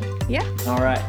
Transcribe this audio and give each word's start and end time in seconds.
good? 0.00 0.24
Yeah. 0.30 0.42
All 0.66 0.78
right. 0.78 1.00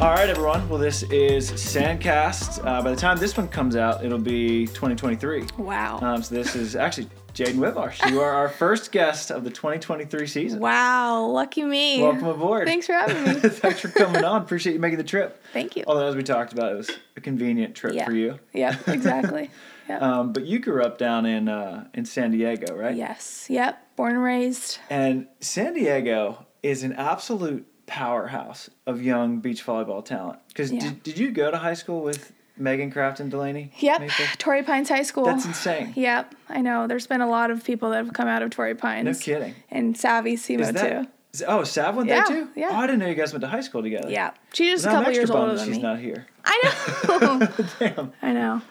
All 0.00 0.12
right, 0.14 0.30
everyone. 0.30 0.66
Well, 0.70 0.78
this 0.78 1.02
is 1.04 1.50
Sandcast. 1.52 2.64
Uh, 2.66 2.80
by 2.82 2.90
the 2.90 2.96
time 2.96 3.18
this 3.18 3.36
one 3.36 3.46
comes 3.48 3.76
out, 3.76 4.02
it'll 4.02 4.18
be 4.18 4.66
2023. 4.68 5.44
Wow. 5.58 5.98
Um, 6.00 6.22
so 6.22 6.34
this 6.34 6.56
is 6.56 6.74
actually 6.76 7.08
Jaden 7.34 7.56
Whitmarsh. 7.56 8.10
You 8.10 8.20
are 8.22 8.30
our 8.32 8.48
first 8.48 8.90
guest 8.92 9.30
of 9.30 9.44
the 9.44 9.50
2023 9.50 10.26
season. 10.26 10.60
wow. 10.60 11.26
Lucky 11.26 11.62
me. 11.62 12.00
Welcome 12.02 12.28
aboard. 12.28 12.66
Thanks 12.66 12.86
for 12.86 12.94
having 12.94 13.22
me. 13.22 13.34
Thanks 13.50 13.80
for 13.80 13.88
coming 13.88 14.24
on. 14.24 14.40
Appreciate 14.40 14.72
you 14.72 14.78
making 14.78 14.96
the 14.98 15.04
trip. 15.04 15.42
Thank 15.52 15.76
you. 15.76 15.84
Although, 15.86 16.06
as 16.06 16.16
we 16.16 16.22
talked 16.22 16.54
about, 16.54 16.72
it 16.72 16.76
was 16.76 16.90
a 17.18 17.20
convenient 17.20 17.74
trip 17.74 17.92
Yeah. 17.94 18.06
for 18.06 18.12
you. 18.12 18.38
Yeah, 18.54 18.76
Exactly. 18.86 19.50
Yep. 19.88 20.02
Um, 20.02 20.32
but 20.32 20.44
you 20.46 20.60
grew 20.60 20.84
up 20.84 20.98
down 20.98 21.26
in 21.26 21.48
uh, 21.48 21.88
in 21.94 22.04
San 22.04 22.30
Diego, 22.30 22.76
right? 22.76 22.94
yes. 22.94 23.46
Yep. 23.50 23.96
Born 23.96 24.12
and 24.14 24.22
raised. 24.22 24.78
And 24.88 25.26
San 25.40 25.74
Diego 25.74 26.46
is 26.62 26.84
an 26.84 26.92
absolute 26.92 27.66
powerhouse 27.94 28.70
of 28.86 29.02
young 29.02 29.40
beach 29.40 29.66
volleyball 29.66 30.02
talent. 30.04 30.38
Because 30.48 30.70
Yeah. 30.72 30.80
did, 30.80 31.02
did 31.02 31.18
you 31.18 31.32
go 31.32 31.50
to 31.50 31.58
high 31.58 31.74
school 31.74 32.02
with 32.02 32.32
Megan 32.56 32.90
Kraft 32.90 33.18
and 33.20 33.30
Delaney? 33.30 33.72
Yep. 33.78 34.00
Mayfield? 34.00 34.28
Torrey 34.38 34.62
Pines 34.62 34.88
High 34.88 35.02
School. 35.02 35.24
That's 35.24 35.44
insane. 35.44 35.92
Yep. 35.96 36.34
I 36.48 36.60
know. 36.60 36.86
There's 36.86 37.06
been 37.08 37.20
a 37.20 37.28
lot 37.28 37.50
of 37.50 37.64
people 37.64 37.90
that 37.90 38.04
have 38.04 38.12
come 38.14 38.28
out 38.28 38.42
of 38.42 38.50
Torrey 38.50 38.74
Pines. 38.76 39.04
No 39.06 39.12
kidding. 39.14 39.54
And 39.70 39.96
Savvy 39.96 40.36
Simo 40.36 40.72
that, 40.72 41.02
too. 41.04 41.08
is- 41.32 41.42
oh, 41.46 41.64
Sav 41.64 41.96
went 41.96 42.08
Yeah, 42.08 42.24
there 42.28 42.42
too? 42.44 42.48
yeah. 42.54 42.68
Oh, 42.70 42.76
I 42.76 42.86
didn't 42.86 43.00
know 43.00 43.08
you 43.08 43.14
guys 43.16 43.32
went 43.32 43.42
to 43.42 43.48
high 43.48 43.60
school 43.60 43.82
together. 43.82 44.08
Yeah. 44.08 44.30
She's 44.52 44.70
just 44.82 44.84
Now 44.86 44.92
a 44.92 44.94
I'm 44.98 45.00
couple 45.04 45.14
years 45.14 45.30
older 45.30 45.54
than 45.56 45.66
she's 45.66 45.76
me. 45.76 45.82
not 45.82 45.98
here. 45.98 46.26
I 46.44 46.72
know. 47.20 47.48
Damn. 47.80 48.12
I 48.22 48.32
know. 48.32 48.62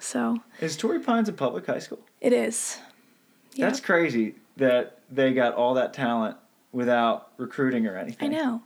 So 0.00 0.38
Is 0.60 0.76
Torrey 0.76 1.00
Pines 1.00 1.28
a 1.28 1.32
public 1.32 1.66
high 1.66 1.78
school? 1.78 2.00
it 2.20 2.32
is. 2.34 2.78
Yeah. 3.54 3.66
That's 3.66 3.80
crazy 3.80 4.34
that 4.58 4.98
they 5.10 5.32
got 5.32 5.54
all 5.54 5.74
that 5.74 5.94
talent 5.94 6.36
without 6.76 7.30
recruiting 7.38 7.86
or 7.86 7.96
anything. 7.96 8.32
I 8.34 8.36
know. 8.36 8.62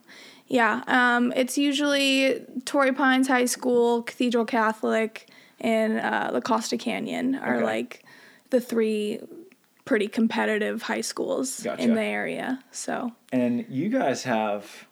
Yeah. 0.49 0.83
Um, 0.89 1.33
it's 1.37 1.57
usually 1.57 2.45
Torrey 2.65 2.93
Pines 2.93 3.29
High 3.29 3.45
School, 3.45 4.03
Cathedral 4.03 4.45
Catholic, 4.45 5.29
and 5.61 5.99
uh, 6.01 6.31
La 6.33 6.41
Costa 6.41 6.77
Canyon 6.77 7.37
are 7.37 7.57
Okay. 7.57 7.65
like 7.65 8.05
the 8.51 8.61
three 8.61 9.21
pretty 9.85 10.09
competitive 10.09 10.83
high 10.83 11.01
schools 11.03 11.61
Gotcha. 11.63 11.83
in 11.83 11.95
the 11.95 12.03
area. 12.03 12.63
So 12.73 13.13
And 13.33 13.65
you 13.69 13.89
guys 13.89 14.25
have 14.25 14.87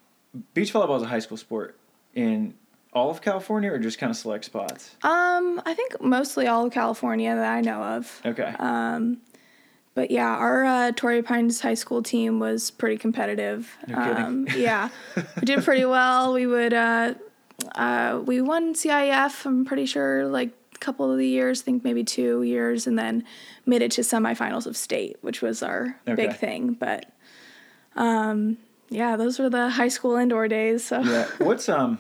beach 0.55 0.73
volleyball 0.73 0.97
is 0.99 1.03
a 1.03 1.07
high 1.07 1.19
school 1.19 1.37
sport 1.37 1.77
in 2.15 2.55
all 2.93 3.11
of 3.11 3.21
California 3.21 3.71
or 3.73 3.79
just 3.79 3.99
kind 3.99 4.11
of 4.11 4.17
select 4.17 4.45
spots? 4.45 4.97
um, 5.03 5.61
I 5.67 5.75
think 5.75 6.01
mostly 6.01 6.47
all 6.47 6.67
of 6.67 6.73
California 6.73 7.35
that 7.35 7.53
I 7.53 7.61
know 7.63 7.83
of. 7.83 8.21
Okay. 8.25 8.55
But 9.99 10.13
yeah, 10.13 10.29
our 10.29 10.65
uh, 10.65 10.93
Torrey 10.93 11.23
Pines 11.23 11.61
High 11.61 11.75
School 11.75 12.05
team 12.05 12.39
was 12.39 12.71
pretty 12.71 12.99
competitive. 12.99 13.77
Um, 13.93 14.47
yeah, 14.57 14.91
we 15.17 15.43
did 15.43 15.65
pretty 15.65 15.85
well. 15.87 16.33
We 16.35 16.47
would 16.47 16.73
uh, 16.73 17.15
uh, 17.75 18.23
we 18.25 18.41
won 18.41 18.75
CIF. 18.75 19.45
I'm 19.45 19.65
pretty 19.65 19.87
sure 19.87 20.29
like 20.29 20.51
a 20.73 20.79
couple 20.79 21.11
of 21.11 21.19
the 21.19 21.27
years, 21.27 21.63
I 21.63 21.65
think 21.65 21.83
maybe 21.83 22.05
two 22.05 22.45
years, 22.45 22.87
and 22.87 22.97
then 22.97 23.25
made 23.67 23.83
it 23.83 23.91
to 23.91 24.03
semifinals 24.03 24.69
of 24.69 24.77
state, 24.77 25.17
which 25.21 25.43
was 25.43 25.65
our 25.65 25.99
Okay. 26.07 26.29
big 26.29 26.37
thing. 26.37 26.75
But 26.75 27.07
um, 27.97 28.57
yeah, 28.91 29.17
those 29.17 29.41
were 29.41 29.51
the 29.51 29.69
high 29.69 29.89
school 29.89 30.15
indoor 30.15 30.47
days. 30.47 30.85
So 30.85 31.01
yeah. 31.01 31.27
What's 31.39 31.69
um 31.69 31.99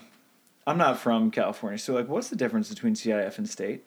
I'm 0.68 0.78
not 0.78 1.00
from 1.00 1.32
California, 1.32 1.80
so 1.80 1.94
like 1.94 2.06
what's 2.06 2.28
the 2.28 2.36
difference 2.36 2.68
between 2.68 2.94
CIF 2.94 3.38
and 3.38 3.50
state? 3.50 3.84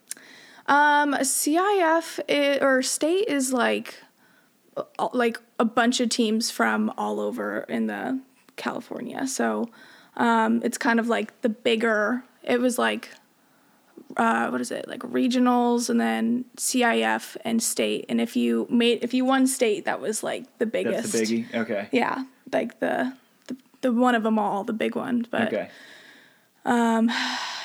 Um, 0.67 1.13
CIF 1.15 2.19
i 2.29 2.59
or 2.61 2.81
state 2.81 3.27
is 3.27 3.51
like 3.51 3.95
uh, 4.77 5.09
like 5.13 5.39
a 5.59 5.65
bunch 5.65 5.99
of 5.99 6.09
teams 6.09 6.51
from 6.51 6.93
all 6.97 7.19
over 7.19 7.61
in 7.61 7.87
the 7.87 8.21
California. 8.55 9.27
So 9.27 9.69
um, 10.17 10.61
it's 10.63 10.77
kind 10.77 10.99
of 10.99 11.07
like 11.07 11.41
the 11.41 11.49
bigger. 11.49 12.23
It 12.43 12.59
was 12.61 12.77
like 12.77 13.09
uh, 14.17 14.49
what 14.49 14.61
is 14.61 14.71
it 14.71 14.87
like 14.87 15.01
regionals 15.01 15.89
and 15.89 15.99
then 15.99 16.45
CIF 16.57 17.37
and 17.43 17.61
state. 17.61 18.05
And 18.09 18.19
if 18.21 18.35
you 18.35 18.67
made 18.69 19.03
if 19.03 19.13
you 19.13 19.25
won 19.25 19.47
state, 19.47 19.85
that 19.85 19.99
was 19.99 20.23
like 20.23 20.57
the 20.57 20.65
biggest. 20.65 21.11
That's 21.13 21.29
the 21.29 21.43
biggie. 21.43 21.53
Okay. 21.55 21.89
Yeah, 21.91 22.23
like 22.51 22.79
the, 22.79 23.13
the 23.47 23.57
the 23.81 23.93
one 23.93 24.15
of 24.15 24.23
them 24.23 24.37
all, 24.39 24.63
the 24.63 24.73
big 24.73 24.95
one. 24.95 25.25
But 25.29 25.53
Okay. 25.53 25.69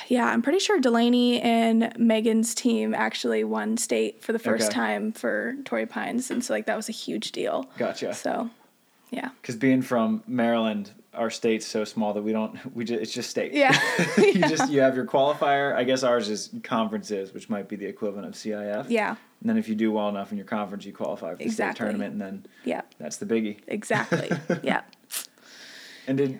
Yeah, 0.07 0.25
I'm 0.25 0.41
pretty 0.41 0.59
sure 0.59 0.79
Delaney 0.79 1.41
and 1.41 1.91
Megan's 1.97 2.53
team 2.55 2.93
actually 2.93 3.43
won 3.43 3.77
state 3.77 4.21
for 4.23 4.33
the 4.33 4.39
first 4.39 4.67
Okay. 4.67 4.73
time 4.75 5.11
for 5.11 5.55
Torrey 5.65 5.85
Pines, 5.85 6.31
and 6.31 6.43
so 6.43 6.53
like 6.53 6.65
that 6.65 6.75
was 6.75 6.89
a 6.89 6.93
huge 6.93 7.31
deal. 7.31 7.69
Gotcha. 7.77 8.13
So, 8.13 8.49
yeah, 9.11 9.29
Because 9.41 9.55
being 9.55 9.81
from 9.81 10.23
Maryland, 10.27 10.91
our 11.13 11.29
state's 11.31 11.65
so 11.65 11.83
small 11.83 12.13
that 12.13 12.21
we 12.21 12.31
don't 12.31 12.75
we 12.75 12.85
just 12.85 13.01
it's 13.01 13.11
just 13.13 13.29
state. 13.29 13.51
yeah, 13.53 13.77
you 14.17 14.33
just 14.41 14.69
you 14.71 14.81
have 14.81 14.95
your 14.95 15.05
qualifier. 15.05 15.75
I 15.75 15.83
guess 15.83 16.03
ours 16.03 16.29
is 16.29 16.51
conferences, 16.63 17.33
which 17.33 17.49
might 17.49 17.67
be 17.67 17.75
the 17.75 17.85
equivalent 17.87 18.27
of 18.27 18.33
CIF. 18.33 18.85
yeah, 18.89 19.11
And 19.41 19.49
then 19.49 19.57
if 19.57 19.67
you 19.67 19.73
do 19.75 19.91
well 19.91 20.09
enough 20.09 20.31
in 20.31 20.37
your 20.37 20.45
conference, 20.45 20.85
you 20.85 20.93
qualify 20.93 21.31
for 21.31 21.37
the 21.37 21.43
Exactly. 21.45 21.75
state 21.75 21.83
tournament, 21.85 22.11
and 22.13 22.21
then 22.21 22.45
yeah, 22.65 22.81
that's 22.99 23.17
the 23.17 23.25
biggie. 23.25 23.57
exactly, 23.67 24.29
yeah. 24.63 24.81
And 26.07 26.17
did 26.17 26.39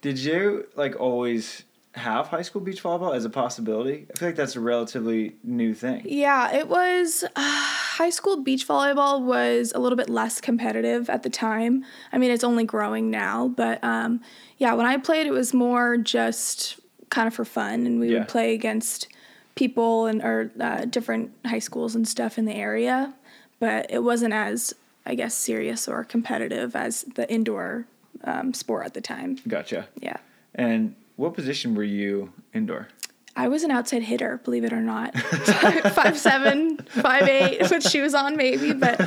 did 0.00 0.18
you 0.18 0.66
like 0.76 0.98
always 0.98 1.62
have 1.94 2.28
high 2.28 2.42
school 2.42 2.60
beach 2.60 2.82
volleyball 2.82 3.14
as 3.14 3.24
a 3.24 3.30
possibility? 3.30 4.06
I 4.14 4.18
feel 4.18 4.28
like 4.28 4.36
that's 4.36 4.54
a 4.56 4.60
relatively 4.60 5.34
new 5.42 5.74
thing. 5.74 6.02
Yeah, 6.08 6.54
it 6.54 6.68
was 6.68 7.24
uh, 7.24 7.30
high 7.40 8.10
school 8.10 8.42
beach 8.42 8.66
volleyball 8.66 9.20
was 9.22 9.72
a 9.74 9.78
little 9.80 9.96
bit 9.96 10.08
less 10.08 10.40
competitive 10.40 11.10
at 11.10 11.22
the 11.24 11.30
time. 11.30 11.84
I 12.12 12.18
mean, 12.18 12.30
it's 12.30 12.44
only 12.44 12.64
growing 12.64 13.10
now, 13.10 13.48
but 13.48 13.82
um, 13.82 14.20
yeah, 14.58 14.74
when 14.74 14.86
I 14.86 14.98
played, 14.98 15.26
it 15.26 15.32
was 15.32 15.52
more 15.52 15.96
just 15.96 16.78
kind 17.10 17.26
of 17.26 17.34
for 17.34 17.44
fun, 17.44 17.86
and 17.86 17.98
we 17.98 18.12
Yeah. 18.12 18.20
would 18.20 18.28
play 18.28 18.54
against 18.54 19.08
people 19.56 20.06
and 20.06 20.22
or 20.22 20.52
uh, 20.60 20.84
different 20.84 21.32
high 21.44 21.58
schools 21.58 21.94
and 21.96 22.06
stuff 22.06 22.38
in 22.38 22.44
the 22.44 22.54
area. 22.54 23.12
But 23.58 23.90
it 23.90 24.04
wasn't 24.04 24.32
as 24.32 24.74
I 25.04 25.14
guess 25.16 25.34
serious 25.34 25.88
or 25.88 26.04
competitive 26.04 26.76
as 26.76 27.02
the 27.14 27.28
indoor 27.30 27.86
um, 28.22 28.54
sport 28.54 28.86
at 28.86 28.94
the 28.94 29.00
time. 29.00 29.38
Gotcha. 29.48 29.88
Yeah. 30.00 30.18
And 30.54 30.94
what 31.20 31.34
position 31.34 31.74
were 31.74 31.84
you 31.84 32.32
indoor? 32.54 32.88
I 33.36 33.48
was 33.48 33.62
an 33.62 33.70
outside 33.70 34.02
hitter, 34.02 34.40
believe 34.42 34.64
it 34.64 34.72
or 34.72 34.80
not. 34.80 35.14
five 35.92 36.18
seven, 36.18 36.78
five 36.78 37.28
eight, 37.28 37.70
with 37.70 37.88
shoes 37.88 38.14
on 38.14 38.36
maybe, 38.36 38.72
but 38.72 39.06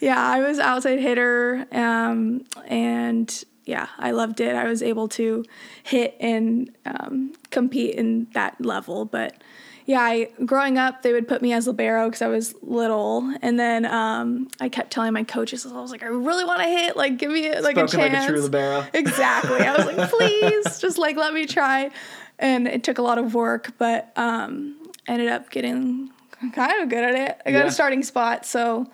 yeah, 0.00 0.24
I 0.24 0.40
was 0.40 0.60
outside 0.60 1.00
hitter, 1.00 1.66
um, 1.72 2.44
and 2.68 3.44
yeah, 3.64 3.88
I 3.98 4.12
loved 4.12 4.40
it. 4.40 4.54
I 4.54 4.68
was 4.68 4.82
able 4.82 5.08
to 5.08 5.44
hit 5.82 6.16
and 6.20 6.70
um, 6.86 7.34
compete 7.50 7.96
in 7.96 8.28
that 8.34 8.64
level, 8.64 9.04
but 9.04 9.42
yeah, 9.88 10.00
I, 10.02 10.28
growing 10.44 10.76
up, 10.76 11.00
they 11.00 11.14
would 11.14 11.26
put 11.26 11.40
me 11.40 11.54
as 11.54 11.66
libero 11.66 12.04
because 12.08 12.20
I 12.20 12.26
was 12.28 12.54
little, 12.62 13.34
and 13.40 13.58
then 13.58 13.86
um, 13.86 14.48
I 14.60 14.68
kept 14.68 14.90
telling 14.90 15.14
my 15.14 15.24
coaches, 15.24 15.64
I 15.64 15.72
was 15.80 15.90
like, 15.90 16.02
I 16.02 16.08
really 16.08 16.44
want 16.44 16.60
to 16.60 16.68
hit, 16.68 16.94
like, 16.94 17.16
give 17.16 17.30
me 17.30 17.48
like 17.58 17.74
Spoken 17.76 17.98
a 18.00 18.02
like 18.02 18.12
chance. 18.12 18.24
a 18.26 18.28
true 18.28 18.40
libero. 18.42 18.86
Exactly. 18.92 19.60
I 19.60 19.74
was 19.74 19.86
like, 19.86 20.10
please, 20.10 20.78
just 20.78 20.98
like 20.98 21.16
let 21.16 21.32
me 21.32 21.46
try. 21.46 21.90
And 22.38 22.68
it 22.68 22.84
took 22.84 22.98
a 22.98 23.02
lot 23.02 23.16
of 23.16 23.32
work, 23.34 23.72
but 23.78 24.12
um, 24.16 24.76
ended 25.08 25.28
up 25.28 25.48
getting 25.50 26.10
kind 26.52 26.82
of 26.82 26.90
good 26.90 27.02
at 27.02 27.14
it. 27.14 27.40
I 27.46 27.50
got 27.52 27.60
Yeah. 27.60 27.64
a 27.64 27.70
starting 27.72 28.02
spot, 28.02 28.44
so 28.44 28.86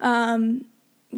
um, 0.00 0.64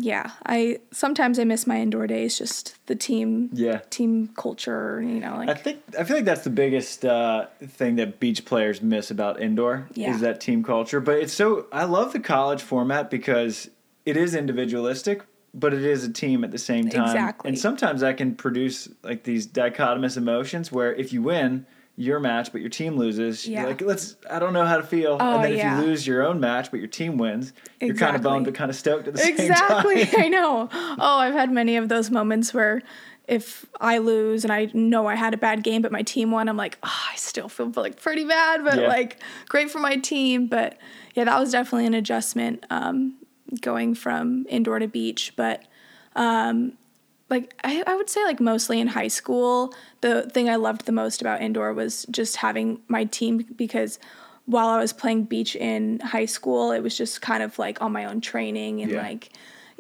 yeah. 0.01 0.31
I 0.47 0.79
sometimes 0.93 1.39
I 1.39 1.45
miss 1.45 1.67
my 1.67 1.81
indoor 1.81 2.07
days, 2.07 2.39
just 2.39 2.77
the 2.87 2.95
team, 2.95 3.51
Yeah. 3.53 3.81
team 3.91 4.29
culture. 4.37 5.01
You 5.03 5.21
know, 5.21 5.45
I 5.47 5.55
think 5.55 5.81
I 5.99 6.05
feel 6.05 6.17
like 6.17 6.25
that's 6.25 6.45
the 6.45 6.51
biggest 6.51 7.05
uh, 7.05 7.47
thing 7.63 7.97
that 7.97 8.21
beach 8.21 8.45
players 8.45 8.81
miss 8.83 9.11
about 9.11 9.41
indoor 9.41 9.89
Yeah. 9.95 10.15
is 10.15 10.21
that 10.21 10.41
team 10.41 10.63
culture. 10.63 11.01
But 11.01 11.19
it's 11.19 11.33
so 11.33 11.67
I 11.73 11.85
love 11.85 12.13
the 12.13 12.21
college 12.21 12.63
format 12.63 13.11
because 13.11 13.71
it 14.07 14.17
is 14.17 14.35
individualistic, 14.35 15.23
but 15.55 15.75
it 15.75 15.85
is 15.85 16.05
a 16.05 16.13
team 16.13 16.45
at 16.45 16.51
the 16.51 16.59
same 16.59 16.89
time. 16.89 17.03
Exactly. 17.05 17.49
And 17.49 17.59
sometimes 17.59 18.01
that 18.01 18.17
can 18.17 18.35
produce 18.35 18.89
like 19.03 19.25
these 19.25 19.47
dichotomous 19.47 20.17
emotions 20.17 20.73
where 20.73 20.95
if 20.95 21.13
you 21.13 21.23
win 21.23 21.67
your 22.01 22.21
match 22.21 22.53
but 22.53 22.61
your 22.61 22.71
team 22.71 22.97
loses, 22.97 23.45
Yeah. 23.47 23.61
you're 23.63 23.71
like 23.71 23.81
let's 23.81 24.15
I 24.31 24.39
don't 24.39 24.53
know 24.53 24.65
how 24.65 24.77
to 24.77 24.85
feel. 24.85 25.17
Oh, 25.19 25.35
and 25.37 25.45
then 25.45 25.53
if 25.53 25.59
yeah. 25.59 25.81
you 25.81 25.87
lose 25.87 26.07
your 26.07 26.25
own 26.25 26.39
match 26.39 26.71
but 26.71 26.79
your 26.79 26.89
team 26.89 27.19
wins, 27.19 27.53
you're 27.81 27.89
kind 27.89 27.91
of 27.91 27.97
Exactly. 27.97 28.23
bummed 28.23 28.45
but 28.45 28.55
kind 28.55 28.71
of 28.71 28.77
stoked 28.77 29.09
at 29.09 29.15
the 29.15 29.21
same 29.21 29.37
time. 29.37 29.47
exactly. 29.51 30.09
I 30.25 30.29
know. 30.29 30.69
Oh, 30.73 31.19
I've 31.19 31.35
had 31.35 31.51
many 31.51 31.77
of 31.77 31.89
those 31.89 32.09
moments 32.11 32.55
where 32.55 32.83
if 33.27 33.67
I 33.81 33.99
lose 33.99 34.45
and 34.45 34.53
I 34.53 34.71
know 34.73 35.07
I 35.07 35.17
had 35.17 35.35
a 35.35 35.37
bad 35.37 35.63
game, 35.65 35.83
but 35.83 35.91
my 35.93 36.03
team 36.03 36.31
won, 36.31 36.49
I'm 36.49 36.57
like, 36.57 36.79
oh, 36.85 37.05
I 37.13 37.17
still 37.17 37.49
feel 37.49 37.71
like 37.77 38.01
pretty 38.01 38.25
bad, 38.25 38.65
but 38.65 38.79
Yeah. 38.79 38.87
like 38.89 39.21
great 39.49 39.69
for 39.71 39.81
my 39.81 39.97
team. 39.97 40.47
But 40.47 40.79
yeah, 41.15 41.25
that 41.25 41.39
was 41.41 41.51
definitely 41.51 41.87
an 41.87 41.95
adjustment 41.95 42.65
um, 42.71 43.17
going 43.61 43.95
from 43.97 44.47
indoor 44.49 44.79
to 44.79 44.87
beach. 44.87 45.33
But 45.37 45.65
um, 46.17 46.75
like 47.31 47.55
I, 47.63 47.83
I 47.87 47.95
would 47.97 48.09
say 48.09 48.25
like 48.25 48.41
mostly 48.41 48.81
in 48.81 48.89
high 48.89 49.09
school, 49.09 49.75
the 50.01 50.23
thing 50.31 50.49
I 50.49 50.57
loved 50.57 50.87
the 50.87 50.93
most 50.93 51.21
about 51.21 51.41
indoor 51.43 51.73
was 51.73 52.07
just 52.11 52.37
having 52.37 52.81
my 52.89 53.05
team 53.05 53.45
because 53.57 53.99
while 54.47 54.69
I 54.69 54.79
was 54.79 54.93
playing 54.95 55.25
beach 55.25 55.55
in 55.57 56.01
high 56.01 56.25
school, 56.25 56.73
it 56.73 56.81
was 56.83 56.97
just 56.97 57.21
kind 57.21 57.43
of 57.43 57.59
like 57.59 57.83
on 57.83 57.93
my 57.93 58.07
own 58.07 58.21
training 58.21 58.81
and 58.83 58.93
Yeah. 58.93 59.03
like 59.03 59.31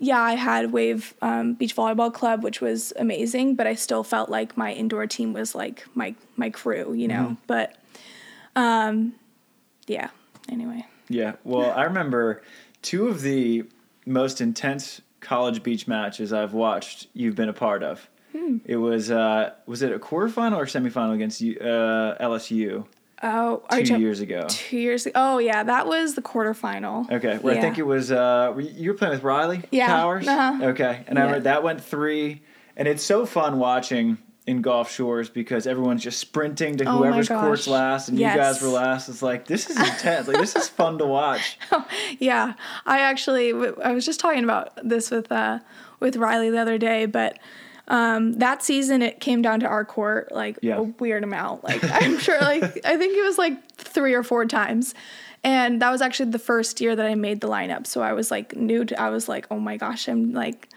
yeah, 0.00 0.20
I 0.20 0.34
had 0.34 0.70
Wave 0.70 1.12
um, 1.22 1.54
Beach 1.54 1.74
Volleyball 1.74 2.14
Club, 2.14 2.44
which 2.44 2.60
was 2.60 2.92
amazing, 2.96 3.56
but 3.56 3.66
I 3.66 3.74
still 3.74 4.04
felt 4.04 4.28
like 4.30 4.56
my 4.56 4.72
indoor 4.72 5.08
team 5.08 5.32
was 5.32 5.56
like 5.56 5.84
my 5.94 6.14
my 6.36 6.50
crew, 6.50 6.92
you 6.92 7.08
know. 7.08 7.36
But 7.48 7.74
um, 8.54 9.14
yeah. 9.88 10.10
Anyway, 10.48 10.86
Yeah. 11.08 11.32
Well, 11.44 11.72
I 11.72 11.82
remember 11.82 12.42
two 12.80 13.08
of 13.08 13.22
the 13.22 13.64
most 14.06 14.40
intense 14.40 15.00
college 15.20 15.62
beach 15.62 15.87
matches 15.87 16.32
I've 16.32 16.53
watched. 16.53 17.09
You've 17.12 17.35
been 17.35 17.49
a 17.49 17.55
part 17.55 17.82
of. 17.82 18.09
Hmm. 18.32 18.59
It 18.65 18.76
was 18.76 19.11
uh, 19.11 19.53
was 19.67 19.82
it 19.82 19.93
a 19.93 19.99
quarterfinal 19.99 20.56
or 20.56 20.67
semifinal 20.67 21.15
against 21.15 21.41
uh, 21.43 22.17
LSU 22.20 22.85
oh, 23.23 23.62
two 23.70 23.99
years 23.99 24.20
ago? 24.20 24.47
Two 24.49 24.79
years. 24.79 25.09
Oh 25.15 25.38
yeah, 25.38 25.62
that 25.62 25.87
was 25.87 26.15
the 26.15 26.23
quarterfinal. 26.23 27.11
Okay, 27.11 27.38
where 27.38 27.56
I 27.56 27.61
think 27.61 27.79
it 27.79 27.87
was 27.87 28.12
uh, 28.12 28.55
you 28.59 28.91
were 28.91 28.97
playing 28.97 29.15
with 29.15 29.23
Riley 29.23 29.62
Yeah, 29.70 29.87
Powers. 29.88 30.26
uh-huh. 30.29 30.67
Okay, 30.67 31.05
and 31.06 31.19
I 31.19 31.23
remember 31.23 31.44
that 31.44 31.62
went 31.62 31.82
three, 31.82 32.43
and 32.76 32.87
it's 32.87 33.03
so 33.03 33.26
fun 33.26 33.59
watching 33.59 34.19
in 34.48 34.62
Gulf 34.62 34.90
Shores 34.90 35.28
because 35.28 35.66
everyone's 35.66 36.02
just 36.02 36.18
sprinting 36.18 36.76
to 36.78 36.84
Oh 36.84 36.98
whoever's 36.98 37.28
court's 37.28 37.66
gosh. 37.66 37.72
last, 37.72 38.08
and 38.08 38.18
Yes. 38.18 38.34
you 38.34 38.40
guys 38.40 38.62
were 38.62 38.68
last. 38.68 39.08
It's 39.08 39.22
like 39.22 39.46
this 39.46 39.68
is 39.70 39.76
intense. 39.90 40.26
like 40.26 40.38
this 40.38 40.56
is 40.56 40.68
fun 40.68 40.98
to 40.98 41.06
watch. 41.06 41.58
Yeah, 42.18 42.54
I 42.86 43.00
actually 43.00 43.50
I 43.84 43.92
was 43.92 44.04
just 44.04 44.20
talking 44.20 44.44
about 44.44 44.72
this 44.82 45.10
with 45.10 45.30
uh 45.30 45.58
with 46.00 46.16
Riley 46.16 46.50
the 46.50 46.58
other 46.60 46.78
day, 46.78 47.06
but 47.06 47.38
um 47.88 48.32
that 48.34 48.62
season 48.62 49.02
it 49.02 49.20
came 49.20 49.40
down 49.42 49.60
to 49.60 49.66
our 49.66 49.84
court 49.84 50.32
like 50.32 50.58
Yeah. 50.62 50.78
a 50.78 50.82
weird 50.82 51.24
amount. 51.24 51.64
Like 51.64 51.82
I'm 52.02 52.18
sure 52.18 52.40
like 52.40 52.62
I 52.84 52.96
think 52.96 53.16
it 53.16 53.22
was 53.22 53.38
like 53.38 53.70
3 53.76 54.14
or 54.14 54.22
4 54.22 54.46
times. 54.46 54.94
And 55.44 55.80
that 55.82 55.90
was 55.90 56.02
actually 56.02 56.30
the 56.32 56.38
first 56.40 56.80
year 56.80 56.96
that 56.96 57.06
I 57.06 57.14
made 57.14 57.40
the 57.40 57.48
lineup. 57.48 57.86
So 57.86 58.02
I 58.02 58.12
was 58.12 58.30
like 58.30 58.56
new 58.56 58.84
to 58.86 59.00
I 59.00 59.10
was 59.10 59.28
like, 59.28 59.46
"Oh 59.52 59.58
my 59.60 59.76
gosh, 59.76 60.08
I'm 60.08 60.32
like 60.32 60.68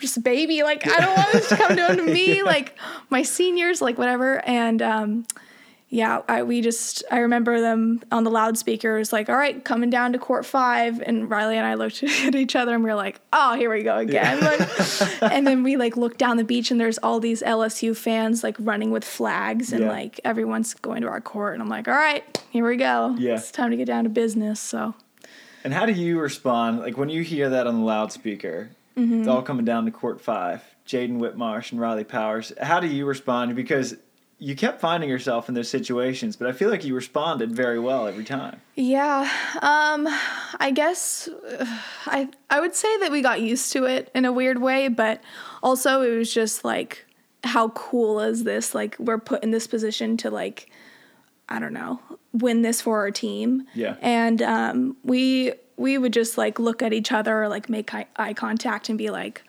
just 0.00 0.16
a 0.16 0.20
baby. 0.20 0.62
Like 0.62 0.86
I 0.86 1.00
don't 1.00 1.16
want 1.16 1.32
this 1.32 1.48
to 1.50 1.56
come 1.56 1.76
down 1.76 1.96
to 1.96 2.02
me. 2.02 2.42
Like 2.50 2.76
my 3.10 3.22
seniors, 3.22 3.80
like 3.80 3.98
whatever." 3.98 4.44
And 4.46 4.80
um 4.82 5.26
yeah, 5.92 6.22
I 6.28 6.44
we 6.44 6.60
just 6.60 7.02
I 7.10 7.18
remember 7.18 7.60
them 7.60 8.00
on 8.12 8.22
the 8.22 8.30
loudspeakers 8.30 9.12
like, 9.12 9.28
"All 9.28 9.36
right, 9.36 9.64
coming 9.64 9.90
down 9.90 10.12
to 10.12 10.18
court 10.20 10.46
5." 10.46 11.00
And 11.04 11.28
Riley 11.28 11.56
and 11.56 11.66
I 11.66 11.74
looked 11.74 12.02
at 12.24 12.34
each 12.36 12.54
other 12.54 12.74
and 12.74 12.84
we 12.84 12.90
were 12.90 12.96
like, 12.96 13.20
"Oh, 13.32 13.56
here 13.56 13.68
we 13.72 13.82
go 13.82 13.96
again." 13.98 14.38
Like, 14.40 14.60
and 15.32 15.44
then 15.46 15.64
we 15.64 15.76
like 15.76 15.96
look 15.96 16.16
down 16.16 16.36
the 16.36 16.44
beach 16.44 16.70
and 16.70 16.80
there's 16.80 16.98
all 16.98 17.18
these 17.18 17.42
LSU 17.42 17.96
fans 17.96 18.44
like 18.44 18.54
running 18.60 18.92
with 18.92 19.04
flags 19.04 19.72
and 19.72 19.82
Yeah. 19.82 19.90
like 19.90 20.20
everyone's 20.24 20.74
going 20.74 21.02
to 21.02 21.08
our 21.08 21.20
court 21.20 21.54
and 21.54 21.62
I'm 21.62 21.68
like, 21.68 21.88
"All 21.88 21.94
right, 21.94 22.22
here 22.50 22.64
we 22.64 22.76
go. 22.76 23.16
Yeah. 23.18 23.34
It's 23.34 23.50
time 23.50 23.70
to 23.72 23.76
get 23.76 23.86
down 23.86 24.04
to 24.04 24.10
business." 24.10 24.60
So, 24.60 24.94
And 25.64 25.74
how 25.74 25.86
do 25.86 25.92
you 25.92 26.20
respond? 26.20 26.78
Like 26.78 26.96
when 26.96 27.08
you 27.08 27.22
hear 27.22 27.50
that 27.50 27.66
on 27.66 27.80
the 27.80 27.84
loudspeaker, 27.84 28.70
Mm-hmm. 28.96 29.20
it's 29.20 29.28
all 29.28 29.42
coming 29.42 29.64
down 29.64 29.84
to 29.84 29.90
court 29.90 30.20
five. 30.20 30.62
Jaden 30.86 31.18
Whitmarsh 31.18 31.70
and 31.72 31.80
Riley 31.80 32.04
Powers. 32.04 32.52
How 32.60 32.80
do 32.80 32.88
you 32.88 33.06
respond? 33.06 33.54
Because 33.54 33.96
you 34.38 34.56
kept 34.56 34.80
finding 34.80 35.08
yourself 35.08 35.48
in 35.48 35.54
those 35.54 35.68
situations, 35.68 36.34
but 36.34 36.48
I 36.48 36.52
feel 36.52 36.70
like 36.70 36.82
you 36.82 36.94
responded 36.94 37.52
very 37.52 37.78
well 37.78 38.06
every 38.06 38.24
time. 38.24 38.60
Yeah, 38.74 39.30
um, 39.60 40.08
I 40.58 40.72
guess 40.74 41.28
uh, 41.28 41.66
I 42.06 42.28
I 42.48 42.60
would 42.60 42.74
say 42.74 42.88
that 42.98 43.12
we 43.12 43.20
got 43.20 43.40
used 43.40 43.72
to 43.74 43.84
it 43.84 44.10
in 44.14 44.24
a 44.24 44.32
weird 44.32 44.60
way, 44.60 44.88
but 44.88 45.22
also 45.62 46.02
it 46.02 46.16
was 46.16 46.32
just 46.32 46.64
like, 46.64 47.06
how 47.44 47.68
cool 47.70 48.18
is 48.20 48.44
this? 48.44 48.74
Like 48.74 48.96
we're 48.98 49.18
put 49.18 49.42
in 49.42 49.50
this 49.50 49.66
position 49.66 50.16
to 50.18 50.30
like, 50.30 50.70
I 51.48 51.58
don't 51.60 51.74
know, 51.74 52.00
win 52.32 52.62
this 52.62 52.80
for 52.80 52.98
our 52.98 53.10
team. 53.10 53.66
Yeah. 53.74 53.96
and 54.00 54.40
um, 54.42 54.96
we 55.04 55.52
we 55.80 55.96
would 55.98 56.12
just 56.12 56.36
like 56.36 56.58
look 56.58 56.82
at 56.82 56.92
each 56.92 57.10
other, 57.10 57.42
or 57.42 57.48
like 57.48 57.68
make 57.70 57.90
eye, 57.94 58.34
contact, 58.34 58.88
and 58.90 58.98
be 58.98 59.10
like, 59.10 59.42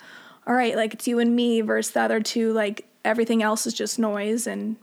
all 0.48 0.56
right, 0.56 0.76
like 0.76 0.94
it's 0.94 1.08
you 1.08 1.20
and 1.20 1.36
me 1.36 1.62
versus 1.62 1.92
the 1.94 2.02
other 2.02 2.22
two. 2.22 2.54
Like 2.54 2.88
everything 3.04 3.44
else 3.44 3.68
is 3.68 3.74
just 3.74 4.00
noise 4.00 4.48
and 4.48 4.78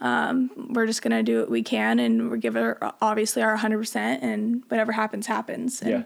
um, 0.00 0.50
we're 0.70 0.86
just 0.86 1.02
gonna 1.02 1.22
do 1.22 1.40
what 1.40 1.50
we 1.50 1.62
can 1.62 1.98
and 1.98 2.30
we're 2.30 2.36
give 2.36 2.56
it 2.56 2.60
our, 2.60 2.94
obviously 3.02 3.42
our 3.42 3.56
100% 3.56 3.96
and 4.22 4.62
whatever 4.68 4.92
happens 4.92 5.26
happens 5.26 5.82
and 5.82 5.90
Yeah. 5.90 6.02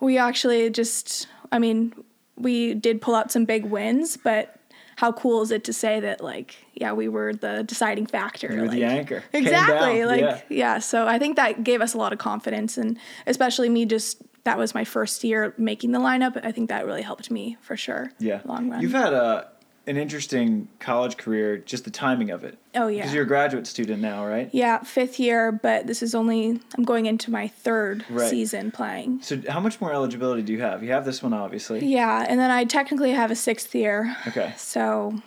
we 0.00 0.18
actually 0.18 0.68
just 0.70 1.28
i 1.52 1.58
mean 1.60 1.92
we 2.36 2.74
did 2.74 3.00
pull 3.00 3.14
out 3.14 3.30
some 3.30 3.44
big 3.44 3.64
wins 3.66 4.16
but 4.16 4.56
how 5.00 5.10
cool 5.12 5.40
is 5.40 5.50
it 5.50 5.64
to 5.64 5.72
say 5.72 5.98
that 6.00 6.20
like 6.22 6.56
yeah 6.74 6.92
we 6.92 7.08
were 7.08 7.32
the 7.32 7.62
deciding 7.64 8.04
factor 8.04 8.52
You 8.52 8.60
were 8.60 8.66
like, 8.66 8.76
the 8.76 8.84
anchor. 8.84 9.24
Exactly 9.32 10.04
like 10.04 10.20
yeah. 10.20 10.40
yeah. 10.50 10.78
so 10.78 11.06
i 11.08 11.18
think 11.18 11.36
that 11.36 11.64
gave 11.64 11.80
us 11.80 11.94
a 11.94 11.98
lot 11.98 12.12
of 12.12 12.18
confidence 12.18 12.76
and 12.76 12.98
especially 13.26 13.70
me 13.70 13.86
just 13.86 14.20
that 14.44 14.58
was 14.58 14.74
my 14.74 14.84
first 14.84 15.24
year 15.24 15.54
making 15.56 15.92
the 15.92 15.98
lineup 15.98 16.38
i 16.44 16.52
think 16.52 16.68
that 16.68 16.84
really 16.84 17.00
helped 17.02 17.30
me 17.30 17.56
for 17.62 17.76
sure 17.78 18.12
Yeah. 18.18 18.40
long 18.44 18.68
run 18.70 18.82
You've 18.82 18.92
had 18.92 19.14
a 19.14 19.49
an 19.86 19.96
interesting 19.96 20.68
college 20.78 21.16
career, 21.16 21.56
just 21.58 21.84
the 21.84 21.90
timing 21.90 22.30
of 22.30 22.44
it. 22.44 22.58
oh 22.74 22.86
yeah 22.88 22.98
Because 23.02 23.14
you're 23.14 23.24
a 23.24 23.26
graduate 23.26 23.66
student 23.66 24.00
now, 24.02 24.24
right? 24.26 24.48
Yeah, 24.52 24.78
fifth 24.82 25.18
year, 25.18 25.50
but 25.50 25.86
this 25.86 26.02
is 26.02 26.14
only 26.14 26.60
I'm 26.76 26.84
going 26.84 27.06
into 27.06 27.30
my 27.30 27.48
third 27.48 28.04
Right. 28.08 28.28
season 28.28 28.70
playing. 28.70 29.22
So 29.22 29.40
how 29.48 29.58
much 29.60 29.80
more 29.80 29.92
eligibility 29.92 30.42
do 30.42 30.52
you 30.52 30.60
have? 30.60 30.82
You 30.82 30.92
have 30.92 31.04
this 31.04 31.22
one, 31.22 31.32
obviously. 31.32 31.84
Yeah, 31.84 32.24
and 32.28 32.38
then 32.38 32.50
I 32.50 32.64
technically 32.64 33.12
have 33.12 33.30
a 33.30 33.36
sixth 33.36 33.74
year. 33.74 34.14
Okay. 34.28 34.52
So, 34.56 35.20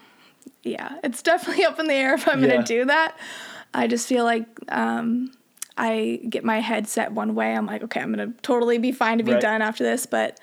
yeah, 0.63 0.97
it's 1.03 1.21
definitely 1.21 1.65
up 1.65 1.79
in 1.79 1.87
the 1.87 1.93
air 1.93 2.13
if 2.13 2.27
I'm 2.27 2.41
Yeah. 2.41 2.47
going 2.49 2.63
to 2.63 2.73
do 2.79 2.85
that. 2.85 3.17
I 3.73 3.87
just 3.87 4.07
feel 4.07 4.23
like 4.23 4.45
um, 4.69 5.31
I 5.77 6.21
get 6.29 6.43
my 6.43 6.59
head 6.59 6.87
set 6.87 7.11
one 7.11 7.33
way. 7.33 7.53
I'm 7.55 7.65
like, 7.65 7.81
okay, 7.83 7.99
I'm 8.01 8.13
going 8.13 8.31
to 8.33 8.39
totally 8.41 8.77
be 8.77 8.91
fine 8.91 9.17
to 9.17 9.23
be 9.23 9.31
Right. 9.33 9.41
done 9.41 9.61
after 9.63 9.83
this. 9.83 10.05
But 10.05 10.39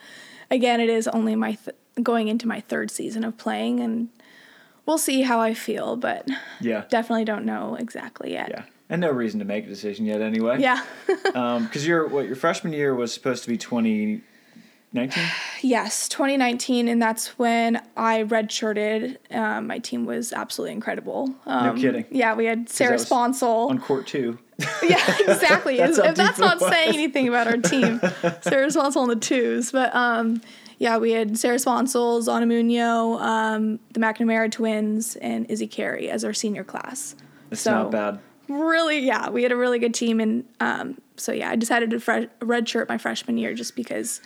again, 0.51 0.81
it 0.81 0.91
is 0.91 1.07
only 1.09 1.37
my 1.37 1.53
th- 1.53 1.77
going 2.03 2.29
into 2.29 2.47
my 2.49 2.61
third 2.61 2.91
season 2.91 3.25
of 3.25 3.37
playing, 3.39 3.81
and 3.81 4.09
we'll 4.87 4.99
see 4.99 5.23
how 5.23 5.41
I 5.41 5.55
feel. 5.55 5.97
But 5.97 6.29
Yeah. 6.61 6.85
definitely 6.91 7.25
don't 7.25 7.45
know 7.45 7.77
exactly 7.77 8.33
yet. 8.33 8.49
Yeah. 8.51 8.63
And 8.89 9.01
no 9.01 9.11
reason 9.11 9.39
to 9.39 9.45
make 9.45 9.67
a 9.67 9.69
decision 9.69 10.05
yet, 10.07 10.21
anyway. 10.21 10.61
Yeah. 10.61 10.83
Because 11.23 11.87
your 11.87 12.09
what 12.09 12.27
your 12.27 12.35
freshman 12.37 12.73
year 12.73 12.95
was 12.95 13.15
supposed 13.15 13.45
to 13.45 13.49
be 13.49 13.57
2019. 13.57 15.23
Yes, 15.63 16.09
2019, 16.09 16.89
and 16.89 17.01
that's 17.01 17.39
when 17.39 17.81
I 17.97 18.25
redshirted. 18.25 19.17
Um, 19.35 19.69
my 19.69 19.79
team 19.79 20.07
was 20.07 20.33
absolutely 20.33 20.73
incredible. 20.73 21.33
Um, 21.47 21.81
kidding. 21.81 22.05
Yeah, 22.11 22.35
we 22.35 22.47
had 22.47 22.69
Sarah 22.69 22.97
Sponsel. 22.97 23.71
on 23.71 23.79
court 23.79 24.07
two. 24.09 24.39
yeah, 24.83 25.17
exactly. 25.21 25.77
That's 25.79 25.97
if 25.97 26.15
that's 26.17 26.39
not 26.39 26.61
saying 26.61 26.93
anything 26.93 27.29
about 27.29 27.47
our 27.47 27.57
team, 27.57 27.99
Sarah 28.43 28.67
Sponsel 28.67 28.97
on 29.03 29.09
the 29.09 29.17
twos. 29.17 29.73
But 29.73 29.95
um, 29.95 30.43
yeah, 30.81 30.97
we 30.97 31.13
had 31.13 31.39
Sarah 31.39 31.59
Sponsel, 31.59 32.21
Zana 32.27 32.49
Munoz, 32.49 33.21
um, 33.21 33.79
the 33.93 34.01
McNamara 34.01 34.51
twins, 34.51 35.15
and 35.17 35.49
Izzy 35.51 35.67
Carey 35.69 36.11
as 36.11 36.25
our 36.25 36.33
senior 36.33 36.65
class. 36.65 37.15
It's 37.53 37.61
So- 37.61 37.71
not 37.73 37.91
bad. 37.93 38.19
Really, 38.49 38.99
yeah, 39.07 39.29
we 39.31 39.45
had 39.45 39.53
a 39.53 39.57
really 39.57 39.79
good 39.79 39.95
team, 39.95 40.19
and 40.19 40.45
um, 40.59 41.01
so 41.17 41.31
yeah, 41.31 41.51
I 41.51 41.55
decided 41.57 41.91
to 41.91 42.01
fre- 42.01 42.27
redshirt 42.41 42.89
my 42.89 42.99
freshman 42.99 43.39
year 43.39 43.55
just 43.55 43.77
because 43.77 44.21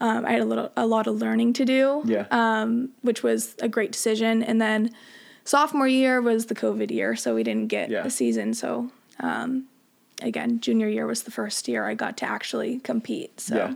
um, 0.00 0.26
I 0.26 0.32
had 0.32 0.40
a 0.40 0.44
little, 0.44 0.72
a 0.76 0.84
lot 0.84 1.06
of 1.06 1.14
learning 1.20 1.52
to 1.54 1.64
do. 1.64 2.02
Yeah. 2.04 2.26
Um, 2.32 2.88
which 3.02 3.22
was 3.22 3.54
a 3.62 3.68
great 3.68 3.92
decision, 3.92 4.42
and 4.42 4.60
then 4.60 4.90
sophomore 5.44 5.86
year 5.86 6.20
was 6.20 6.46
the 6.46 6.56
COVID 6.56 6.90
year, 6.90 7.14
so 7.14 7.36
we 7.36 7.44
didn't 7.44 7.68
get 7.68 7.88
Yeah. 7.90 8.04
a 8.04 8.10
season. 8.10 8.52
So 8.54 8.90
um, 9.20 9.66
again, 10.22 10.58
junior 10.58 10.88
year 10.88 11.06
was 11.06 11.22
the 11.22 11.30
first 11.30 11.68
year 11.68 11.86
I 11.86 11.94
got 11.94 12.16
to 12.16 12.24
actually 12.28 12.80
compete. 12.80 13.38
So. 13.40 13.54
Yeah. 13.56 13.74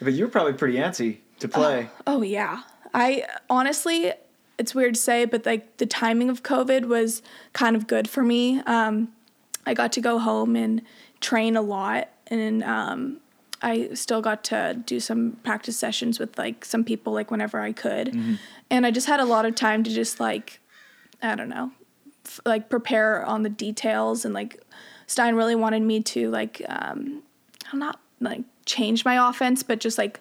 But 0.00 0.12
you 0.12 0.24
were 0.26 0.30
probably 0.30 0.52
pretty 0.52 0.76
antsy 0.78 1.18
to 1.40 1.48
play. 1.48 1.88
Oh 2.06 2.22
yeah. 2.22 2.62
I 2.92 3.24
honestly, 3.48 4.12
it's 4.58 4.74
weird 4.74 4.94
to 4.94 5.00
say, 5.00 5.24
but 5.24 5.46
like 5.46 5.76
the 5.78 5.86
timing 5.86 6.28
of 6.28 6.42
COVID 6.42 6.86
was 6.86 7.22
kind 7.52 7.76
of 7.76 7.86
good 7.86 8.08
for 8.08 8.22
me. 8.22 8.60
Um, 8.66 9.12
I 9.66 9.74
got 9.74 9.92
to 9.92 10.00
go 10.00 10.18
home 10.18 10.56
and 10.56 10.82
train 11.20 11.56
a 11.56 11.62
lot, 11.62 12.08
and 12.28 12.64
um, 12.64 13.20
I 13.62 13.90
still 13.94 14.22
got 14.22 14.42
to 14.44 14.80
do 14.86 15.00
some 15.00 15.38
practice 15.44 15.76
sessions 15.76 16.18
with 16.18 16.38
like 16.38 16.64
some 16.64 16.82
people, 16.82 17.12
like 17.12 17.30
whenever 17.30 17.60
I 17.60 17.72
could, 17.72 18.14
and 18.70 18.86
I 18.86 18.90
just 18.90 19.06
had 19.06 19.20
a 19.20 19.24
lot 19.24 19.44
of 19.44 19.54
time 19.54 19.84
to 19.84 19.90
just 19.90 20.18
like, 20.18 20.60
I 21.22 21.34
don't 21.36 21.50
know, 21.50 21.72
f- 22.24 22.40
like 22.46 22.68
prepare 22.68 23.24
on 23.24 23.42
the 23.42 23.50
details, 23.50 24.24
and 24.24 24.34
like 24.34 24.62
Stein 25.06 25.34
really 25.36 25.54
wanted 25.54 25.82
me 25.82 26.00
to 26.00 26.30
like, 26.30 26.62
um, 26.68 27.22
I'm 27.72 27.78
not 27.78 28.00
like 28.18 28.42
change 28.64 29.04
my 29.04 29.28
offense, 29.28 29.62
but 29.62 29.78
just 29.78 29.98
like 29.98 30.20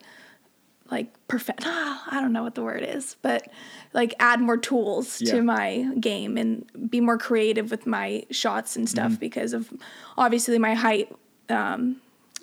like 0.92 1.14
perfect 1.28 1.62
I 1.66 2.20
don't 2.22 2.34
know 2.34 2.44
what 2.44 2.56
the 2.56 2.64
word 2.64 2.84
is, 2.84 3.16
but 3.22 3.48
like 3.94 4.14
add 4.20 4.42
more 4.42 4.58
tools 4.58 5.22
Yeah. 5.22 5.34
to 5.36 5.42
my 5.44 5.88
game 6.00 6.38
and 6.38 6.66
be 6.90 7.00
more 7.02 7.18
creative 7.18 7.70
with 7.72 7.86
my 7.86 8.26
shots 8.32 8.76
and 8.76 8.90
stuff 8.90 9.12
Mm-hmm. 9.12 9.20
because 9.20 9.54
of 9.54 9.72
obviously 10.18 10.58
my 10.58 10.74
height 10.74 11.16
um, 11.50 11.98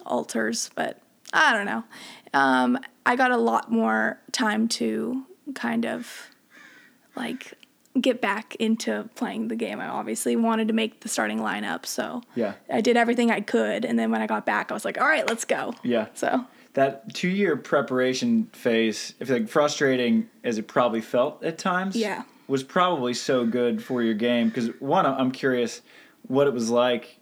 alters, 0.04 0.70
but 0.74 1.00
I 1.32 1.52
don't 1.52 1.66
know. 1.66 1.84
Um, 2.34 2.78
I 3.04 3.16
got 3.16 3.30
a 3.30 3.36
lot 3.36 3.70
more 3.70 4.20
time 4.32 4.68
to 4.68 5.24
kind 5.54 5.84
of 5.84 6.30
like 7.14 7.54
get 8.00 8.20
back 8.20 8.54
into 8.56 9.08
playing 9.14 9.48
the 9.48 9.56
game. 9.56 9.80
I 9.80 9.88
obviously 9.88 10.36
wanted 10.36 10.68
to 10.68 10.74
make 10.74 11.00
the 11.00 11.08
starting 11.08 11.38
lineup, 11.38 11.86
so 11.86 12.22
Yeah. 12.34 12.54
I 12.72 12.80
did 12.80 12.96
everything 12.96 13.30
I 13.30 13.40
could, 13.40 13.84
and 13.84 13.98
then 13.98 14.10
when 14.10 14.20
I 14.20 14.26
got 14.26 14.44
back, 14.44 14.70
I 14.70 14.74
was 14.74 14.84
like, 14.84 14.98
"All 15.00 15.06
right, 15.06 15.26
let's 15.26 15.44
go." 15.44 15.72
Yeah. 15.82 16.06
So 16.14 16.44
that 16.76 17.12
two 17.14 17.28
year 17.28 17.56
preparation 17.56 18.44
phase, 18.52 19.14
if 19.18 19.28
like 19.30 19.48
frustrating 19.48 20.28
as 20.44 20.58
it 20.58 20.68
probably 20.68 21.00
felt 21.00 21.42
at 21.42 21.56
times, 21.58 21.96
Yeah. 21.96 22.22
was 22.48 22.62
probably 22.62 23.14
so 23.14 23.44
good 23.46 23.82
for 23.82 24.02
your 24.02 24.14
game. 24.14 24.48
Because 24.48 24.68
one, 24.78 25.06
I'm 25.06 25.30
curious 25.32 25.80
what 26.28 26.46
it 26.46 26.52
was 26.52 26.70
like 26.70 27.18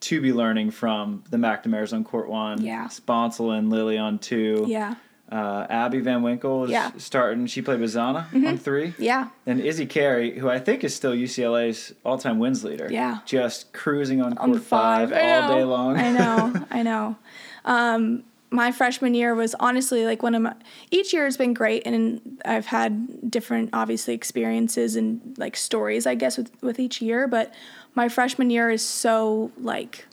to 0.00 0.20
be 0.20 0.32
learning 0.32 0.72
from 0.72 1.22
the 1.30 1.36
McNamara's 1.36 1.92
on 1.92 2.02
court 2.02 2.28
one, 2.28 2.60
Yeah. 2.60 2.88
Sponsel 2.88 3.56
and 3.56 3.70
Lily 3.70 3.96
on 3.96 4.18
two, 4.18 4.64
Yeah. 4.66 4.96
uh, 5.30 5.66
Abby 5.70 6.00
Van 6.00 6.22
Winkle 6.24 6.64
is 6.64 6.70
Yeah. 6.72 6.88
Mm-hmm. 6.88 6.98
starting. 6.98 7.46
She 7.46 7.62
played 7.62 7.78
with 7.78 7.94
Zana 7.94 8.24
on 8.34 8.58
three. 8.58 8.94
Yeah. 8.98 9.28
And 9.46 9.60
Izzy 9.60 9.86
Carey, 9.86 10.36
who 10.36 10.50
I 10.50 10.58
think 10.58 10.82
is 10.82 10.96
still 10.96 11.12
UCLA's 11.14 11.94
all-time 12.04 12.40
wins 12.40 12.64
leader, 12.64 12.88
Yeah. 12.90 13.18
just 13.24 13.72
cruising 13.72 14.20
on 14.20 14.34
court 14.34 14.50
On 14.50 14.58
five, 14.58 15.12
I 15.12 15.40
all 15.42 15.48
know. 15.50 15.54
day 15.58 15.64
long. 15.64 15.96
I 15.96 16.10
know. 16.10 16.66
I 16.72 16.82
know. 16.82 17.16
Um, 17.64 18.22
my 18.50 18.70
freshman 18.72 19.14
year 19.14 19.34
was 19.34 19.54
honestly 19.58 20.04
like 20.04 20.22
one 20.22 20.34
of 20.34 20.42
my 20.42 20.54
each 20.90 21.12
year 21.12 21.24
has 21.24 21.36
been 21.36 21.52
great 21.52 21.82
and 21.86 22.40
I've 22.44 22.66
had 22.66 23.28
different 23.30 23.70
obviously 23.72 24.14
experiences 24.14 24.94
and 24.96 25.36
like 25.36 25.56
stories 25.56 26.06
I 26.06 26.14
guess 26.14 26.36
with 26.38 26.50
with 26.62 26.78
each 26.78 27.02
year 27.02 27.26
but 27.26 27.52
my 27.94 28.08
freshman 28.08 28.50
year 28.50 28.70
is 28.70 28.82
so 28.82 29.50
like 29.58 30.06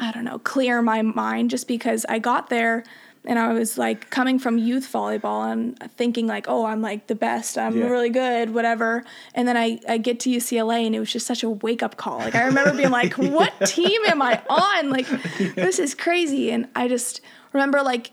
I 0.00 0.12
don't 0.12 0.24
know, 0.24 0.38
clear 0.38 0.80
my 0.80 1.02
mind 1.02 1.50
just 1.50 1.66
because 1.66 2.06
I 2.08 2.20
got 2.20 2.50
there 2.50 2.84
and 3.24 3.36
I 3.36 3.52
was 3.52 3.76
like 3.76 4.10
coming 4.10 4.38
from 4.38 4.56
youth 4.56 4.90
volleyball 4.92 5.50
and 5.50 5.76
thinking 5.96 6.28
like, 6.28 6.46
oh, 6.48 6.64
I'm 6.66 6.80
like 6.80 7.08
the 7.08 7.16
best, 7.16 7.58
I'm 7.58 7.76
Yeah. 7.76 7.88
really 7.88 8.08
good, 8.08 8.54
whatever. 8.54 9.02
And 9.34 9.48
then 9.48 9.56
I, 9.56 9.80
I 9.88 9.98
get 9.98 10.20
to 10.20 10.30
UCLA 10.30 10.86
and 10.86 10.94
it 10.94 11.00
was 11.00 11.10
just 11.12 11.26
such 11.26 11.42
a 11.42 11.50
wake 11.50 11.82
up 11.82 11.96
call. 11.96 12.20
Like 12.20 12.36
I 12.36 12.44
remember 12.44 12.76
being 12.76 12.92
like, 12.92 13.14
what 13.14 13.52
team 13.66 14.00
am 14.06 14.22
I 14.22 14.40
on? 14.48 14.90
Like 14.90 15.08
this 15.56 15.80
is 15.80 15.96
crazy. 15.96 16.52
And 16.52 16.68
I 16.76 16.86
just 16.86 17.20
remember 17.58 17.82
like 17.82 18.12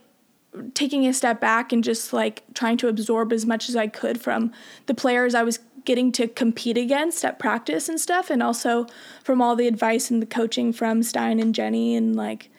taking 0.74 1.06
a 1.06 1.14
step 1.14 1.40
back 1.40 1.72
and 1.72 1.84
just 1.84 2.14
like 2.14 2.44
trying 2.54 2.78
to 2.78 2.88
absorb 2.88 3.32
as 3.32 3.46
much 3.46 3.70
as 3.70 3.75
I 3.75 3.88
could 3.88 4.20
from 4.20 4.52
the 4.86 4.94
players 4.94 5.36
I 5.36 5.44
was 5.44 5.60
getting 5.84 6.12
to 6.14 6.28
compete 6.28 6.78
against 6.78 7.24
at 7.24 7.38
practice 7.38 7.88
and 7.88 8.00
stuff 8.00 8.30
and 8.30 8.42
also 8.42 8.88
from 9.24 9.42
all 9.42 9.56
the 9.56 9.68
advice 9.68 10.10
and 10.10 10.22
the 10.22 10.25
coaching 10.25 10.74
from 10.74 11.04
Stein 11.04 11.40
and 11.40 11.54
Jenny 11.54 11.96
and 11.96 12.16
like 12.16 12.50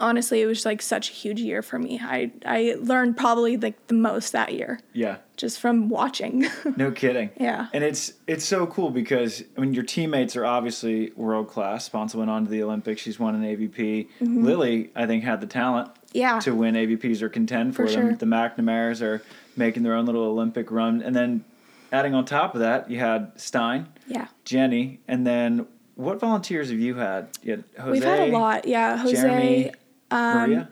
honestly 0.00 0.40
it 0.40 0.46
was 0.46 0.64
like 0.64 0.80
such 0.80 1.10
a 1.10 1.12
huge 1.12 1.40
year 1.40 1.62
for 1.62 1.78
me. 1.78 2.00
I 2.02 2.32
I 2.46 2.76
learned 2.78 3.16
probably 3.16 3.56
like 3.56 3.88
the 3.88 3.94
most 3.94 4.32
that 4.32 4.54
year 4.54 4.80
yeah, 4.92 5.18
just 5.36 5.60
from 5.60 5.88
watching. 5.88 6.46
no 6.76 6.90
kidding. 6.90 7.30
Yeah. 7.38 7.66
And 7.72 7.84
it's 7.84 8.12
it's 8.26 8.44
so 8.44 8.66
cool 8.66 8.90
because 8.90 9.42
I 9.56 9.60
mean 9.60 9.74
your 9.74 9.84
teammates 9.84 10.36
are 10.36 10.44
obviously 10.44 11.12
world 11.16 11.48
class. 11.48 11.88
Sponsel 11.88 12.16
went 12.16 12.30
on 12.30 12.44
to 12.44 12.50
the 12.50 12.62
Olympics. 12.62 13.02
She's 13.02 13.18
won 13.20 13.34
an 13.34 13.42
AVP. 13.42 14.08
Lily, 14.20 14.90
I 14.96 15.06
think, 15.06 15.24
had 15.24 15.40
the 15.40 15.46
talent 15.46 15.90
Mm-hmm. 16.06 16.18
yeah. 16.18 16.38
to 16.40 16.54
win 16.54 16.74
AVPs 16.76 17.20
or 17.20 17.28
contend 17.28 17.76
for, 17.76 17.86
For 17.86 17.92
them. 17.92 18.08
sure. 18.08 18.16
The 18.16 18.24
McNamara's 18.26 19.02
are 19.02 19.20
making 19.56 19.82
their 19.82 19.92
own 19.94 20.06
little 20.06 20.22
Olympic 20.24 20.70
run, 20.70 21.02
and 21.02 21.14
then 21.14 21.44
adding 21.92 22.14
on 22.14 22.24
top 22.24 22.54
of 22.54 22.60
that, 22.60 22.90
you 22.90 22.98
had 22.98 23.32
Stein, 23.38 23.88
yeah. 24.06 24.28
Jenny, 24.46 25.00
and 25.08 25.26
then 25.26 25.66
what 25.94 26.18
volunteers 26.18 26.70
have 26.70 26.78
you 26.78 26.94
had? 26.94 27.28
You 27.42 27.50
had 27.52 27.64
Jose, 27.78 27.90
We've 27.90 28.02
had 28.04 28.20
a 28.20 28.32
lot. 28.32 28.66
Yeah, 28.66 28.96
Jose 28.96 29.14
Jeremy, 29.14 29.72
um, 30.10 30.38
Maria. 30.50 30.68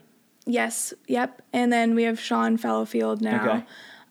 Yes, 0.47 0.94
yep. 1.09 1.42
And 1.52 1.71
then 1.73 1.94
we 1.94 2.04
have 2.04 2.18
Sean 2.21 2.56
Fallowfield 2.56 3.21
now. 3.21 3.47
Okay. 3.47 3.64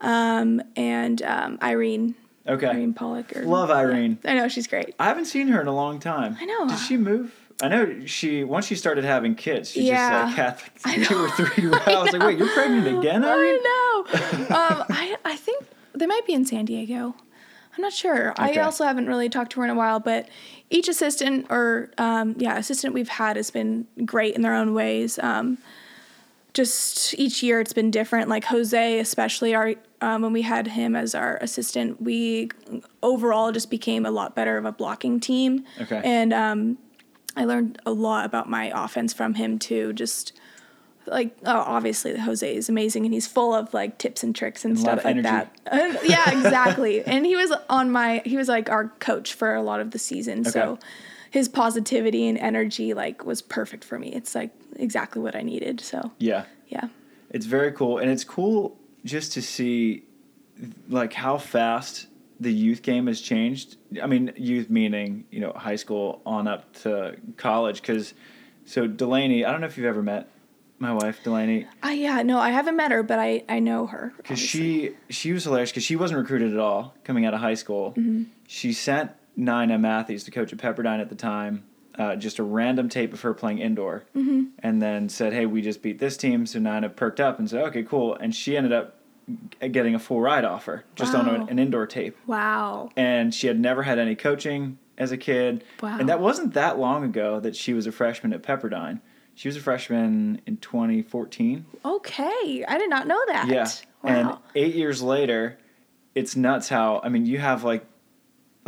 Um, 0.04 0.62
and 0.76 1.22
um, 1.22 1.58
Irene. 1.62 2.16
Okay, 2.48 2.68
Irene 2.68 2.94
Pollock. 2.94 3.36
Or, 3.38 3.44
love 3.44 3.72
Irene. 3.72 4.18
I 4.26 4.34
know 4.34 4.48
she's 4.50 4.68
great. 4.68 4.94
I 5.00 5.06
haven't 5.06 5.26
seen 5.26 5.48
her 5.48 5.62
in 5.62 5.68
a 5.68 5.74
long 5.76 6.00
time. 6.00 6.38
I 6.40 6.46
know. 6.46 6.68
Did 6.68 6.78
she 6.80 6.98
move? 6.98 7.34
I 7.62 7.70
know 7.70 8.06
she 8.06 8.44
once 8.44 8.66
she 8.66 8.76
started 8.76 9.06
having 9.06 9.36
kids. 9.36 9.72
She 9.72 9.84
Yeah. 9.88 10.26
just 10.36 10.36
had 10.84 11.06
two 11.06 11.18
or 11.24 11.30
three. 11.30 11.68
I 11.72 12.02
was 12.02 12.12
like, 12.12 12.22
wait, 12.22 12.38
you're 12.38 12.50
pregnant 12.50 12.98
again, 12.98 13.24
Irene? 13.26 13.60
I 13.64 14.08
know. 14.10 14.56
um, 14.56 14.84
I 14.90 15.16
I 15.24 15.36
think 15.38 15.64
they 15.94 16.06
might 16.06 16.26
be 16.26 16.34
in 16.34 16.46
San 16.46 16.66
Diego. 16.66 17.16
I'm 17.76 17.82
not 17.82 17.94
sure. 17.94 18.32
Okay. 18.32 18.60
I 18.60 18.64
also 18.64 18.84
haven't 18.84 19.08
really 19.08 19.30
talked 19.30 19.52
to 19.54 19.60
her 19.62 19.64
in 19.66 19.70
a 19.72 19.76
while, 19.76 20.00
but 20.00 20.28
each 20.70 20.88
assistant 20.88 21.48
or 21.50 21.92
um, 21.98 22.36
yeah, 22.38 22.58
assistant 22.58 22.94
we've 22.94 23.08
had 23.08 23.36
has 23.38 23.50
been 23.52 23.88
great 24.06 24.36
in 24.36 24.42
their 24.42 24.54
own 24.54 24.74
ways. 24.74 25.18
Um, 25.20 25.58
just 26.54 27.18
each 27.18 27.42
year 27.42 27.60
it's 27.62 27.74
been 27.74 27.90
different. 27.92 28.30
Like 28.30 28.46
Jose, 28.46 29.00
especially 29.00 29.56
our 29.56 29.74
um, 30.04 30.22
when 30.22 30.34
we 30.34 30.42
had 30.42 30.68
him 30.68 30.98
as 30.98 31.16
our 31.16 31.38
assistant, 31.38 32.02
we 32.02 32.50
overall 33.02 33.54
just 33.54 33.70
became 33.70 34.06
a 34.06 34.12
lot 34.12 34.36
better 34.36 34.58
of 34.58 34.66
a 34.66 34.72
blocking 34.72 35.22
team. 35.22 35.64
Okay. 35.80 36.02
And 36.04 36.34
um, 36.34 36.78
I 37.38 37.46
learned 37.46 37.80
a 37.86 37.92
lot 37.92 38.26
about 38.26 38.50
my 38.50 38.70
offense 38.76 39.14
from 39.14 39.36
him 39.36 39.58
too. 39.58 39.94
Just 39.94 40.34
like 41.06 41.38
oh, 41.46 41.64
obviously 41.66 42.18
Jose 42.18 42.54
is 42.54 42.68
amazing 42.68 43.06
and 43.06 43.14
he's 43.14 43.28
full 43.28 43.54
of 43.54 43.74
like 43.74 43.98
tips 43.98 44.24
and 44.24 44.36
tricks 44.36 44.66
and, 44.66 44.78
a 44.78 44.82
lot 44.82 45.00
stuff 45.00 45.06
like 45.06 45.24
that. 45.24 45.56
Yeah, 46.04 46.30
exactly. 46.32 47.02
and 47.06 47.26
he 47.26 47.38
was 47.38 47.54
on 47.70 47.90
my 47.90 48.22
he 48.26 48.36
was 48.36 48.50
like 48.50 48.70
our 48.70 48.90
coach 49.00 49.34
for 49.34 49.56
a 49.56 49.62
lot 49.62 49.80
of 49.80 49.92
the 49.92 50.00
season. 50.00 50.42
Okay. 50.42 50.50
So 50.50 50.80
his 51.32 51.48
positivity 51.48 52.28
and 52.28 52.38
energy 52.38 52.94
like 52.94 53.26
was 53.26 53.42
perfect 53.42 53.86
for 53.86 53.98
me. 53.98 54.10
It's 54.10 54.36
like 54.36 54.52
exactly 54.76 55.22
what 55.22 55.34
I 55.34 55.44
needed. 55.44 55.80
So 55.80 56.12
Yeah. 56.20 56.44
yeah. 56.68 56.90
It's 57.30 57.48
very 57.48 57.72
cool, 57.72 57.98
and 57.98 58.12
it's 58.12 58.24
cool 58.24 58.78
just 59.06 59.34
to 59.34 59.42
see 59.42 60.04
like 60.90 61.14
how 61.14 61.38
fast 61.38 62.08
the 62.40 62.52
youth 62.52 62.82
game 62.82 63.08
has 63.08 63.22
changed. 63.22 63.78
I 64.02 64.08
mean, 64.08 64.34
youth 64.36 64.70
meaning 64.70 65.26
you 65.32 65.40
know 65.40 65.54
high 65.54 65.76
school 65.76 66.22
on 66.26 66.48
up 66.48 66.74
to 66.82 67.16
college. 67.38 67.82
Because 67.82 68.14
so 68.66 68.88
Delaney, 68.88 69.46
I 69.46 69.52
don't 69.52 69.62
know 69.62 69.68
if 69.68 69.78
you've 69.78 69.86
ever 69.86 70.04
met 70.04 70.30
my 70.80 70.94
wife 70.94 71.24
Delaney, 71.24 71.66
I 71.82 71.94
yeah, 71.94 72.22
no, 72.24 72.40
I 72.40 72.50
haven't 72.50 72.76
met 72.76 72.92
her, 72.92 73.04
but 73.04 73.18
I 73.18 73.44
I 73.48 73.60
know 73.60 73.88
her. 73.88 74.14
because 74.18 74.40
she 74.40 74.92
she 75.10 75.32
was 75.32 75.46
hilarious 75.46 75.72
because 75.72 75.84
she 75.84 75.96
wasn't 75.96 76.20
recruited 76.20 76.54
at 76.54 76.60
all 76.60 76.94
coming 77.04 77.26
out 77.26 77.34
of 77.34 77.40
high 77.40 77.54
school. 77.54 77.92
Mm-hmm. 77.92 78.24
She 78.48 78.74
sent 78.74 79.12
Nina 79.36 79.80
Matthies, 79.80 80.26
the 80.26 80.32
coach 80.32 80.52
at 80.52 80.60
Pepperdine 80.60 81.00
at 81.00 81.10
the 81.10 81.16
time, 81.16 81.64
uh, 81.98 82.16
just 82.16 82.40
a 82.40 82.44
random 82.44 82.90
tape 82.90 83.14
of 83.14 83.22
her 83.22 83.34
playing 83.34 83.60
indoor, 83.60 84.04
Mm-hmm. 84.16 84.44
and 84.60 84.82
then 84.82 85.10
said, 85.10 85.34
"Hey, 85.34 85.46
we 85.46 85.62
just 85.62 85.82
beat 85.82 86.00
this 86.00 86.18
team." 86.18 86.46
So 86.46 86.60
Nina 86.60 86.90
perked 86.90 87.20
up 87.20 87.40
and 87.40 87.50
said, 87.50 87.64
"Okay, 87.66 87.84
cool." 87.84 88.16
And 88.16 88.34
she 88.36 88.56
ended 88.58 88.74
up 88.74 88.96
getting 89.60 89.96
a 89.96 90.00
full 90.00 90.20
ride 90.20 90.44
offer 90.46 90.84
just 90.96 91.16
on 91.16 91.28
Wow. 91.28 91.46
a, 91.46 91.52
an 91.52 91.58
indoor 91.60 91.88
tape, 91.88 92.18
Wow. 92.28 92.90
and 92.98 93.34
she 93.34 93.48
had 93.48 93.60
never 93.60 93.84
had 93.84 93.98
any 94.00 94.16
coaching 94.16 94.78
as 94.98 95.12
a 95.12 95.18
kid. 95.18 95.64
Wow. 95.82 95.98
And 96.00 96.10
that 96.10 96.20
wasn't 96.20 96.54
that 96.56 96.78
long 96.78 97.04
ago 97.04 97.40
that 97.40 97.56
she 97.56 97.74
was 97.74 97.88
a 97.88 97.92
freshman 97.92 98.34
at 98.34 98.44
Pepperdine. 98.44 99.00
She 99.36 99.48
was 99.48 99.56
a 99.58 99.62
freshman 99.62 100.42
in 100.46 100.58
2014. 100.58 101.66
Okay, 101.86 102.66
I 102.68 102.78
did 102.78 102.90
not 102.90 103.08
know 103.08 103.20
that. 103.28 103.48
Yeah. 103.48 103.68
And 104.04 104.38
eight 104.56 104.76
years 104.76 105.02
later, 105.02 105.58
it's 106.14 106.36
nuts 106.36 106.70
how, 106.70 107.00
I 107.04 107.10
mean, 107.10 107.26
you 107.26 107.40
have 107.40 107.64
like 107.64 107.86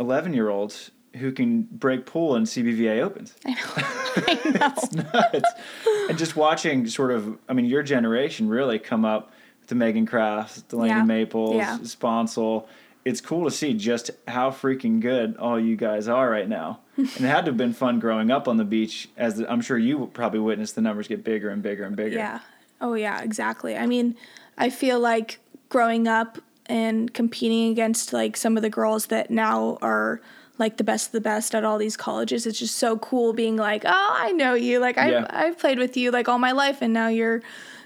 11 0.00 0.32
year 0.34 0.48
olds 0.48 0.90
who 1.18 1.32
can 1.32 1.62
break 1.62 2.06
pool 2.06 2.36
in 2.36 2.44
CBVA 2.44 3.00
Opens. 3.02 3.34
I 3.44 3.50
know. 3.50 3.58
I 4.16 4.50
know. 4.94 5.30
nuts. 5.30 5.50
and 6.08 6.18
just 6.18 6.36
watching 6.36 6.86
sort 6.86 7.10
of, 7.10 7.38
I 7.48 7.52
mean, 7.52 7.66
your 7.66 7.82
generation 7.82 8.48
really 8.48 8.78
come 8.78 9.04
up 9.04 9.30
with 9.60 9.68
the 9.68 9.74
Megan 9.74 10.06
Krafts, 10.06 10.66
Delaney 10.68 10.90
Yeah. 10.90 11.02
Maples, 11.02 11.56
Yeah. 11.56 11.78
Sponsel. 11.82 12.66
It's 13.04 13.20
cool 13.20 13.44
to 13.44 13.50
see 13.52 13.72
just 13.74 14.10
how 14.26 14.50
freaking 14.50 14.98
good 15.00 15.36
all 15.36 15.60
you 15.60 15.76
guys 15.76 16.08
are 16.08 16.28
right 16.28 16.48
now. 16.48 16.80
and 16.96 17.06
it 17.08 17.20
had 17.20 17.44
to 17.44 17.50
have 17.52 17.56
been 17.56 17.72
fun 17.72 18.00
growing 18.00 18.30
up 18.30 18.48
on 18.48 18.56
the 18.56 18.64
beach, 18.64 19.08
as 19.16 19.36
the, 19.36 19.50
I'm 19.50 19.60
sure 19.60 19.78
you 19.78 20.10
probably 20.12 20.40
witnessed 20.40 20.74
the 20.74 20.80
numbers 20.80 21.06
get 21.06 21.22
bigger 21.22 21.50
and 21.50 21.62
bigger 21.62 21.84
and 21.84 21.94
bigger. 21.94 22.16
Yeah. 22.16 22.40
Oh 22.80 22.94
yeah, 22.94 23.22
exactly. 23.22 23.76
I 23.76 23.86
mean, 23.86 24.16
I 24.58 24.70
feel 24.70 24.98
like 25.00 25.38
growing 25.68 26.08
up 26.08 26.38
and 26.66 27.14
competing 27.14 27.70
against 27.70 28.12
like 28.12 28.36
some 28.36 28.56
of 28.56 28.62
the 28.62 28.70
girls 28.70 29.06
that 29.06 29.30
now 29.30 29.78
are 29.82 30.20
like 30.58 30.76
the 30.76 30.84
best 30.84 31.08
of 31.08 31.12
the 31.12 31.20
best 31.20 31.54
at 31.54 31.64
all 31.64 31.78
these 31.78 31.96
colleges, 31.96 32.46
it's 32.46 32.58
just 32.58 32.76
so 32.76 32.96
cool 32.98 33.32
being 33.32 33.56
like, 33.56 33.84
oh, 33.84 34.16
I 34.18 34.32
know 34.32 34.54
you. 34.54 34.78
Like 34.78 34.98
I've 34.98 35.12
Yeah. 35.12 35.26
I've 35.30 35.58
played 35.58 35.78
with 35.78 35.96
you 35.96 36.10
like 36.10 36.28
all 36.28 36.38
my 36.38 36.52
life, 36.52 36.82
and 36.82 36.92
now 36.92 37.08
you're 37.08 37.42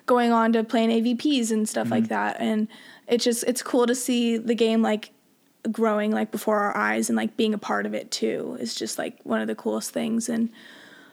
going 0.07 0.33
on 0.33 0.53
to 0.53 0.65
playing 0.65 0.91
AVPs 0.91 1.50
and 1.50 1.69
stuff 1.69 1.91
like 1.91 2.09
that. 2.09 2.37
And 2.41 2.69
it's 3.07 3.25
just 3.25 3.45
it's 3.45 3.62
cool 3.62 3.87
to 3.87 3.95
see 3.95 4.37
the 4.37 4.55
game 4.55 4.83
like 4.83 5.12
growing 5.71 6.11
like 6.11 6.31
before 6.31 6.59
our 6.59 6.77
eyes 6.77 7.11
and 7.11 7.17
like 7.17 7.37
being 7.37 7.53
a 7.53 7.59
part 7.59 7.85
of 7.85 7.93
it 7.93 8.11
too 8.11 8.57
is 8.61 8.75
just 8.75 8.97
like 8.97 9.19
one 9.25 9.43
of 9.43 9.47
the 9.47 9.55
coolest 9.55 9.91
things 9.91 10.27
and 10.31 10.49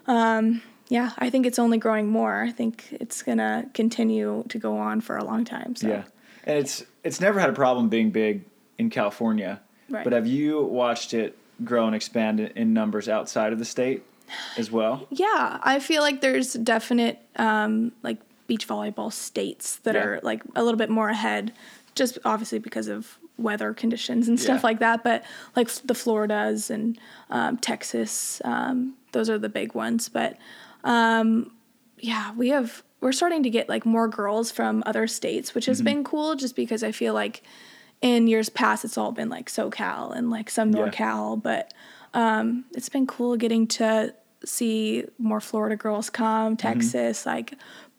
um 0.05 0.61
yeah 0.87 1.11
i 1.17 1.29
think 1.29 1.45
it's 1.45 1.59
only 1.59 1.77
growing 1.77 2.07
more 2.07 2.43
i 2.43 2.49
think 2.49 2.87
it's 2.93 3.21
gonna 3.21 3.69
continue 3.73 4.45
to 4.47 4.57
go 4.57 4.77
on 4.77 5.01
for 5.01 5.17
a 5.17 5.23
long 5.25 5.43
time 5.43 5.75
so 5.75 5.89
Yeah, 5.89 6.03
and 6.45 6.59
it's 6.59 6.85
it's 7.03 7.19
never 7.19 7.41
had 7.41 7.49
a 7.49 7.53
problem 7.53 7.89
being 7.89 8.11
big 8.11 8.45
in 8.77 8.89
California. 8.89 9.59
Right. 9.89 10.03
But 10.03 10.13
have 10.13 10.27
you 10.27 10.61
watched 10.63 11.13
it 11.13 11.37
grow 11.63 11.85
and 11.87 11.95
expand 11.95 12.39
in- 12.39 12.73
numbers 12.73 13.07
outside 13.09 13.53
of 13.53 13.59
the 13.59 13.65
state 13.65 14.03
as 14.57 14.69
well? 14.71 15.07
yeah 15.09 15.57
i 15.63 15.79
feel 15.79 16.01
like 16.01 16.21
there's 16.21 16.53
definite 16.53 17.19
um 17.37 17.91
like 18.03 18.17
beach 18.47 18.67
volleyball 18.67 19.11
states 19.11 19.77
that 19.77 19.95
Yeah. 19.95 20.03
are 20.03 20.19
like 20.23 20.41
a 20.55 20.63
little 20.63 20.77
bit 20.77 20.89
more 20.89 21.09
ahead 21.09 21.53
just 21.95 22.17
obviously 22.25 22.59
because 22.59 22.87
of 22.87 23.17
weather 23.37 23.73
conditions 23.73 24.27
and 24.27 24.39
stuff 24.39 24.61
Yeah. 24.61 24.67
like 24.67 24.79
that 24.79 25.03
but 25.03 25.23
like 25.55 25.69
the 25.85 25.93
floridas 25.93 26.69
and 26.69 26.97
um, 27.29 27.57
texas 27.57 28.41
um, 28.45 28.95
those 29.13 29.29
are 29.29 29.37
the 29.37 29.49
big 29.49 29.73
ones 29.75 30.09
but 30.09 30.37
um, 30.83 31.51
yeah 31.99 32.31
we 32.33 32.49
have 32.49 32.83
we're 32.99 33.11
starting 33.11 33.43
to 33.43 33.49
get 33.49 33.69
like 33.69 33.85
more 33.85 34.07
girls 34.07 34.49
from 34.51 34.81
other 34.87 35.05
states, 35.05 35.53
which 35.53 35.65
Mm-hmm. 35.65 35.71
has 35.71 35.81
been 35.83 36.03
cool 36.03 36.33
just 36.35 36.55
because 36.55 36.81
I 36.83 36.91
feel 36.91 37.13
like 37.13 37.43
in 38.01 38.27
years 38.27 38.49
past 38.49 38.85
it's 38.85 38.97
all 38.97 39.11
been 39.11 39.29
like 39.29 39.49
SoCal 39.49 40.15
and 40.15 40.29
like 40.29 40.49
some 40.49 40.71
Yeah. 40.71 40.87
NorCal, 40.89 41.41
but 41.41 41.73
um, 42.13 42.65
it's 42.75 42.89
been 42.89 43.07
cool 43.07 43.35
getting 43.37 43.67
to 43.67 44.13
see 44.45 45.03
more 45.17 45.41
Florida 45.41 45.75
girls 45.75 46.09
come, 46.09 46.55
Mm-hmm. 46.55 46.67
Texas, 46.67 47.25
like 47.25 47.53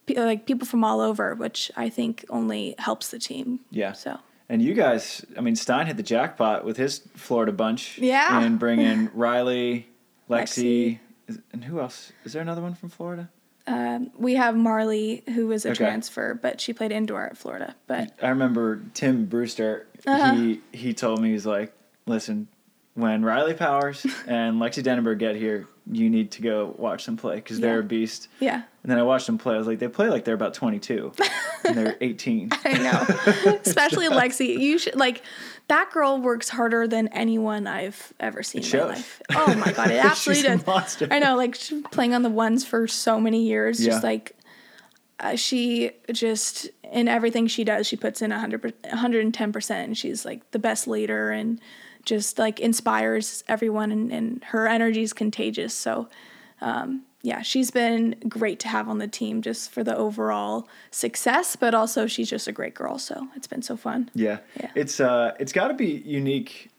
pe- 0.07 0.15
like 0.15 0.47
people 0.47 0.67
from 0.67 0.85
all 0.85 1.01
over, 1.01 1.35
which 1.35 1.71
I 1.77 1.89
think 1.89 2.25
only 2.31 2.75
helps 2.79 3.09
the 3.11 3.19
team. 3.19 3.61
Yeah. 3.71 3.93
So 3.93 4.19
And 4.49 4.63
you 4.63 4.73
guys, 4.75 5.25
I 5.37 5.41
mean, 5.41 5.57
Stein 5.57 5.87
hit 5.87 5.97
the 5.97 6.03
jackpot 6.03 6.65
with 6.65 6.77
his 6.77 7.01
Florida 7.17 7.53
bunch. 7.53 7.99
Yeah. 7.99 8.41
And 8.43 8.59
bringing 8.59 9.11
Riley, 9.15 9.89
Lexi, 10.31 10.99
Lexi. 10.99 10.99
is- 11.27 11.39
and 11.53 11.65
who 11.65 11.81
else? 11.81 12.13
Is 12.25 12.33
there 12.33 12.43
another 12.43 12.63
one 12.63 12.75
from 12.75 12.89
Florida? 12.89 13.29
Um, 13.69 14.11
we 14.17 14.35
have 14.35 14.57
Marley, 14.57 15.23
who 15.35 15.47
was 15.47 15.65
a 15.65 15.71
Okay. 15.71 15.77
transfer, 15.85 16.35
but 16.35 16.61
she 16.61 16.73
played 16.73 16.91
indoor 16.93 17.25
at 17.27 17.37
Florida. 17.37 17.75
But 17.87 18.13
I 18.23 18.29
remember 18.29 18.81
Tim 18.95 19.27
Brewster. 19.27 19.87
Uh-huh. 20.07 20.35
He 20.35 20.61
he 20.73 20.95
told 20.95 21.21
me 21.21 21.31
he's 21.33 21.47
like, 21.47 21.73
listen, 22.07 22.49
when 22.95 23.25
Riley 23.25 23.55
Powers 23.55 24.05
and 24.27 24.57
Lexi 24.61 24.83
Denenberg 24.83 25.19
get 25.19 25.37
here, 25.37 25.67
you 25.91 26.11
need 26.11 26.31
to 26.33 26.43
go 26.43 26.75
watch 26.79 27.07
them 27.07 27.17
play 27.17 27.37
because 27.37 27.61
they're 27.61 27.75
Yeah. 27.75 27.81
a 27.81 27.83
beast. 27.83 28.29
yeah, 28.41 28.63
And 28.83 28.91
then 28.93 28.99
I 28.99 29.03
watched 29.03 29.27
them 29.27 29.39
play. 29.39 29.55
I 29.55 29.59
was 29.59 29.67
like, 29.67 29.79
they 29.79 29.89
play 29.89 30.09
like 30.09 30.25
they're 30.25 30.35
about 30.35 30.55
22, 30.55 31.13
and 31.65 31.77
they're 31.77 31.97
18. 32.01 32.51
I 32.65 32.73
know. 32.79 33.53
Especially 33.65 34.09
Lexi. 34.09 34.59
You 34.59 34.79
should 34.79 34.97
like 34.97 35.23
that 35.69 35.91
girl 35.93 36.21
works 36.21 36.49
harder 36.49 36.89
than 36.89 37.09
anyone 37.09 37.67
I've 37.67 38.13
ever 38.19 38.43
seen 38.43 38.65
in 38.65 38.71
my 38.79 38.85
life. 38.95 39.23
Oh 39.31 39.55
my 39.55 39.73
god, 39.73 39.91
it 39.91 40.05
absolutely 40.05 40.43
She's 40.43 40.51
a 40.51 40.57
does. 40.57 40.67
monster. 40.67 41.09
I 41.11 41.19
know, 41.19 41.37
like 41.37 41.55
she's 41.55 41.83
playing 41.91 42.15
on 42.15 42.23
the 42.23 42.31
ones 42.31 42.65
for 42.65 42.89
so 42.89 43.21
many 43.21 43.43
years. 43.45 43.81
Yeah. 43.81 43.93
Just 43.93 44.03
like 44.03 44.35
uh, 45.21 45.37
she 45.37 45.93
just 46.13 46.69
in 46.93 47.09
everything 47.09 47.47
she 47.47 47.65
does, 47.65 47.87
she 47.87 47.97
puts 47.97 48.23
in 48.23 48.31
100 48.31 48.63
110 48.63 49.53
percent, 49.53 49.87
and 49.89 49.97
she's 49.99 50.25
like 50.25 50.51
the 50.51 50.59
best 50.59 50.89
leader 50.89 51.31
and 51.31 51.61
just 52.05 52.39
like 52.39 52.59
inspires 52.61 53.45
everyone, 53.49 53.93
and, 53.93 54.11
and 54.13 54.45
her 54.45 54.67
energy 54.67 55.03
is 55.03 55.13
contagious. 55.13 55.75
So. 55.75 56.09
Um, 56.61 57.05
yeah, 57.23 57.43
she's 57.43 57.71
been 57.71 58.15
great 58.29 58.61
to 58.61 58.69
have 58.69 58.89
on 58.89 58.99
the 58.99 59.09
team 59.09 59.43
just 59.43 59.71
for 59.73 59.83
the 59.83 59.97
overall 59.97 60.69
success, 60.91 61.57
but 61.57 61.75
also 61.75 62.07
she's 62.07 62.31
just 62.31 62.47
a 62.49 62.53
great 62.53 62.75
girl. 62.75 62.99
So 62.99 63.29
it's 63.35 63.47
been 63.49 63.63
so 63.63 63.77
fun. 63.77 64.11
Yeah. 64.15 64.39
Yeah. 64.61 64.71
It's 64.75 65.01
uh 65.01 65.35
it's 65.41 65.53
got 65.53 65.69
to 65.69 65.75
be 65.75 65.87
unique 66.07 66.71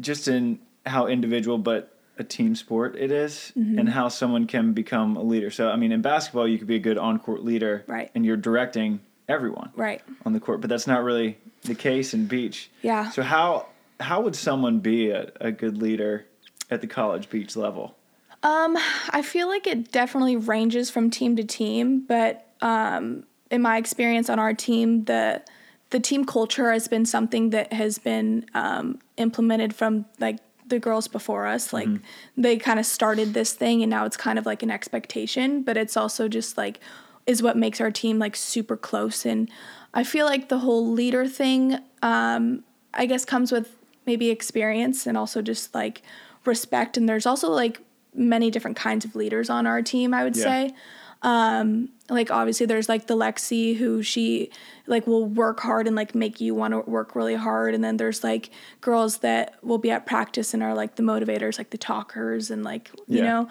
just 0.00 0.28
in 0.28 0.58
how 0.86 1.06
individual 1.06 1.58
but 1.58 1.94
a 2.18 2.24
team 2.24 2.54
sport 2.56 2.96
it 2.96 3.10
is 3.12 3.52
Mm-hmm. 3.56 3.78
and 3.78 3.88
how 3.88 4.08
someone 4.08 4.46
can 4.46 4.72
become 4.72 5.16
a 5.16 5.22
leader. 5.22 5.50
So 5.50 5.70
I 5.70 5.76
mean 5.76 5.92
in 5.92 6.02
basketball 6.02 6.46
you 6.48 6.58
could 6.58 6.66
be 6.68 6.76
a 6.76 6.80
good 6.80 6.98
on-court 6.98 7.44
leader 7.44 7.84
Right. 7.86 8.10
and 8.14 8.24
you're 8.26 8.36
directing 8.36 9.00
everyone 9.28 9.70
Right. 9.76 10.02
on 10.26 10.32
the 10.32 10.40
court, 10.40 10.60
but 10.60 10.68
that's 10.70 10.86
not 10.86 11.02
really 11.02 11.38
the 11.62 11.74
case 11.74 12.14
in 12.14 12.26
beach. 12.26 12.70
Yeah. 12.82 13.10
So 13.10 13.22
how 13.22 13.66
how 14.00 14.20
would 14.20 14.36
someone 14.36 14.78
be 14.80 15.10
a, 15.10 15.32
a 15.40 15.50
good 15.50 15.76
leader 15.78 16.24
at 16.70 16.80
the 16.80 16.86
college 16.86 17.28
beach 17.30 17.56
level? 17.56 17.96
Um, 18.42 18.76
I 19.10 19.22
feel 19.22 19.48
like 19.48 19.66
it 19.66 19.90
definitely 19.90 20.36
ranges 20.36 20.90
from 20.90 21.10
team 21.10 21.36
to 21.36 21.44
team, 21.44 22.04
but 22.06 22.46
um, 22.60 23.24
in 23.50 23.62
my 23.62 23.78
experience 23.78 24.30
on 24.30 24.38
our 24.38 24.54
team, 24.54 25.04
the 25.04 25.42
the 25.90 25.98
team 25.98 26.26
culture 26.26 26.70
has 26.70 26.86
been 26.86 27.06
something 27.06 27.48
that 27.50 27.72
has 27.72 27.98
been 27.98 28.44
um, 28.54 28.98
implemented 29.16 29.74
from 29.74 30.04
like 30.20 30.38
the 30.66 30.78
girls 30.78 31.08
before 31.08 31.46
us. 31.46 31.72
Like 31.72 31.88
they 32.36 32.58
kind 32.58 32.78
of 32.78 32.86
started 32.86 33.34
this 33.34 33.54
thing, 33.54 33.82
and 33.82 33.90
now 33.90 34.04
it's 34.04 34.16
kind 34.16 34.38
of 34.38 34.46
like 34.46 34.62
an 34.62 34.70
expectation. 34.70 35.62
But 35.62 35.76
it's 35.76 35.96
also 35.96 36.28
just 36.28 36.56
like 36.56 36.80
is 37.26 37.42
what 37.42 37.56
makes 37.56 37.80
our 37.80 37.90
team 37.90 38.18
like 38.18 38.34
super 38.34 38.76
close. 38.76 39.26
And 39.26 39.50
I 39.92 40.04
feel 40.04 40.24
like 40.24 40.48
the 40.48 40.60
whole 40.60 40.90
leader 40.90 41.26
thing, 41.26 41.78
um, 42.02 42.64
I 42.94 43.04
guess, 43.04 43.24
comes 43.24 43.52
with 43.52 43.76
maybe 44.06 44.30
experience 44.30 45.06
and 45.06 45.16
also 45.16 45.42
just 45.42 45.74
like 45.74 46.02
respect. 46.46 46.96
And 46.96 47.06
there's 47.06 47.26
also 47.26 47.50
like 47.50 47.80
many 48.14 48.50
different 48.50 48.76
kinds 48.76 49.04
of 49.04 49.14
leaders 49.14 49.50
on 49.50 49.66
our 49.66 49.82
team, 49.82 50.12
I 50.14 50.24
would 50.24 50.36
Yeah. 50.36 50.44
say. 50.44 50.74
Um, 51.22 51.88
like 52.08 52.30
obviously 52.30 52.66
there's 52.66 52.88
like 52.88 53.08
the 53.08 53.16
Lexi 53.16 53.76
who 53.76 54.02
she 54.04 54.50
like 54.86 55.06
will 55.06 55.26
work 55.26 55.58
hard 55.60 55.88
and 55.88 55.96
like 55.96 56.14
make 56.14 56.40
you 56.40 56.54
want 56.54 56.72
to 56.74 56.80
work 56.88 57.16
really 57.16 57.34
hard. 57.34 57.74
And 57.74 57.82
then 57.82 57.96
there's 57.96 58.22
like 58.22 58.50
girls 58.80 59.18
that 59.18 59.56
will 59.64 59.78
be 59.78 59.90
at 59.90 60.06
practice 60.06 60.54
and 60.54 60.62
are 60.62 60.74
like 60.74 60.94
the 60.94 61.02
motivators, 61.02 61.58
like 61.58 61.70
the 61.70 61.78
talkers 61.78 62.50
and 62.50 62.62
like, 62.62 62.90
you 63.08 63.18
Yeah. 63.18 63.22
know. 63.22 63.48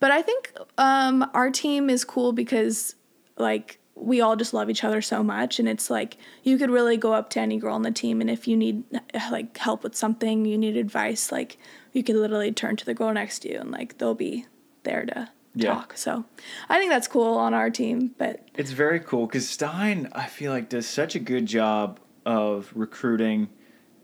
But 0.00 0.12
I 0.12 0.22
think 0.22 0.52
um 0.78 1.28
our 1.34 1.50
team 1.50 1.90
is 1.90 2.04
cool 2.04 2.32
because 2.32 2.94
like 3.36 3.80
we 3.96 4.20
all 4.20 4.36
just 4.36 4.54
love 4.54 4.70
each 4.70 4.84
other 4.84 5.02
so 5.02 5.24
much 5.24 5.58
and 5.58 5.68
it's 5.68 5.90
like 5.90 6.18
you 6.44 6.56
could 6.56 6.70
really 6.70 6.96
go 6.96 7.12
up 7.12 7.30
to 7.30 7.40
any 7.40 7.58
girl 7.58 7.74
on 7.74 7.82
the 7.82 7.90
team 7.90 8.20
and 8.20 8.30
if 8.30 8.46
you 8.46 8.56
need 8.56 8.84
like 9.32 9.56
help 9.58 9.82
with 9.82 9.96
something 9.96 10.44
you 10.44 10.56
need 10.56 10.76
advice 10.76 11.32
like 11.32 11.58
you 11.98 12.04
could 12.04 12.16
literally 12.16 12.52
turn 12.52 12.76
to 12.76 12.84
the 12.86 12.94
girl 12.94 13.12
next 13.12 13.40
to 13.40 13.52
you 13.52 13.58
and 13.58 13.70
like 13.70 13.98
they'll 13.98 14.14
be 14.14 14.46
there 14.84 15.04
to 15.04 15.28
Yeah. 15.54 15.74
talk. 15.74 15.96
So 15.96 16.24
i 16.68 16.78
think 16.78 16.90
that's 16.90 17.08
cool 17.08 17.36
on 17.36 17.52
our 17.52 17.68
team 17.70 18.14
but 18.16 18.48
It's 18.54 18.70
very 18.70 19.00
cool 19.00 19.26
because 19.26 19.48
Stein, 19.48 20.08
I 20.12 20.26
feel 20.26 20.52
like, 20.52 20.68
does 20.68 20.86
such 20.86 21.14
a 21.14 21.18
good 21.18 21.46
job 21.46 21.98
of 22.24 22.70
recruiting 22.74 23.48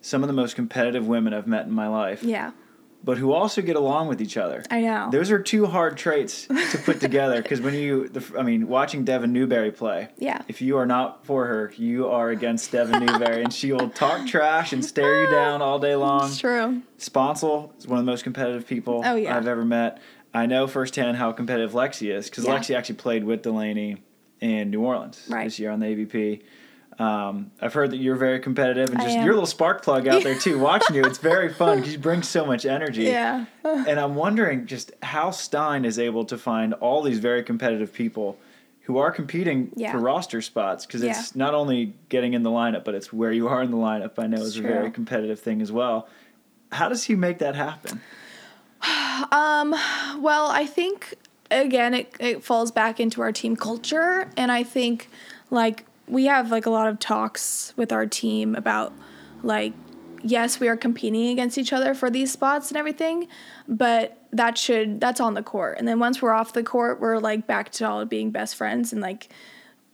some 0.00 0.22
of 0.22 0.26
the 0.28 0.34
most 0.34 0.54
competitive 0.56 1.06
women 1.06 1.32
I've 1.32 1.46
met 1.46 1.64
in 1.66 1.72
my 1.72 1.88
life, 1.88 2.22
yeah 2.22 2.50
but 3.04 3.18
who 3.18 3.32
also 3.32 3.60
get 3.60 3.76
along 3.76 4.08
with 4.08 4.20
each 4.22 4.36
other. 4.38 4.64
i 4.70 4.80
know 4.80 5.08
Those 5.12 5.30
are 5.30 5.38
two 5.38 5.66
hard 5.66 5.96
traits 5.98 6.46
to 6.46 6.78
put 6.84 7.00
together 7.00 7.42
because 7.42 7.60
when 7.60 7.74
you, 7.74 8.08
the, 8.08 8.24
I 8.38 8.42
mean, 8.42 8.66
watching 8.66 9.04
Devin 9.04 9.32
Newberry 9.32 9.70
play, 9.72 10.08
Yeah. 10.18 10.40
if 10.48 10.62
you 10.62 10.78
are 10.78 10.86
not 10.86 11.24
for 11.26 11.46
her, 11.46 11.72
you 11.76 12.08
are 12.08 12.30
against 12.30 12.72
Devin 12.72 13.04
Newberry, 13.04 13.42
and 13.44 13.52
she 13.52 13.72
will 13.72 13.90
talk 13.90 14.26
trash 14.26 14.72
and 14.72 14.82
stare 14.84 15.24
you 15.24 15.30
down 15.30 15.60
all 15.60 15.78
day 15.78 15.94
long. 15.96 16.26
it's 16.28 16.38
true 16.38 16.82
Sponsel 16.98 17.76
is 17.78 17.86
one 17.86 17.98
of 17.98 18.04
the 18.06 18.10
most 18.10 18.24
competitive 18.24 18.66
people 18.66 19.02
Oh, 19.04 19.14
yeah. 19.16 19.36
I've 19.36 19.46
ever 19.46 19.64
met. 19.64 20.00
I 20.32 20.46
know 20.46 20.66
firsthand 20.66 21.16
how 21.18 21.30
competitive 21.32 21.72
Lexi 21.72 22.10
is 22.12 22.28
because 22.30 22.44
Yeah. 22.44 22.58
Lexi 22.58 22.74
actually 22.76 22.96
played 22.96 23.24
with 23.24 23.42
Delaney 23.42 23.98
in 24.40 24.70
New 24.70 24.80
Orleans 24.80 25.26
Right. 25.28 25.44
this 25.44 25.58
year 25.58 25.70
on 25.70 25.80
the 25.80 25.86
AVP. 25.86 26.42
Um, 26.98 27.50
I've 27.60 27.72
heard 27.74 27.90
that 27.90 27.96
you're 27.96 28.14
very 28.16 28.38
competitive 28.40 28.90
and 28.90 29.00
just 29.00 29.16
a 29.16 29.24
little 29.24 29.46
spark 29.46 29.82
plug 29.82 30.06
out 30.06 30.22
there 30.22 30.38
too. 30.38 30.58
Watching 30.58 30.94
you, 30.96 31.04
it's 31.04 31.18
very 31.34 31.52
fun 31.52 31.78
because 31.78 31.92
you 31.92 31.98
bring 31.98 32.22
so 32.22 32.46
much 32.46 32.64
energy. 32.64 33.04
yeah 33.04 33.46
And 33.64 33.98
I'm 33.98 34.14
wondering 34.14 34.66
just 34.66 34.92
how 35.02 35.30
Stein 35.32 35.84
is 35.84 35.98
able 35.98 36.24
to 36.26 36.38
find 36.38 36.72
all 36.74 37.02
these 37.02 37.18
very 37.18 37.42
competitive 37.42 37.92
people 37.92 38.38
who 38.82 38.98
are 38.98 39.10
competing 39.10 39.72
Yeah. 39.76 39.92
for 39.92 39.98
roster 39.98 40.40
spots 40.42 40.86
because 40.86 41.02
it's 41.02 41.34
Yeah. 41.34 41.38
not 41.44 41.54
only 41.54 41.94
getting 42.10 42.34
in 42.34 42.42
the 42.42 42.50
lineup, 42.50 42.84
but 42.84 42.94
it's 42.94 43.12
where 43.12 43.32
you 43.32 43.48
are 43.48 43.62
in 43.62 43.70
the 43.70 43.76
lineup. 43.78 44.18
I 44.18 44.26
know 44.26 44.38
is 44.42 44.56
a 44.58 44.62
very 44.62 44.90
competitive 44.90 45.40
thing 45.40 45.62
as 45.62 45.72
well. 45.72 46.06
How 46.70 46.88
does 46.88 47.04
he 47.04 47.14
make 47.14 47.38
that 47.38 47.54
happen? 47.56 48.00
Um, 49.32 49.74
Well, 50.20 50.48
I 50.48 50.66
think 50.66 51.14
again 51.50 51.94
it, 51.94 52.14
it 52.20 52.42
falls 52.44 52.70
back 52.72 52.98
into 53.00 53.20
our 53.22 53.32
team 53.32 53.54
culture 53.56 54.28
and 54.36 54.50
I 54.50 54.62
think 54.64 55.08
like 55.50 55.84
we 56.08 56.26
have 56.26 56.50
like 56.50 56.66
a 56.66 56.70
lot 56.70 56.88
of 56.88 56.98
talks 56.98 57.72
with 57.76 57.92
our 57.92 58.06
team 58.06 58.54
about 58.54 58.92
like 59.42 59.72
yes, 60.24 60.58
we 60.58 60.68
are 60.68 60.76
competing 60.76 61.28
against 61.28 61.58
each 61.58 61.72
other 61.72 61.94
for 61.94 62.08
these 62.08 62.32
spots 62.32 62.70
and 62.70 62.78
everything, 62.78 63.28
but 63.68 64.18
that 64.32 64.56
should 64.56 65.00
that's 65.00 65.20
on 65.20 65.34
the 65.34 65.42
court. 65.42 65.78
And 65.78 65.86
then 65.86 65.98
once 65.98 66.20
we're 66.20 66.32
off 66.32 66.54
the 66.54 66.62
court, 66.62 67.00
we're 67.00 67.18
like 67.18 67.46
back 67.46 67.70
to 67.72 67.88
all 67.88 68.04
being 68.06 68.30
best 68.30 68.56
friends 68.56 68.92
and 68.92 69.02
like 69.02 69.28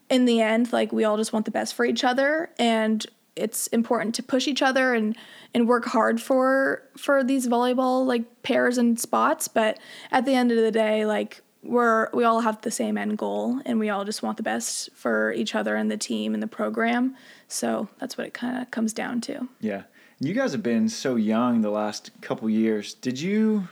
in 0.09 0.25
the 0.25 0.41
end, 0.41 0.73
like 0.73 0.91
we 0.91 1.03
all 1.03 1.17
just 1.17 1.33
want 1.33 1.45
the 1.45 1.51
best 1.51 1.73
for 1.73 1.85
each 1.85 2.03
other 2.03 2.49
and 2.57 3.05
it's 3.35 3.67
important 3.67 4.13
to 4.15 4.23
push 4.23 4.47
each 4.47 4.61
other 4.61 4.93
and 4.93 5.15
and 5.53 5.67
work 5.67 5.85
hard 5.85 6.21
for 6.21 6.83
for 6.97 7.23
these 7.23 7.47
volleyball 7.47 8.05
like 8.05 8.43
pairs 8.43 8.77
and 8.77 8.99
spots, 8.99 9.47
but 9.47 9.79
at 10.11 10.25
the 10.25 10.33
end 10.33 10.51
of 10.51 10.57
the 10.57 10.71
day, 10.71 11.05
like 11.05 11.41
we're 11.63 12.09
we 12.11 12.23
all 12.23 12.41
have 12.41 12.61
the 12.61 12.71
same 12.71 12.97
end 12.97 13.17
goal 13.17 13.59
and 13.65 13.79
we 13.79 13.89
all 13.89 14.03
just 14.05 14.23
want 14.23 14.37
the 14.37 14.43
best 14.43 14.89
for 14.93 15.31
each 15.33 15.53
other 15.55 15.75
and 15.75 15.91
the 15.91 15.97
team 15.97 16.33
and 16.33 16.41
the 16.41 16.47
program. 16.47 17.15
So 17.47 17.87
that's 17.99 18.17
what 18.17 18.27
it 18.27 18.33
kind 18.33 18.61
of 18.61 18.71
comes 18.71 18.93
down 18.93 19.21
to. 19.21 19.47
Yeah. 19.59 19.83
You 20.19 20.33
guys 20.33 20.51
have 20.51 20.63
been 20.63 20.87
so 20.89 21.15
young 21.15 21.61
the 21.61 21.71
last 21.71 22.11
couple 22.21 22.49
years. 22.49 22.93
Did 22.93 23.19
you 23.19 23.67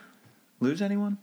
lose 0.59 0.81
anyone 0.81 1.17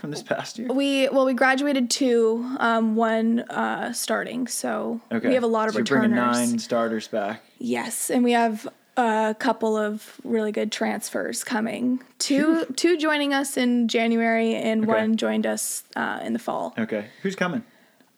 from 0.00 0.10
this 0.10 0.22
past 0.22 0.58
year? 0.58 0.68
We 0.72 1.08
well, 1.08 1.24
we 1.24 1.34
graduated 1.34 1.88
two, 1.90 2.56
um, 2.58 2.96
one 2.96 3.40
uh, 3.40 3.92
starting. 3.92 4.46
So 4.48 5.00
Okay. 5.12 5.28
we 5.28 5.34
have 5.34 5.44
a 5.44 5.48
lot 5.48 5.68
of 5.68 5.74
so 5.74 5.78
you're 5.78 5.84
bringing 5.86 6.16
nine 6.16 6.58
starters 6.58 7.08
back. 7.08 7.42
Yes, 7.58 8.10
and 8.10 8.24
we 8.24 8.32
have 8.32 8.68
a 8.96 9.34
couple 9.38 9.76
of 9.76 10.20
really 10.24 10.52
good 10.52 10.70
transfers 10.72 11.44
coming. 11.44 12.02
Two 12.18 12.66
two 12.76 12.98
joining 12.98 13.32
us 13.32 13.56
in 13.56 13.88
January, 13.88 14.54
and 14.54 14.82
Okay. 14.84 14.92
one 14.92 15.16
joined 15.16 15.46
us 15.46 15.84
uh, 15.96 16.20
in 16.22 16.32
the 16.32 16.38
fall. 16.38 16.74
Okay. 16.78 17.06
Who's 17.22 17.34
coming? 17.36 17.62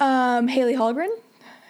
Um, 0.00 0.48
Haley 0.48 0.74
Hallgren. 0.74 1.10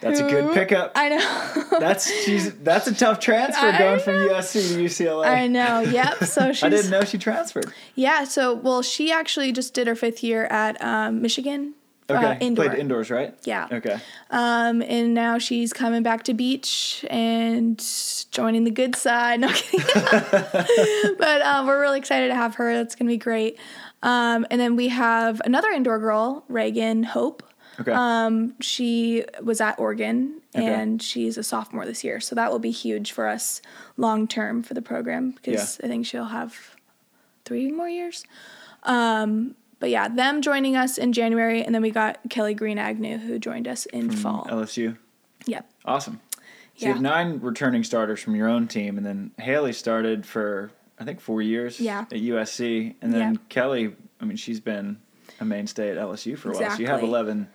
That's 0.00 0.20
a 0.20 0.28
good 0.28 0.52
pickup. 0.52 0.92
I 0.96 1.08
know. 1.08 1.64
That's 1.80 2.10
she's 2.24 2.52
that's 2.58 2.86
a 2.86 2.94
tough 2.94 3.20
transfer 3.20 3.66
I 3.68 3.78
going 3.78 4.00
from. 4.00 4.14
USC 4.14 4.74
to 4.74 4.82
UCLA. 4.84 5.26
I 5.26 5.46
know. 5.46 5.80
Yep. 5.80 6.24
So 6.24 6.52
she. 6.52 6.66
I 6.66 6.68
didn't 6.68 6.90
know 6.90 7.04
she 7.04 7.16
transferred. 7.16 7.72
yeah. 7.94 8.24
So 8.24 8.52
well, 8.54 8.82
she 8.82 9.10
actually 9.10 9.50
just 9.52 9.72
did 9.72 9.86
her 9.86 9.94
fifth 9.94 10.22
year 10.22 10.44
at 10.46 10.82
um, 10.84 11.22
Michigan. 11.22 11.72
Okay. 12.10 12.24
uh, 12.24 12.36
indoor. 12.38 12.66
Played 12.66 12.78
indoors, 12.78 13.10
right? 13.10 13.34
Yeah. 13.44 13.66
Okay. 13.72 13.98
Um, 14.30 14.82
and 14.82 15.14
now 15.14 15.38
she's 15.38 15.72
coming 15.72 16.02
back 16.02 16.24
to 16.24 16.34
beach 16.34 17.04
and 17.08 17.82
joining 18.30 18.64
the 18.64 18.70
good 18.70 18.94
side. 18.96 19.40
No 19.40 19.48
kidding. 19.48 19.86
but 21.18 21.42
um, 21.42 21.66
we're 21.66 21.80
really 21.80 21.98
excited 21.98 22.28
to 22.28 22.34
have 22.34 22.56
her. 22.56 22.74
That's 22.74 22.94
gonna 22.94 23.08
be 23.10 23.16
great. 23.16 23.58
Um, 24.02 24.46
and 24.50 24.60
then 24.60 24.76
we 24.76 24.88
have 24.88 25.40
another 25.46 25.70
indoor 25.70 25.98
girl, 25.98 26.44
Reagan 26.48 27.04
Hope. 27.04 27.42
Okay. 27.80 27.92
Um, 27.92 28.54
she 28.60 29.24
was 29.42 29.60
at 29.60 29.78
Oregon 29.78 30.40
Okay. 30.54 30.72
and 30.72 31.02
she's 31.02 31.36
a 31.36 31.42
sophomore 31.42 31.84
this 31.86 32.04
year, 32.04 32.20
so 32.20 32.36
that 32.36 32.52
will 32.52 32.60
be 32.60 32.70
huge 32.70 33.10
for 33.12 33.26
us 33.26 33.60
long 33.96 34.28
term 34.28 34.62
for 34.62 34.74
the 34.74 34.82
program 34.82 35.32
because 35.32 35.80
I 35.82 35.88
think 35.88 36.06
she'll 36.06 36.26
have 36.26 36.76
three 37.44 37.72
more 37.72 37.88
years. 37.88 38.24
Um, 38.84 39.56
but 39.84 39.90
yeah, 39.90 40.08
them 40.08 40.40
joining 40.40 40.76
us 40.76 40.96
in 40.96 41.12
January, 41.12 41.62
and 41.62 41.74
then 41.74 41.82
we 41.82 41.90
got 41.90 42.18
Kelly 42.30 42.54
Green 42.54 42.78
Agnew 42.78 43.18
who 43.18 43.38
joined 43.38 43.68
us 43.68 43.84
in 43.86 44.10
fall. 44.10 44.46
LSU. 44.50 44.96
Yep. 45.44 45.70
Awesome. 45.84 46.20
So 46.76 46.86
you 46.86 46.92
have 46.94 47.02
nine 47.02 47.38
returning 47.40 47.84
starters 47.84 48.18
from 48.20 48.34
your 48.34 48.48
own 48.48 48.66
team, 48.66 48.96
and 48.96 49.04
then 49.04 49.32
Haley 49.38 49.74
started 49.74 50.24
for 50.24 50.70
I 50.98 51.04
think 51.04 51.20
four 51.20 51.42
years 51.42 51.78
Yeah. 51.80 52.02
at 52.10 52.12
USC, 52.18 52.94
and 53.02 53.12
then 53.12 53.34
Yeah. 53.34 53.40
Kelly. 53.50 53.94
I 54.20 54.24
mean, 54.24 54.38
she's 54.38 54.60
been 54.60 54.96
a 55.38 55.44
mainstay 55.44 55.90
at 55.90 55.98
LSU 55.98 56.34
for 56.38 56.52
a 56.52 56.56
while. 56.56 56.70
So 56.70 56.78
you 56.78 56.86
have 56.86 57.02
eleven 57.02 57.48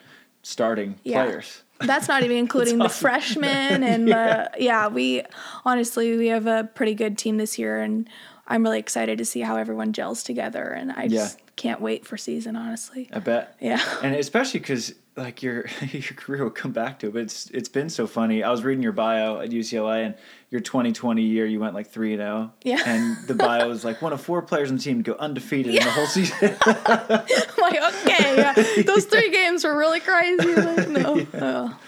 starting 0.44 1.00
Yeah. 1.04 1.24
players. 1.26 1.64
That's 1.80 2.08
not 2.08 2.22
even 2.24 2.38
including 2.46 2.78
the 2.78 2.86
awesome. 2.86 3.02
freshmen 3.02 3.82
and 3.92 4.08
the 4.08 4.52
yeah. 4.60 4.88
We 4.88 5.24
honestly 5.66 6.16
we 6.16 6.28
have 6.28 6.46
a 6.46 6.66
pretty 6.76 6.94
good 6.94 7.18
team 7.18 7.38
this 7.38 7.58
year, 7.58 7.80
and 7.80 8.08
I'm 8.50 8.64
really 8.64 8.80
excited 8.80 9.20
to 9.20 9.26
see 9.26 9.42
how 9.42 9.56
everyone 9.58 9.94
gels 9.94 10.24
together. 10.24 10.64
And 10.64 10.92
I 10.92 11.08
just 11.08 11.38
Yeah. 11.38 11.46
can't 11.56 11.82
wait 11.82 12.06
for 12.06 12.18
season. 12.18 12.56
Honestly, 12.56 13.10
I 13.14 13.20
bet. 13.20 13.56
yeah. 13.60 13.80
and 14.02 14.16
especially 14.16 14.60
because 14.60 14.96
like 15.16 15.44
your 15.44 15.66
your 15.92 16.02
career 16.02 16.44
will 16.44 16.50
come 16.52 16.72
back 16.72 17.00
to 17.00 17.08
it. 17.08 17.14
But 17.14 17.22
it's 17.24 17.50
it's 17.52 17.70
been 17.70 17.90
so 17.90 18.08
funny. 18.08 18.42
I 18.44 18.50
was 18.50 18.64
reading 18.64 18.82
your 18.82 18.92
bio 18.94 19.40
at 19.40 19.52
UCLA, 19.52 20.06
and 20.06 20.16
your 20.50 20.62
2020 20.62 21.22
year, 21.22 21.46
you 21.46 21.60
went 21.60 21.76
like 21.76 21.88
three 21.88 22.14
and 22.14 22.22
zero. 22.22 22.54
Yeah. 22.64 22.82
And 22.86 23.18
the 23.28 23.36
bio 23.36 23.68
was 23.74 23.86
like 23.86 24.02
one 24.02 24.14
of 24.14 24.22
four 24.22 24.42
players 24.42 24.72
on 24.72 24.78
the 24.78 24.84
team 24.84 25.04
to 25.04 25.12
go 25.12 25.18
undefeated 25.20 25.76
in 25.76 25.84
the 25.84 25.92
whole 25.92 26.08
season. 26.08 26.56
I'm 26.66 27.62
like 27.62 27.82
okay, 27.94 28.36
yeah. 28.38 28.84
Those 28.84 29.06
three 29.06 29.30
games 29.30 29.64
were 29.64 29.78
really 29.78 30.00
crazy. 30.00 30.56
Like, 30.56 30.90
no, 30.90 31.28
oh. 31.36 31.80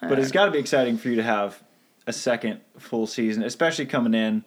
but 0.00 0.18
it's 0.18 0.30
got 0.30 0.44
to 0.44 0.50
be 0.52 0.58
exciting 0.58 0.98
for 0.98 1.08
you 1.08 1.16
to 1.16 1.22
have 1.22 1.60
a 2.06 2.12
second 2.12 2.60
full 2.78 3.06
season, 3.08 3.42
especially 3.42 3.86
coming 3.86 4.14
in. 4.14 4.44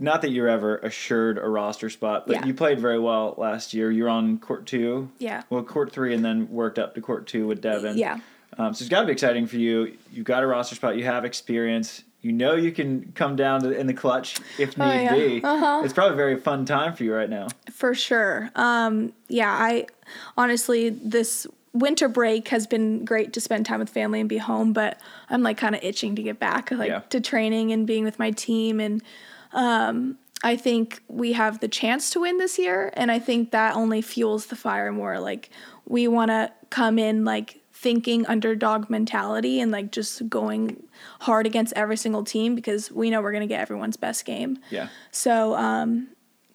Not 0.00 0.22
that 0.22 0.30
you're 0.30 0.48
ever 0.48 0.76
assured 0.78 1.38
a 1.38 1.48
roster 1.48 1.90
spot, 1.90 2.26
but 2.26 2.36
Yeah. 2.36 2.46
you 2.46 2.54
played 2.54 2.78
very 2.78 2.98
well 3.00 3.34
last 3.36 3.74
year. 3.74 3.90
You're 3.90 4.08
on 4.08 4.38
court 4.38 4.64
two. 4.66 5.08
Yeah. 5.18 5.42
Well, 5.50 5.62
court 5.64 5.90
three, 5.92 6.14
and 6.14 6.24
then 6.24 6.48
worked 6.50 6.78
up 6.78 6.94
to 6.94 7.00
court 7.00 7.26
two 7.26 7.46
with 7.46 7.60
Devin. 7.60 7.98
yeah. 7.98 8.18
Um, 8.56 8.74
so 8.74 8.82
it's 8.82 8.88
got 8.88 9.00
to 9.02 9.06
be 9.06 9.12
exciting 9.12 9.46
for 9.46 9.56
you. 9.56 9.96
You've 10.12 10.24
got 10.24 10.42
a 10.42 10.46
roster 10.46 10.74
spot. 10.74 10.96
You 10.96 11.04
have 11.04 11.24
experience. 11.24 12.02
You 12.22 12.32
know 12.32 12.54
you 12.54 12.72
can 12.72 13.12
come 13.14 13.36
down 13.36 13.60
to, 13.62 13.70
in 13.78 13.86
the 13.86 13.94
clutch 13.94 14.40
if 14.58 14.76
need 14.76 14.84
Oh, 14.84 14.92
yeah. 14.92 15.14
be. 15.14 15.40
Uh-huh. 15.44 15.82
It's 15.84 15.92
probably 15.92 16.14
a 16.14 16.16
very 16.16 16.36
fun 16.40 16.64
time 16.64 16.94
for 16.94 17.04
you 17.04 17.14
right 17.14 17.30
now. 17.30 17.48
For 17.70 17.94
sure. 17.94 18.50
Um, 18.56 19.12
yeah, 19.28 19.50
I 19.52 19.86
honestly 20.36 20.88
this 20.90 21.46
winter 21.72 22.08
break 22.08 22.48
has 22.48 22.66
been 22.66 23.04
great 23.04 23.32
to 23.34 23.40
spend 23.40 23.66
time 23.66 23.78
with 23.78 23.90
family 23.90 24.18
and 24.20 24.28
be 24.28 24.38
home, 24.38 24.72
but 24.72 24.98
I'm 25.30 25.42
like 25.42 25.58
kind 25.58 25.74
of 25.76 25.84
itching 25.84 26.16
to 26.16 26.22
get 26.22 26.40
back 26.40 26.70
like 26.72 26.88
Yeah. 26.88 27.00
to 27.10 27.20
training 27.20 27.70
and 27.72 27.86
being 27.86 28.04
with 28.04 28.18
my 28.18 28.30
team 28.32 28.80
and 28.80 29.02
um 29.52 30.18
I 30.42 30.56
think 30.56 31.02
we 31.08 31.32
have 31.32 31.58
the 31.58 31.68
chance 31.68 32.10
to 32.10 32.20
win 32.20 32.38
this 32.38 32.58
year 32.58 32.92
and 32.94 33.10
I 33.10 33.18
think 33.18 33.50
that 33.50 33.74
only 33.74 34.02
fuels 34.02 34.46
the 34.46 34.56
fire 34.56 34.92
more 34.92 35.18
like 35.18 35.50
we 35.86 36.06
want 36.06 36.30
to 36.30 36.52
come 36.70 36.98
in 36.98 37.24
like 37.24 37.60
thinking 37.78 38.26
underdog 38.26 38.90
mentality 38.90 39.60
and 39.60 39.70
like 39.70 39.92
just 39.92 40.28
going 40.28 40.82
hard 41.20 41.46
against 41.46 41.72
every 41.76 41.96
single 41.96 42.24
team 42.24 42.56
because 42.56 42.90
we 42.90 43.08
know 43.08 43.20
we're 43.20 43.30
going 43.30 43.40
to 43.40 43.46
get 43.46 43.60
everyone's 43.60 43.96
best 43.96 44.24
game. 44.24 44.58
Yeah. 44.70 44.88
So, 45.12 45.54
um, 45.54 46.08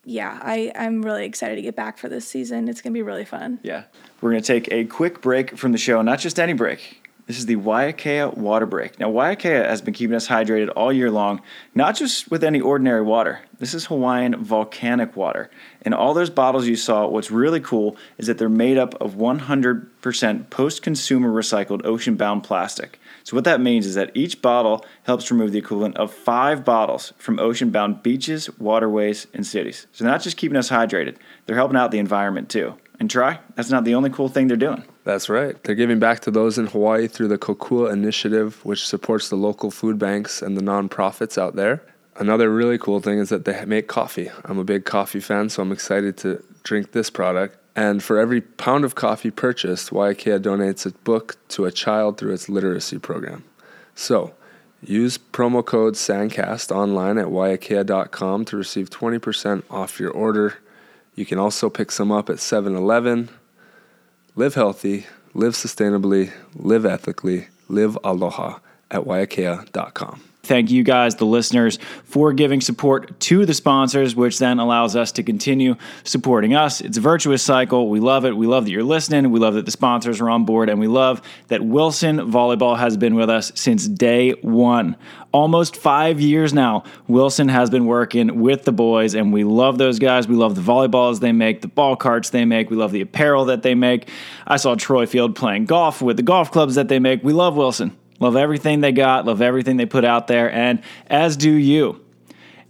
yeah, 0.03 0.37
I, 0.41 0.73
I'm 0.75 1.01
really 1.01 1.25
excited 1.25 1.55
to 1.55 1.61
get 1.61 1.77
back 1.77 1.97
for 1.97 2.09
this 2.09 2.27
season. 2.27 2.67
It's 2.67 2.81
going 2.81 2.91
to 2.91 2.97
be 2.97 3.01
really 3.01 3.23
fun. 3.23 3.59
Yeah. 3.63 3.83
We're 4.19 4.31
going 4.31 4.43
to 4.43 4.47
take 4.47 4.69
a 4.69 4.83
quick 4.83 5.21
break 5.21 5.57
from 5.57 5.71
the 5.71 5.77
show, 5.77 6.01
not 6.01 6.19
just 6.19 6.39
any 6.39 6.51
break. 6.51 7.02
This 7.25 7.37
is 7.37 7.45
the 7.45 7.55
Waiakea 7.55 8.35
water 8.35 8.65
break. 8.65 8.99
Now, 8.99 9.09
Waiakea 9.09 9.65
has 9.65 9.81
been 9.81 9.93
keeping 9.93 10.15
us 10.15 10.27
hydrated 10.27 10.69
all 10.75 10.91
year 10.91 11.09
long, 11.09 11.41
not 11.73 11.95
just 11.95 12.29
with 12.29 12.43
any 12.43 12.59
ordinary 12.59 13.01
water. 13.01 13.39
This 13.59 13.73
is 13.73 13.85
Hawaiian 13.85 14.43
volcanic 14.43 15.15
water. 15.15 15.49
And 15.83 15.93
all 15.93 16.13
those 16.13 16.29
bottles 16.29 16.67
you 16.67 16.75
saw, 16.75 17.07
what's 17.07 17.31
really 17.31 17.61
cool 17.61 17.95
is 18.17 18.27
that 18.27 18.39
they're 18.39 18.49
made 18.49 18.77
up 18.77 18.93
of 19.01 19.15
100% 19.15 20.49
post 20.49 20.81
consumer 20.81 21.29
recycled 21.29 21.85
ocean 21.85 22.17
bound 22.17 22.43
plastic. 22.43 22.99
So, 23.23 23.37
what 23.37 23.45
that 23.45 23.61
means 23.61 23.85
is 23.85 23.95
that 23.95 24.11
each 24.13 24.41
bottle 24.41 24.85
helps 25.03 25.31
remove 25.31 25.53
the 25.53 25.59
equivalent 25.59 25.95
of 25.95 26.11
five 26.11 26.65
bottles 26.65 27.13
from 27.17 27.39
ocean 27.39 27.69
bound 27.69 28.03
beaches, 28.03 28.49
waterways, 28.59 29.27
and 29.33 29.47
cities. 29.47 29.87
So, 29.93 30.03
they're 30.03 30.11
not 30.11 30.23
just 30.23 30.35
keeping 30.35 30.57
us 30.57 30.69
hydrated, 30.69 31.15
they're 31.45 31.55
helping 31.55 31.77
out 31.77 31.91
the 31.91 31.99
environment 31.99 32.49
too. 32.49 32.75
And 32.99 33.09
Tri, 33.09 33.39
that's 33.55 33.69
not 33.69 33.85
the 33.85 33.95
only 33.95 34.09
cool 34.09 34.27
thing 34.27 34.49
they're 34.49 34.57
doing. 34.57 34.83
That's 35.03 35.27
right. 35.27 35.61
They're 35.63 35.75
giving 35.75 35.99
back 35.99 36.21
to 36.21 36.31
those 36.31 36.57
in 36.57 36.67
Hawaii 36.67 37.07
through 37.07 37.27
the 37.27 37.37
Kokua 37.37 37.91
Initiative, 37.91 38.63
which 38.63 38.87
supports 38.87 39.29
the 39.29 39.35
local 39.35 39.69
food 39.69 39.99
banks 39.99 40.41
and 40.41 40.55
the 40.55 40.61
nonprofits 40.61 41.37
out 41.37 41.55
there. 41.55 41.83
Another 42.15 42.49
really 42.49 42.77
cool 42.77 42.99
thing 42.99 43.19
is 43.19 43.29
that 43.29 43.43
they 43.43 43.65
make 43.65 43.87
coffee. 43.87 44.29
I'm 44.45 44.59
a 44.59 44.63
big 44.63 44.85
coffee 44.85 45.19
fan, 45.19 45.49
so 45.49 45.61
I'm 45.61 45.71
excited 45.71 46.15
to 46.17 46.43
drink 46.63 46.91
this 46.91 47.09
product. 47.09 47.57
And 47.75 48.03
for 48.03 48.19
every 48.19 48.39
pound 48.39 48.85
of 48.85 48.95
coffee 48.95 49.31
purchased, 49.31 49.89
Waiakea 49.89 50.39
donates 50.39 50.85
a 50.85 50.91
book 50.91 51.37
to 51.49 51.65
a 51.65 51.71
child 51.71 52.17
through 52.17 52.33
its 52.33 52.47
literacy 52.47 52.99
program. 52.99 53.43
So, 53.95 54.33
use 54.81 55.17
promo 55.17 55.65
code 55.65 55.95
SANDCAST 55.95 56.71
online 56.71 57.17
at 57.17 57.27
waiakea.com 57.27 58.45
to 58.45 58.57
receive 58.57 58.91
20% 58.91 59.63
off 59.71 59.99
your 59.99 60.11
order. 60.11 60.59
You 61.15 61.25
can 61.25 61.39
also 61.39 61.69
pick 61.69 61.91
some 61.91 62.11
up 62.11 62.29
at 62.29 62.39
7 62.39 62.75
Eleven. 62.75 63.29
Live 64.35 64.55
healthy, 64.55 65.05
live 65.35 65.53
sustainably, 65.53 66.31
live 66.55 66.87
ethically, 66.87 67.49
live 67.69 67.95
aloha 68.03 68.57
at 68.89 69.01
waiakea.com. 69.01 70.21
Thank 70.45 70.71
you 70.71 70.83
guys, 70.83 71.15
the 71.15 71.25
listeners, 71.25 71.79
for 72.03 72.33
giving 72.33 72.59
support 72.59 73.17
to 73.21 73.45
the 73.45 73.53
sponsors, 73.53 74.13
which 74.13 74.39
then 74.39 74.59
allows 74.59 74.93
us 74.93 75.13
to 75.13 75.23
continue 75.23 75.77
supporting 76.03 76.53
us. 76.53 76.81
It's 76.81 76.97
a 76.97 77.01
virtuous 77.01 77.41
cycle. 77.41 77.87
We 77.87 78.01
love 78.01 78.25
it. 78.25 78.35
We 78.35 78.45
love 78.45 78.65
that 78.65 78.71
you're 78.71 78.83
listening. 78.83 79.31
We 79.31 79.39
love 79.39 79.53
that 79.53 79.63
the 79.63 79.71
sponsors 79.71 80.19
are 80.19 80.29
on 80.29 80.43
board. 80.43 80.67
And 80.67 80.81
we 80.81 80.87
love 80.87 81.21
that 81.47 81.63
Wilson 81.63 82.17
Volleyball 82.17 82.77
has 82.77 82.97
been 82.97 83.15
with 83.15 83.29
us 83.29 83.53
since 83.55 83.87
day 83.87 84.31
one. 84.41 84.97
Almost 85.31 85.77
five 85.77 86.19
years 86.19 86.53
now, 86.53 86.83
Wilson 87.07 87.47
has 87.47 87.69
been 87.69 87.85
working 87.85 88.41
with 88.41 88.65
the 88.65 88.73
boys, 88.73 89.15
and 89.15 89.31
we 89.31 89.45
love 89.45 89.77
those 89.77 89.97
guys. 89.97 90.27
We 90.27 90.35
love 90.35 90.55
the 90.55 90.61
volleyballs 90.61 91.21
they 91.21 91.31
make, 91.31 91.61
the 91.61 91.69
ball 91.69 91.95
carts 91.95 92.31
they 92.31 92.43
make. 92.43 92.69
We 92.69 92.75
love 92.75 92.91
the 92.91 93.01
apparel 93.01 93.45
that 93.45 93.63
they 93.63 93.75
make. 93.75 94.09
I 94.45 94.57
saw 94.57 94.75
Troy 94.75 95.05
Field 95.05 95.37
playing 95.37 95.67
golf 95.67 96.01
with 96.01 96.17
the 96.17 96.23
golf 96.23 96.51
clubs 96.51 96.75
that 96.75 96.89
they 96.89 96.99
make. 96.99 97.23
We 97.23 97.31
love 97.31 97.55
Wilson. 97.55 97.97
Love 98.23 98.35
everything 98.37 98.79
they 98.79 98.93
got, 98.93 99.25
love 99.25 99.41
everything 99.41 99.75
they 99.75 99.85
put 99.85 100.05
out 100.05 100.27
there, 100.27 100.49
and 100.49 100.81
as 101.07 101.35
do 101.35 101.51
you. 101.51 101.99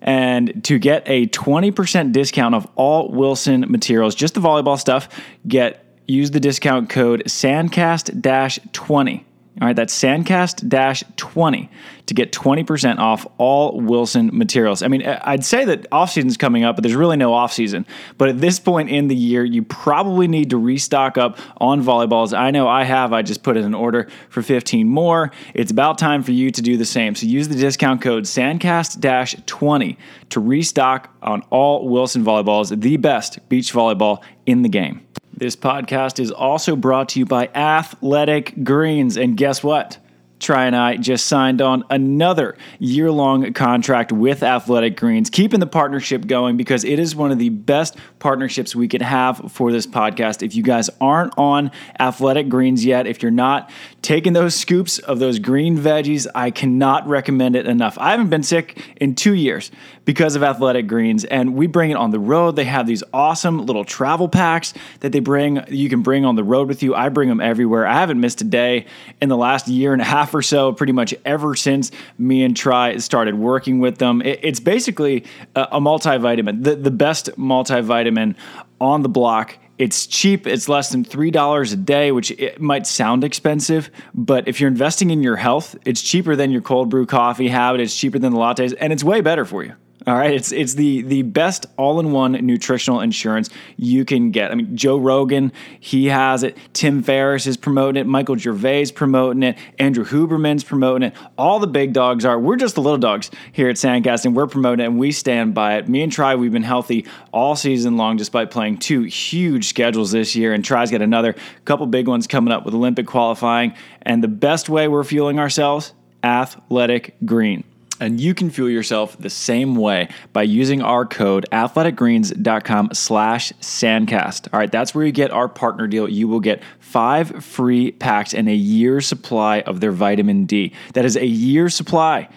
And 0.01 0.63
to 0.65 0.79
get 0.79 1.03
a 1.05 1.27
20% 1.27 2.11
discount 2.11 2.55
of 2.55 2.67
all 2.75 3.09
Wilson 3.09 3.65
materials, 3.69 4.15
just 4.15 4.33
the 4.33 4.41
volleyball 4.41 4.79
stuff, 4.79 5.07
get 5.47 5.85
use 6.07 6.31
the 6.31 6.39
discount 6.39 6.89
code 6.89 7.21
SANDCAST-20. 7.27 9.23
All 9.61 9.67
right, 9.67 9.75
that's 9.75 9.97
Sandcast 9.97 11.15
20 11.15 11.69
to 12.07 12.13
get 12.15 12.31
20% 12.31 12.97
off 12.97 13.27
all 13.37 13.79
Wilson 13.79 14.31
materials. 14.33 14.81
I 14.81 14.87
mean, 14.87 15.05
I'd 15.05 15.45
say 15.45 15.63
that 15.65 15.85
off 15.91 16.11
season's 16.11 16.37
coming 16.37 16.63
up, 16.63 16.75
but 16.75 16.81
there's 16.81 16.95
really 16.95 17.17
no 17.17 17.33
off 17.33 17.53
season. 17.53 17.85
But 18.17 18.29
at 18.29 18.41
this 18.41 18.59
point 18.59 18.89
in 18.89 19.09
the 19.09 19.15
year, 19.15 19.45
you 19.45 19.61
probably 19.61 20.27
need 20.27 20.49
to 20.49 20.57
restock 20.57 21.19
up 21.19 21.37
on 21.57 21.83
volleyballs. 21.83 22.35
I 22.35 22.49
know 22.49 22.67
I 22.67 22.83
have. 22.83 23.13
I 23.13 23.21
just 23.21 23.43
put 23.43 23.55
in 23.55 23.63
an 23.63 23.75
order 23.75 24.09
for 24.29 24.41
15 24.41 24.87
more. 24.87 25.31
It's 25.53 25.71
about 25.71 25.99
time 25.99 26.23
for 26.23 26.31
you 26.31 26.49
to 26.49 26.61
do 26.61 26.75
the 26.75 26.83
same. 26.83 27.13
So 27.13 27.27
use 27.27 27.47
the 27.47 27.55
discount 27.55 28.01
code 28.01 28.23
Sandcast 28.23 29.45
20 29.45 29.97
to 30.29 30.39
restock 30.39 31.15
on 31.21 31.43
all 31.51 31.87
Wilson 31.87 32.25
volleyballs, 32.25 32.81
the 32.81 32.97
best 32.97 33.47
beach 33.49 33.71
volleyball 33.71 34.23
in 34.47 34.63
the 34.63 34.69
game. 34.69 35.05
This 35.35 35.55
podcast 35.55 36.19
is 36.19 36.29
also 36.29 36.75
brought 36.75 37.09
to 37.09 37.19
you 37.19 37.25
by 37.25 37.47
Athletic 37.47 38.63
Greens. 38.63 39.17
And 39.17 39.35
guess 39.35 39.63
what? 39.63 39.97
Tri 40.39 40.65
and 40.65 40.75
I 40.75 40.97
just 40.97 41.25
signed 41.25 41.61
on 41.61 41.85
another 41.89 42.57
year 42.77 43.09
long 43.09 43.51
contract 43.53 44.11
with 44.11 44.43
Athletic 44.43 44.97
Greens, 44.97 45.29
keeping 45.29 45.59
the 45.59 45.65
partnership 45.67 46.27
going 46.27 46.57
because 46.57 46.83
it 46.83 46.99
is 46.99 47.15
one 47.15 47.31
of 47.31 47.39
the 47.39 47.49
best 47.49 47.95
partnerships 48.19 48.75
we 48.75 48.87
could 48.87 49.01
have 49.01 49.51
for 49.51 49.71
this 49.71 49.87
podcast. 49.87 50.43
If 50.43 50.53
you 50.53 50.61
guys 50.61 50.89
aren't 50.99 51.33
on 51.37 51.71
Athletic 51.99 52.49
Greens 52.49 52.85
yet, 52.85 53.07
if 53.07 53.23
you're 53.23 53.31
not 53.31 53.71
taking 54.01 54.33
those 54.33 54.53
scoops 54.53 54.99
of 54.99 55.19
those 55.19 55.39
green 55.39 55.77
veggies, 55.77 56.27
I 56.35 56.51
cannot 56.51 57.07
recommend 57.07 57.55
it 57.55 57.65
enough. 57.65 57.97
I 57.97 58.11
haven't 58.11 58.29
been 58.29 58.43
sick 58.43 58.83
in 58.97 59.15
two 59.15 59.33
years 59.33 59.71
because 60.05 60.35
of 60.35 60.43
Athletic 60.43 60.87
Greens. 60.87 61.23
And 61.25 61.55
we 61.55 61.67
bring 61.67 61.91
it 61.91 61.95
on 61.95 62.11
the 62.11 62.19
road. 62.19 62.55
They 62.55 62.65
have 62.65 62.87
these 62.87 63.03
awesome 63.13 63.65
little 63.65 63.85
travel 63.85 64.27
packs 64.27 64.73
that 64.99 65.11
they 65.11 65.19
bring, 65.19 65.63
you 65.67 65.89
can 65.89 66.01
bring 66.01 66.25
on 66.25 66.35
the 66.35 66.43
road 66.43 66.67
with 66.67 66.83
you. 66.83 66.95
I 66.95 67.09
bring 67.09 67.29
them 67.29 67.41
everywhere. 67.41 67.85
I 67.87 67.93
haven't 67.93 68.19
missed 68.19 68.41
a 68.41 68.45
day 68.45 68.85
in 69.21 69.29
the 69.29 69.37
last 69.37 69.67
year 69.67 69.93
and 69.93 70.01
a 70.01 70.05
half 70.05 70.33
or 70.33 70.41
so, 70.41 70.73
pretty 70.73 70.93
much 70.93 71.13
ever 71.25 71.55
since 71.55 71.91
me 72.17 72.43
and 72.43 72.55
Tri 72.55 72.97
started 72.97 73.35
working 73.35 73.79
with 73.79 73.97
them. 73.97 74.21
it's 74.23 74.59
basically 74.59 75.25
a, 75.55 75.67
a 75.73 75.79
multivitamin, 75.79 76.63
the, 76.63 76.75
the 76.75 76.91
best 76.91 77.29
multivitamin 77.37 78.35
on 78.79 79.01
the 79.01 79.09
block 79.09 79.57
it's 79.79 80.05
cheap. 80.05 80.45
It's 80.45 80.69
less 80.69 80.91
than 80.91 81.03
$3 81.03 81.73
a 81.73 81.75
day, 81.75 82.11
which 82.11 82.31
it 82.31 82.61
might 82.61 82.85
sound 82.85 83.23
expensive, 83.23 83.89
but 84.13 84.47
if 84.47 84.61
you're 84.61 84.69
investing 84.69 85.09
in 85.09 85.23
your 85.23 85.35
health, 85.35 85.75
it's 85.83 86.01
cheaper 86.01 86.35
than 86.35 86.51
your 86.51 86.61
cold 86.61 86.89
brew 86.89 87.07
coffee 87.07 87.47
habit. 87.47 87.81
It's 87.81 87.95
cheaper 87.95 88.19
than 88.19 88.33
the 88.33 88.37
lattes, 88.37 88.75
and 88.79 88.93
it's 88.93 89.03
way 89.03 89.21
better 89.21 89.45
for 89.45 89.63
you. 89.63 89.73
All 90.05 90.15
right, 90.15 90.33
it's 90.33 90.51
it's 90.51 90.73
the 90.73 91.01
the 91.03 91.21
best 91.21 91.65
all-in-one 91.77 92.33
nutritional 92.45 92.99
insurance 92.99 93.49
you 93.77 94.03
can 94.03 94.31
get. 94.31 94.51
I 94.51 94.55
mean, 94.55 94.75
Joe 94.75 94.97
Rogan, 94.97 95.53
he 95.79 96.07
has 96.07 96.43
it. 96.43 96.57
Tim 96.73 97.01
Ferriss 97.01 97.47
is 97.47 97.55
promoting 97.55 98.01
it. 98.01 98.05
Michael 98.05 98.35
Gervais 98.35 98.87
promoting 98.93 99.43
it. 99.43 99.57
Andrew 99.79 100.03
Huberman's 100.03 100.65
promoting 100.65 101.07
it. 101.07 101.15
All 101.37 101.57
the 101.59 101.67
big 101.67 101.93
dogs 101.93 102.25
are. 102.25 102.37
We're 102.37 102.57
just 102.57 102.75
the 102.75 102.81
little 102.81 102.97
dogs 102.97 103.31
here 103.53 103.69
at 103.69 103.77
Sandcast, 103.77 104.25
and 104.25 104.35
we're 104.35 104.47
promoting 104.47 104.83
it, 104.83 104.87
and 104.89 104.99
we 104.99 105.13
stand 105.13 105.53
by 105.53 105.77
it. 105.77 105.87
Me 105.87 106.01
and 106.01 106.11
Tri, 106.11 106.35
we've 106.35 106.51
been 106.51 106.63
healthy 106.63 107.05
all 107.31 107.55
season 107.55 107.95
long, 107.95 108.17
despite 108.17 108.51
playing 108.51 108.79
two 108.79 109.03
huge 109.03 109.67
schedules 109.67 110.11
this 110.11 110.35
year. 110.35 110.51
And 110.51 110.65
Tri's 110.65 110.91
got 110.91 111.01
another 111.01 111.33
couple 111.63 111.85
big 111.87 112.09
ones 112.09 112.27
coming 112.27 112.51
up 112.51 112.65
with 112.65 112.73
Olympic 112.73 113.07
qualifying. 113.07 113.73
And 114.01 114.21
the 114.21 114.27
best 114.27 114.67
way 114.67 114.89
we're 114.89 115.05
fueling 115.05 115.39
ourselves, 115.39 115.93
athletic 116.23 117.15
green. 117.23 117.63
And 118.03 118.19
you 118.19 118.33
can 118.33 118.49
fuel 118.49 118.69
yourself 118.69 119.17
the 119.17 119.29
same 119.29 119.75
way 119.75 120.09
by 120.33 120.43
using 120.43 120.81
our 120.81 121.05
code 121.05 121.45
athleticgreens.com 121.53 122.89
slash 122.91 123.53
sandcast. 123.61 124.49
All 124.51 124.59
right, 124.59 124.69
that's 124.69 124.93
where 124.93 125.05
you 125.05 125.13
get 125.13 125.31
our 125.31 125.47
partner 125.47 125.87
deal. 125.87 126.09
You 126.09 126.27
will 126.27 126.41
get 126.41 126.61
five 126.79 127.45
free 127.45 127.93
packs 127.93 128.33
and 128.33 128.49
a 128.49 128.53
year's 128.53 129.07
supply 129.07 129.61
of 129.61 129.79
their 129.79 129.93
vitamin 129.93 130.43
D. 130.43 130.73
That 130.95 131.05
is 131.05 131.15
a 131.15 131.25
year's 131.25 131.75
supply 131.75 132.27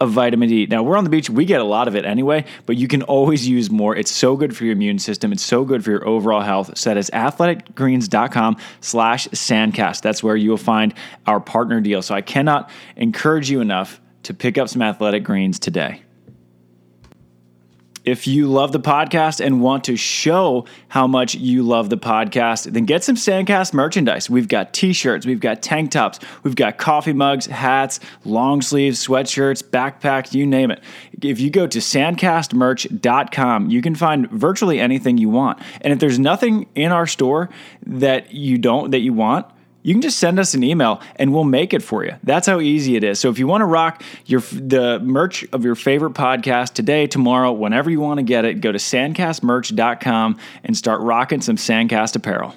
of 0.00 0.10
vitamin 0.10 0.48
D. 0.48 0.66
Now, 0.66 0.82
we're 0.82 0.96
on 0.96 1.04
the 1.04 1.10
beach, 1.10 1.30
we 1.30 1.44
get 1.44 1.60
a 1.60 1.64
lot 1.64 1.86
of 1.86 1.94
it 1.94 2.04
anyway, 2.04 2.44
but 2.66 2.76
you 2.76 2.88
can 2.88 3.02
always 3.02 3.48
use 3.48 3.70
more. 3.70 3.94
It's 3.94 4.10
so 4.10 4.36
good 4.36 4.56
for 4.56 4.64
your 4.64 4.72
immune 4.72 4.98
system. 4.98 5.30
It's 5.30 5.44
so 5.44 5.64
good 5.64 5.84
for 5.84 5.92
your 5.92 6.06
overall 6.06 6.42
health. 6.42 6.76
So 6.76 6.90
that 6.90 6.96
is 6.96 7.08
athleticgreens.com 7.10 8.56
slash 8.80 9.28
sandcast. 9.28 10.02
That's 10.02 10.20
where 10.24 10.34
you 10.34 10.50
will 10.50 10.56
find 10.56 10.92
our 11.28 11.38
partner 11.38 11.80
deal. 11.80 12.02
So 12.02 12.12
I 12.12 12.22
cannot 12.22 12.70
encourage 12.96 13.48
you 13.48 13.60
enough 13.60 14.00
to 14.24 14.34
pick 14.34 14.58
up 14.58 14.68
some 14.68 14.82
athletic 14.82 15.24
greens 15.24 15.58
today. 15.58 16.02
If 18.04 18.26
you 18.26 18.48
love 18.48 18.72
the 18.72 18.80
podcast 18.80 19.44
and 19.44 19.60
want 19.60 19.84
to 19.84 19.96
show 19.96 20.66
how 20.88 21.06
much 21.06 21.36
you 21.36 21.62
love 21.62 21.88
the 21.88 21.96
podcast, 21.96 22.72
then 22.72 22.84
get 22.84 23.04
some 23.04 23.14
Sandcast 23.14 23.72
merchandise. 23.72 24.28
We've 24.28 24.48
got 24.48 24.74
t 24.74 24.92
shirts, 24.92 25.24
we've 25.24 25.38
got 25.38 25.62
tank 25.62 25.92
tops, 25.92 26.18
we've 26.42 26.56
got 26.56 26.78
coffee 26.78 27.12
mugs, 27.12 27.46
hats, 27.46 28.00
long 28.24 28.60
sleeves, 28.60 29.06
sweatshirts, 29.06 29.62
backpacks, 29.62 30.34
you 30.34 30.46
name 30.46 30.72
it. 30.72 30.82
If 31.22 31.38
you 31.38 31.48
go 31.50 31.68
to 31.68 31.78
sandcastmerch.com, 31.78 33.70
you 33.70 33.80
can 33.80 33.94
find 33.94 34.28
virtually 34.30 34.80
anything 34.80 35.16
you 35.18 35.28
want. 35.28 35.60
And 35.80 35.92
if 35.92 36.00
there's 36.00 36.18
nothing 36.18 36.66
in 36.74 36.90
our 36.90 37.06
store 37.06 37.50
that 37.86 38.34
you 38.34 38.58
don't, 38.58 38.90
that 38.90 39.00
you 39.00 39.12
want, 39.12 39.46
you 39.82 39.94
can 39.94 40.00
just 40.00 40.18
send 40.18 40.38
us 40.38 40.54
an 40.54 40.62
email 40.62 41.00
and 41.16 41.32
we'll 41.32 41.44
make 41.44 41.74
it 41.74 41.82
for 41.82 42.04
you. 42.04 42.14
That's 42.22 42.46
how 42.46 42.60
easy 42.60 42.96
it 42.96 43.04
is. 43.04 43.18
So 43.18 43.30
if 43.30 43.38
you 43.38 43.46
want 43.46 43.62
to 43.62 43.66
rock 43.66 44.02
your 44.26 44.40
the 44.40 45.00
merch 45.00 45.44
of 45.52 45.64
your 45.64 45.74
favorite 45.74 46.14
podcast 46.14 46.74
today, 46.74 47.06
tomorrow, 47.06 47.52
whenever 47.52 47.90
you 47.90 48.00
want 48.00 48.18
to 48.18 48.24
get 48.24 48.44
it, 48.44 48.60
go 48.60 48.72
to 48.72 48.78
sandcastmerch.com 48.78 50.38
and 50.64 50.76
start 50.76 51.00
rocking 51.00 51.40
some 51.40 51.56
Sandcast 51.56 52.16
apparel. 52.16 52.54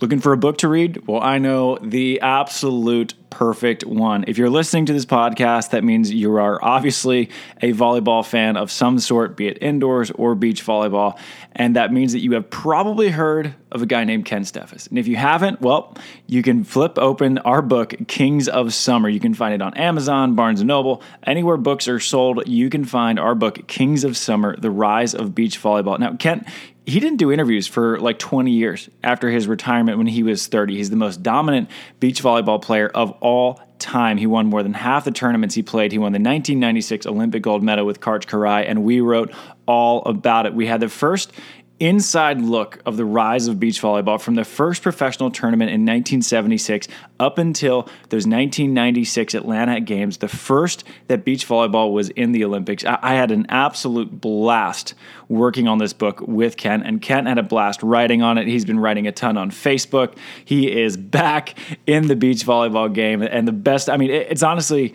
Looking 0.00 0.20
for 0.20 0.32
a 0.32 0.36
book 0.36 0.58
to 0.58 0.68
read? 0.68 1.06
Well, 1.06 1.22
I 1.22 1.38
know 1.38 1.78
the 1.80 2.20
absolute 2.20 3.14
perfect 3.30 3.84
one. 3.84 4.24
If 4.26 4.38
you're 4.38 4.50
listening 4.50 4.86
to 4.86 4.92
this 4.92 5.06
podcast, 5.06 5.70
that 5.70 5.84
means 5.84 6.12
you 6.12 6.36
are 6.36 6.62
obviously 6.64 7.30
a 7.62 7.72
volleyball 7.72 8.24
fan 8.24 8.56
of 8.56 8.70
some 8.70 8.98
sort, 8.98 9.36
be 9.36 9.46
it 9.48 9.58
indoors 9.60 10.10
or 10.12 10.34
beach 10.34 10.64
volleyball. 10.64 11.18
And 11.52 11.76
that 11.76 11.92
means 11.92 12.12
that 12.12 12.20
you 12.20 12.32
have 12.32 12.50
probably 12.50 13.08
heard 13.08 13.54
of 13.70 13.82
a 13.82 13.86
guy 13.86 14.04
named 14.04 14.24
Kent 14.24 14.46
Steffes. 14.46 14.88
And 14.88 14.98
if 14.98 15.06
you 15.06 15.16
haven't, 15.16 15.60
well, 15.60 15.96
you 16.26 16.42
can 16.42 16.64
flip 16.64 16.98
open 16.98 17.38
our 17.38 17.62
book, 17.62 17.94
Kings 18.08 18.48
of 18.48 18.74
Summer. 18.74 19.08
You 19.08 19.20
can 19.20 19.34
find 19.34 19.54
it 19.54 19.62
on 19.62 19.74
Amazon, 19.74 20.34
Barnes 20.34 20.62
& 20.62 20.64
Noble, 20.64 21.02
anywhere 21.24 21.56
books 21.56 21.88
are 21.88 22.00
sold, 22.00 22.46
you 22.48 22.68
can 22.68 22.84
find 22.84 23.18
our 23.18 23.34
book, 23.34 23.66
Kings 23.68 24.04
of 24.04 24.16
Summer, 24.16 24.56
The 24.56 24.70
Rise 24.70 25.14
of 25.14 25.34
Beach 25.34 25.60
Volleyball. 25.60 25.98
Now, 25.98 26.14
Ken, 26.16 26.44
he 26.86 27.00
didn't 27.00 27.16
do 27.16 27.32
interviews 27.32 27.66
for 27.66 27.98
like 27.98 28.18
20 28.18 28.50
years 28.50 28.90
after 29.02 29.30
his 29.30 29.46
retirement 29.46 29.96
when 29.96 30.06
he 30.06 30.22
was 30.22 30.46
30. 30.46 30.76
He's 30.76 30.90
the 30.90 30.96
most 30.96 31.22
dominant 31.22 31.70
beach 31.98 32.22
volleyball 32.22 32.60
player 32.60 32.88
of 32.88 33.12
all 33.20 33.60
time. 33.78 34.18
He 34.18 34.26
won 34.26 34.46
more 34.46 34.62
than 34.62 34.74
half 34.74 35.04
the 35.04 35.10
tournaments 35.10 35.54
he 35.54 35.62
played. 35.62 35.92
He 35.92 35.98
won 35.98 36.12
the 36.12 36.16
1996 36.16 37.06
Olympic 37.06 37.42
gold 37.42 37.62
medal 37.62 37.86
with 37.86 38.00
Karch 38.00 38.26
Kiraly, 38.26 38.68
and 38.68 38.84
we 38.84 39.00
wrote 39.00 39.32
all 39.66 40.02
about 40.04 40.46
it. 40.46 40.54
We 40.54 40.66
had 40.66 40.80
the 40.80 40.88
first 40.88 41.32
inside 41.80 42.40
look 42.40 42.80
of 42.86 42.96
the 42.96 43.04
rise 43.04 43.48
of 43.48 43.58
beach 43.58 43.80
volleyball 43.80 44.20
from 44.20 44.36
the 44.36 44.44
first 44.44 44.82
professional 44.82 45.30
tournament 45.30 45.70
in 45.70 45.80
1976 45.80 46.86
up 47.18 47.36
until 47.36 47.82
those 48.10 48.26
1996 48.26 49.34
Atlanta 49.34 49.80
Games, 49.80 50.18
the 50.18 50.28
first 50.28 50.84
that 51.08 51.24
beach 51.24 51.46
volleyball 51.46 51.92
was 51.92 52.10
in 52.10 52.32
the 52.32 52.44
Olympics. 52.44 52.84
I, 52.84 53.14
had 53.14 53.30
an 53.30 53.46
absolute 53.48 54.20
blast 54.20 54.94
working 55.28 55.66
on 55.66 55.78
this 55.78 55.92
book 55.92 56.20
with 56.20 56.56
Ken, 56.56 56.82
and 56.82 57.02
Ken 57.02 57.26
had 57.26 57.38
a 57.38 57.42
blast 57.42 57.82
writing 57.82 58.22
on 58.22 58.38
it. 58.38 58.46
He's 58.46 58.64
been 58.64 58.78
writing 58.78 59.06
a 59.06 59.12
ton 59.12 59.36
on 59.36 59.50
Facebook. 59.50 60.16
He 60.44 60.70
is 60.70 60.96
back 60.96 61.58
in 61.86 62.06
the 62.06 62.16
beach 62.16 62.44
volleyball 62.44 62.92
game, 62.92 63.22
and 63.22 63.48
the 63.48 63.52
best, 63.52 63.90
I 63.90 63.96
mean, 63.96 64.10
it's 64.10 64.42
honestly 64.42 64.94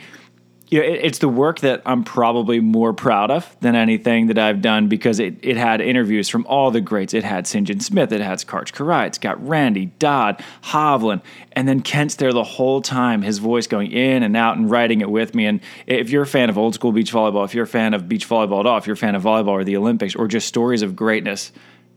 you 0.70 0.80
know, 0.80 0.86
it, 0.86 1.00
it's 1.04 1.18
the 1.18 1.28
work 1.28 1.62
that 1.62 1.82
I'm 1.86 2.04
probably 2.04 2.60
more 2.60 2.94
proud 2.94 3.32
of 3.32 3.58
than 3.60 3.76
anything 3.76 4.28
that 4.28 4.38
I've 4.38 4.62
done 4.62 4.88
because 4.88 5.20
it, 5.20 5.36
it 5.42 5.58
had 5.58 5.82
interviews 5.82 6.30
from 6.30 6.46
all 6.46 6.70
the 6.70 6.80
greats. 6.80 7.14
It 7.14 7.24
had 7.24 7.46
Sinjin 7.46 7.82
Smith, 7.82 8.12
it 8.12 8.22
had 8.22 8.38
Karch 8.40 8.72
Kiraly, 8.72 9.08
it's 9.08 9.18
got 9.18 9.46
Randy, 9.46 9.88
Dodd, 9.98 10.44
Hovland, 10.66 11.22
and 11.54 11.68
then 11.68 11.82
Kent's 11.82 12.16
there 12.16 12.32
the 12.32 12.44
whole 12.44 12.82
time, 12.82 13.24
his 13.24 13.40
voice 13.40 13.66
going 13.66 13.92
in 13.92 14.22
and 14.22 14.38
out 14.38 14.58
and 14.58 14.70
writing 14.70 15.02
it 15.02 15.10
with 15.10 15.34
me. 15.34 15.48
And 15.48 15.60
if 15.88 16.12
you're 16.12 16.24
a 16.24 16.28
fan 16.28 16.50
of 16.50 16.58
old 16.58 16.76
school 16.76 16.92
beach 16.92 17.12
volleyball, 17.12 17.46
if 17.46 17.56
you're 17.56 17.64
a 17.64 17.68
fan 17.68 17.96
of 17.96 18.08
beach 18.08 18.30
volleyball 18.30 18.60
at 18.60 18.66
all, 18.68 18.78
if 18.78 18.86
you're 18.86 18.94
a 18.94 18.98
fan 18.98 19.16
of 19.16 19.24
volleyball 19.24 19.50
or 19.50 19.64
the 19.64 19.76
Olympics 19.76 20.16
or 20.16 20.28
just 20.28 20.48
stories 20.48 20.84
of 20.84 20.96
greatness, 20.96 21.52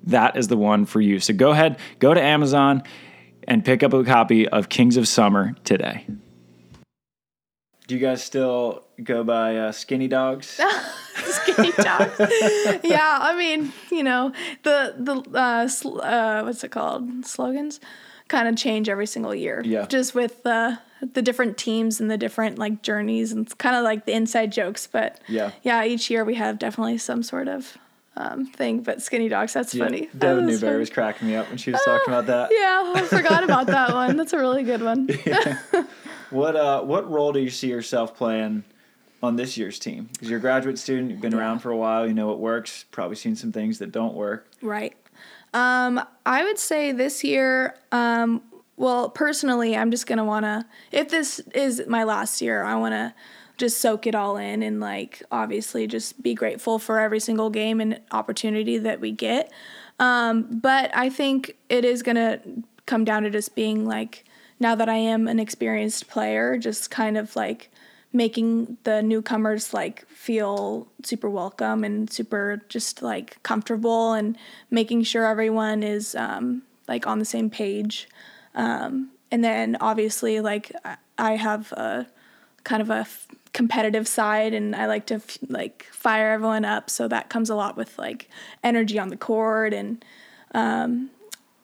that 0.04 0.36
is 0.36 0.48
the 0.48 0.56
one 0.56 0.86
for 0.86 1.00
you. 1.00 1.20
So 1.20 1.34
go 1.34 1.50
ahead, 1.50 1.78
go 1.98 2.14
to 2.14 2.20
Amazon 2.20 2.82
and 3.46 3.64
pick 3.64 3.82
up 3.82 3.92
a 3.92 4.02
copy 4.02 4.48
of 4.48 4.68
Kings 4.68 4.96
of 4.96 5.06
Summer 5.06 5.54
today. 5.64 6.06
Do 7.92 7.98
you 7.98 8.06
guys 8.06 8.24
still 8.24 8.84
go 9.04 9.22
by 9.22 9.54
uh, 9.54 9.70
skinny 9.70 10.08
dogs? 10.08 10.58
skinny 11.14 11.72
dogs. 11.72 12.18
yeah, 12.82 13.18
I 13.20 13.36
mean, 13.36 13.70
you 13.90 14.02
know, 14.02 14.32
the 14.62 14.94
the 14.96 15.38
uh, 15.38 15.68
sl- 15.68 16.00
uh, 16.00 16.42
what's 16.42 16.64
it 16.64 16.70
called? 16.70 17.26
Slogans 17.26 17.80
kind 18.28 18.48
of 18.48 18.56
change 18.56 18.88
every 18.88 19.04
single 19.04 19.34
year. 19.34 19.60
Yeah. 19.62 19.84
Just 19.84 20.14
with 20.14 20.42
the 20.42 20.78
the 21.02 21.20
different 21.20 21.58
teams 21.58 22.00
and 22.00 22.10
the 22.10 22.16
different 22.16 22.56
like 22.56 22.80
journeys 22.80 23.30
and 23.30 23.44
it's 23.44 23.52
kind 23.52 23.76
of 23.76 23.84
like 23.84 24.06
the 24.06 24.12
inside 24.12 24.52
jokes, 24.52 24.86
but 24.86 25.20
yeah, 25.28 25.50
yeah. 25.62 25.84
Each 25.84 26.08
year 26.08 26.24
we 26.24 26.36
have 26.36 26.58
definitely 26.58 26.96
some 26.96 27.22
sort 27.22 27.46
of 27.46 27.76
um, 28.16 28.46
thing, 28.46 28.80
but 28.80 29.02
skinny 29.02 29.28
dogs. 29.28 29.52
That's 29.52 29.74
yeah. 29.74 29.84
funny. 29.84 30.08
Devin 30.16 30.46
Newberry 30.46 30.78
was 30.78 30.88
cracking 30.88 31.28
me 31.28 31.36
up 31.36 31.50
when 31.50 31.58
she 31.58 31.72
was 31.72 31.82
talking 31.84 32.08
about 32.08 32.24
that. 32.24 32.48
Yeah, 32.58 32.92
I 32.96 33.02
forgot 33.02 33.44
about 33.44 33.66
that 33.66 33.92
one. 33.92 34.16
That's 34.16 34.32
a 34.32 34.38
really 34.38 34.62
good 34.62 34.80
one. 34.80 35.10
Yeah. 35.26 35.58
What 36.32 36.56
uh, 36.56 36.82
what 36.82 37.10
role 37.10 37.32
do 37.32 37.40
you 37.40 37.50
see 37.50 37.68
yourself 37.68 38.16
playing 38.16 38.64
on 39.22 39.36
this 39.36 39.56
year's 39.56 39.78
team? 39.78 40.08
Because 40.12 40.30
you're 40.30 40.38
a 40.38 40.40
graduate 40.42 40.78
student, 40.78 41.10
you've 41.10 41.20
been 41.20 41.32
yeah. 41.32 41.38
around 41.38 41.58
for 41.60 41.70
a 41.70 41.76
while, 41.76 42.06
you 42.06 42.14
know 42.14 42.26
what 42.26 42.40
works. 42.40 42.86
Probably 42.90 43.16
seen 43.16 43.36
some 43.36 43.52
things 43.52 43.78
that 43.78 43.92
don't 43.92 44.14
work. 44.14 44.48
Right. 44.62 44.96
Um, 45.54 46.00
I 46.24 46.42
would 46.42 46.58
say 46.58 46.92
this 46.92 47.22
year. 47.22 47.76
Um, 47.92 48.42
well, 48.78 49.10
personally, 49.10 49.76
I'm 49.76 49.90
just 49.90 50.06
gonna 50.06 50.24
wanna. 50.24 50.66
If 50.90 51.10
this 51.10 51.40
is 51.54 51.82
my 51.86 52.04
last 52.04 52.40
year, 52.40 52.62
I 52.62 52.76
wanna 52.76 53.14
just 53.58 53.80
soak 53.80 54.06
it 54.06 54.14
all 54.14 54.38
in 54.38 54.62
and 54.62 54.80
like 54.80 55.22
obviously 55.30 55.86
just 55.86 56.22
be 56.22 56.34
grateful 56.34 56.78
for 56.78 56.98
every 56.98 57.20
single 57.20 57.50
game 57.50 57.80
and 57.80 58.00
opportunity 58.10 58.78
that 58.78 59.00
we 59.00 59.12
get. 59.12 59.52
Um, 59.98 60.48
but 60.50 60.90
I 60.96 61.10
think 61.10 61.56
it 61.68 61.84
is 61.84 62.02
gonna 62.02 62.40
come 62.86 63.04
down 63.04 63.22
to 63.24 63.30
just 63.30 63.54
being 63.54 63.84
like 63.84 64.24
now 64.62 64.76
that 64.76 64.88
I 64.88 64.94
am 64.94 65.26
an 65.26 65.40
experienced 65.40 66.08
player, 66.08 66.56
just 66.56 66.88
kind 66.88 67.18
of 67.18 67.34
like 67.34 67.68
making 68.12 68.78
the 68.84 69.02
newcomers 69.02 69.74
like 69.74 70.06
feel 70.06 70.86
super 71.02 71.28
welcome 71.28 71.82
and 71.82 72.08
super 72.08 72.62
just 72.68 73.02
like 73.02 73.42
comfortable 73.42 74.12
and 74.12 74.38
making 74.70 75.02
sure 75.02 75.26
everyone 75.26 75.82
is 75.82 76.14
um, 76.14 76.62
like 76.86 77.08
on 77.08 77.18
the 77.18 77.24
same 77.24 77.50
page. 77.50 78.08
Um, 78.54 79.10
and 79.32 79.42
then 79.42 79.76
obviously 79.80 80.40
like 80.40 80.70
I 81.18 81.36
have 81.36 81.72
a 81.72 82.06
kind 82.62 82.82
of 82.82 82.90
a 82.90 83.04
competitive 83.52 84.06
side 84.06 84.54
and 84.54 84.76
I 84.76 84.86
like 84.86 85.06
to 85.06 85.16
f- 85.16 85.38
like 85.48 85.88
fire 85.90 86.30
everyone 86.30 86.64
up 86.64 86.88
so 86.88 87.08
that 87.08 87.28
comes 87.28 87.50
a 87.50 87.56
lot 87.56 87.76
with 87.76 87.98
like 87.98 88.28
energy 88.62 88.98
on 88.98 89.08
the 89.08 89.16
court 89.16 89.74
and 89.74 90.02
um 90.54 91.10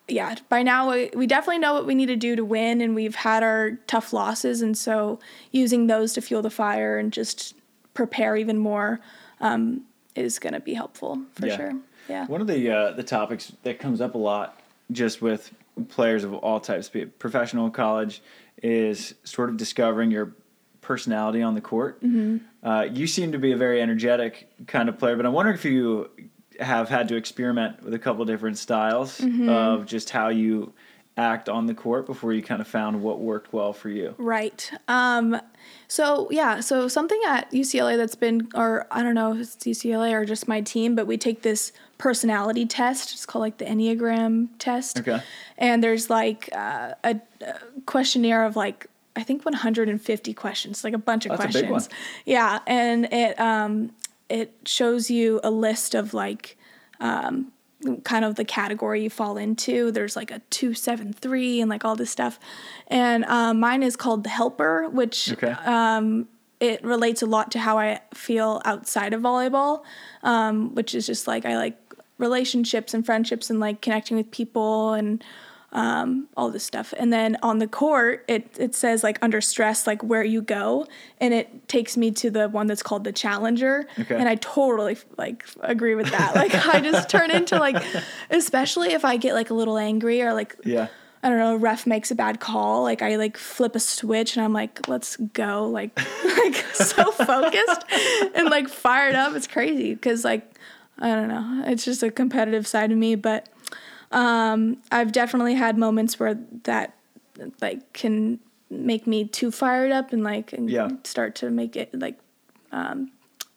yeah 0.08 0.34
by 0.48 0.62
now 0.62 0.90
we, 0.90 1.10
we 1.14 1.26
definitely 1.26 1.58
know 1.58 1.74
what 1.74 1.86
we 1.86 1.94
need 1.94 2.06
to 2.06 2.16
do 2.16 2.34
to 2.36 2.44
win 2.44 2.80
and 2.80 2.94
we've 2.94 3.14
had 3.14 3.42
our 3.42 3.72
tough 3.86 4.12
losses 4.12 4.62
and 4.62 4.76
so 4.76 5.18
using 5.52 5.86
those 5.86 6.12
to 6.14 6.20
fuel 6.20 6.42
the 6.42 6.50
fire 6.50 6.98
and 6.98 7.12
just 7.12 7.54
prepare 7.94 8.36
even 8.36 8.58
more 8.58 9.00
um, 9.40 9.82
is 10.14 10.38
going 10.38 10.52
to 10.54 10.60
be 10.60 10.74
helpful 10.74 11.20
for 11.34 11.46
Yeah. 11.46 11.56
sure 11.56 11.72
yeah 12.08 12.26
One 12.26 12.40
of 12.40 12.46
the 12.46 12.70
uh, 12.70 12.92
the 12.92 13.02
topics 13.02 13.52
that 13.64 13.78
comes 13.78 14.00
up 14.00 14.14
a 14.14 14.18
lot, 14.18 14.58
just 14.90 15.20
with 15.20 15.52
players 15.88 16.24
of 16.24 16.32
all 16.34 16.58
types, 16.58 16.88
be 16.88 17.02
it 17.02 17.18
professional, 17.18 17.70
college, 17.70 18.22
is 18.62 19.14
sort 19.24 19.50
of 19.50 19.56
discovering 19.58 20.10
your 20.10 20.32
personality 20.80 21.42
on 21.42 21.54
the 21.54 21.60
court. 21.60 22.02
Mm-hmm. 22.02 22.38
Uh, 22.66 22.82
you 22.84 23.06
seem 23.06 23.32
to 23.32 23.38
be 23.38 23.52
a 23.52 23.56
very 23.58 23.82
energetic 23.82 24.48
kind 24.66 24.88
of 24.88 24.98
player, 24.98 25.16
but 25.16 25.26
I'm 25.26 25.34
wondering 25.34 25.56
if 25.56 25.64
you 25.66 26.08
have 26.58 26.88
had 26.88 27.08
to 27.08 27.16
experiment 27.16 27.82
with 27.82 27.94
a 27.94 27.98
couple 27.98 28.24
different 28.24 28.58
styles 28.58 29.18
Mm-hmm. 29.20 29.48
of 29.48 29.86
just 29.86 30.10
how 30.10 30.28
you 30.28 30.72
act 31.16 31.48
on 31.48 31.66
the 31.66 31.74
court 31.74 32.06
before 32.06 32.32
you 32.32 32.40
kind 32.42 32.60
of 32.60 32.68
found 32.68 33.02
what 33.02 33.18
worked 33.18 33.52
well 33.52 33.72
for 33.72 33.88
you. 33.88 34.14
Right. 34.18 34.70
Um, 34.86 35.40
so 35.88 36.28
yeah, 36.30 36.60
so 36.60 36.86
something 36.86 37.20
at 37.26 37.50
UCLA 37.50 37.96
that's 37.96 38.14
been, 38.14 38.48
or 38.54 38.86
I 38.92 39.02
don't 39.02 39.14
know 39.14 39.32
if 39.32 39.40
it's 39.40 39.56
UCLA 39.56 40.12
or 40.12 40.24
just 40.24 40.46
my 40.46 40.60
team, 40.60 40.94
but 40.94 41.08
we 41.08 41.16
take 41.16 41.42
this 41.42 41.72
personality 41.98 42.66
test. 42.66 43.12
It's 43.12 43.26
called 43.26 43.40
like 43.40 43.58
the 43.58 43.64
Enneagram 43.64 44.48
test. 44.60 45.00
Okay. 45.00 45.20
And 45.56 45.82
there's 45.82 46.08
like 46.08 46.50
uh, 46.52 46.94
a, 47.02 47.20
a 47.40 47.54
questionnaire 47.86 48.44
of 48.44 48.54
like 48.54 48.86
I 49.16 49.24
think 49.24 49.44
150 49.44 50.34
questions, 50.34 50.84
like 50.84 50.94
a 50.94 50.98
bunch 50.98 51.26
of 51.26 51.30
That's 51.30 51.40
a 51.40 51.42
questions. 51.46 51.62
big 51.64 51.70
one. 51.70 51.82
Yeah, 52.26 52.60
and 52.68 53.06
it 53.12 53.40
um 53.40 53.90
it 54.28 54.54
shows 54.66 55.10
you 55.10 55.40
a 55.42 55.50
list 55.50 55.94
of 55.94 56.14
like 56.14 56.56
um 57.00 57.52
kind 58.02 58.24
of 58.24 58.34
the 58.34 58.44
category 58.44 59.04
you 59.04 59.10
fall 59.10 59.36
into. 59.36 59.92
There's 59.92 60.16
like 60.16 60.30
a 60.32 60.40
273 60.50 61.60
and 61.60 61.70
like 61.70 61.84
all 61.84 61.94
this 61.94 62.10
stuff. 62.10 62.40
And 62.88 63.24
um, 63.26 63.60
mine 63.60 63.84
is 63.84 63.94
called 63.94 64.24
the 64.24 64.30
helper, 64.30 64.88
which 64.88 65.32
Okay. 65.32 65.52
um, 65.64 66.26
it 66.58 66.82
relates 66.82 67.22
a 67.22 67.26
lot 67.26 67.52
to 67.52 67.60
how 67.60 67.78
I 67.78 68.00
feel 68.12 68.60
outside 68.64 69.14
of 69.14 69.20
volleyball, 69.22 69.84
um, 70.24 70.74
which 70.74 70.92
is 70.92 71.06
just 71.06 71.28
like 71.28 71.46
I 71.46 71.56
like 71.56 71.76
relationships 72.18 72.94
and 72.94 73.06
friendships 73.06 73.48
and 73.48 73.60
like 73.60 73.80
connecting 73.80 74.16
with 74.16 74.28
people 74.32 74.92
and 74.94 75.22
um, 75.78 76.26
all 76.36 76.50
this 76.50 76.64
stuff. 76.64 76.92
And 76.98 77.12
then 77.12 77.36
on 77.40 77.60
the 77.60 77.68
court, 77.68 78.24
it 78.26 78.50
it 78.58 78.74
says 78.74 79.04
like 79.04 79.16
under 79.22 79.40
stress, 79.40 79.86
like 79.86 80.02
where 80.02 80.24
you 80.24 80.42
go, 80.42 80.88
and 81.20 81.32
it 81.32 81.68
takes 81.68 81.96
me 81.96 82.10
to 82.10 82.30
the 82.30 82.48
one 82.48 82.66
that's 82.66 82.82
called 82.82 83.04
the 83.04 83.12
challenger. 83.12 83.86
Okay. 83.96 84.16
And 84.16 84.28
I 84.28 84.34
totally 84.34 84.98
like 85.16 85.46
agree 85.60 85.94
with 85.94 86.10
that. 86.10 86.34
Like 86.34 86.52
I 86.66 86.80
just 86.80 87.08
turn 87.08 87.30
into 87.30 87.60
like, 87.60 87.80
especially 88.28 88.92
if 88.92 89.04
I 89.04 89.18
get 89.18 89.34
like 89.34 89.50
a 89.50 89.54
little 89.54 89.78
angry 89.78 90.20
or 90.20 90.34
like 90.34 90.56
Yeah. 90.64 90.88
I 91.22 91.28
don't 91.28 91.38
know, 91.38 91.54
ref 91.54 91.86
makes 91.86 92.10
a 92.10 92.16
bad 92.16 92.40
call, 92.40 92.82
like 92.82 93.00
I 93.00 93.14
like 93.14 93.36
flip 93.36 93.76
a 93.76 93.80
switch 93.80 94.36
and 94.36 94.44
I'm 94.44 94.52
like, 94.52 94.88
let's 94.88 95.16
go, 95.16 95.68
like 95.68 95.96
like 96.24 96.56
so 96.74 97.12
focused 97.12 97.84
and 98.34 98.50
like 98.50 98.68
fired 98.68 99.14
up. 99.14 99.36
It's 99.36 99.46
crazy 99.46 99.94
because 99.94 100.24
like 100.24 100.58
I 100.98 101.14
don't 101.14 101.28
know, 101.28 101.62
it's 101.66 101.84
just 101.84 102.02
a 102.02 102.10
competitive 102.10 102.66
side 102.66 102.90
of 102.90 102.98
me, 102.98 103.14
but 103.14 103.48
um, 104.12 104.78
I've 104.90 105.12
definitely 105.12 105.54
had 105.54 105.76
moments 105.78 106.18
where 106.18 106.38
that 106.64 106.94
like 107.60 107.92
can 107.92 108.40
make 108.70 109.06
me 109.06 109.24
too 109.26 109.50
fired 109.50 109.92
up 109.92 110.12
and 110.12 110.22
like 110.22 110.52
and 110.52 110.68
Yeah. 110.70 110.88
start 111.04 111.34
to 111.36 111.50
make 111.50 111.76
it 111.76 111.94
like 111.94 112.18
um, 112.72 113.10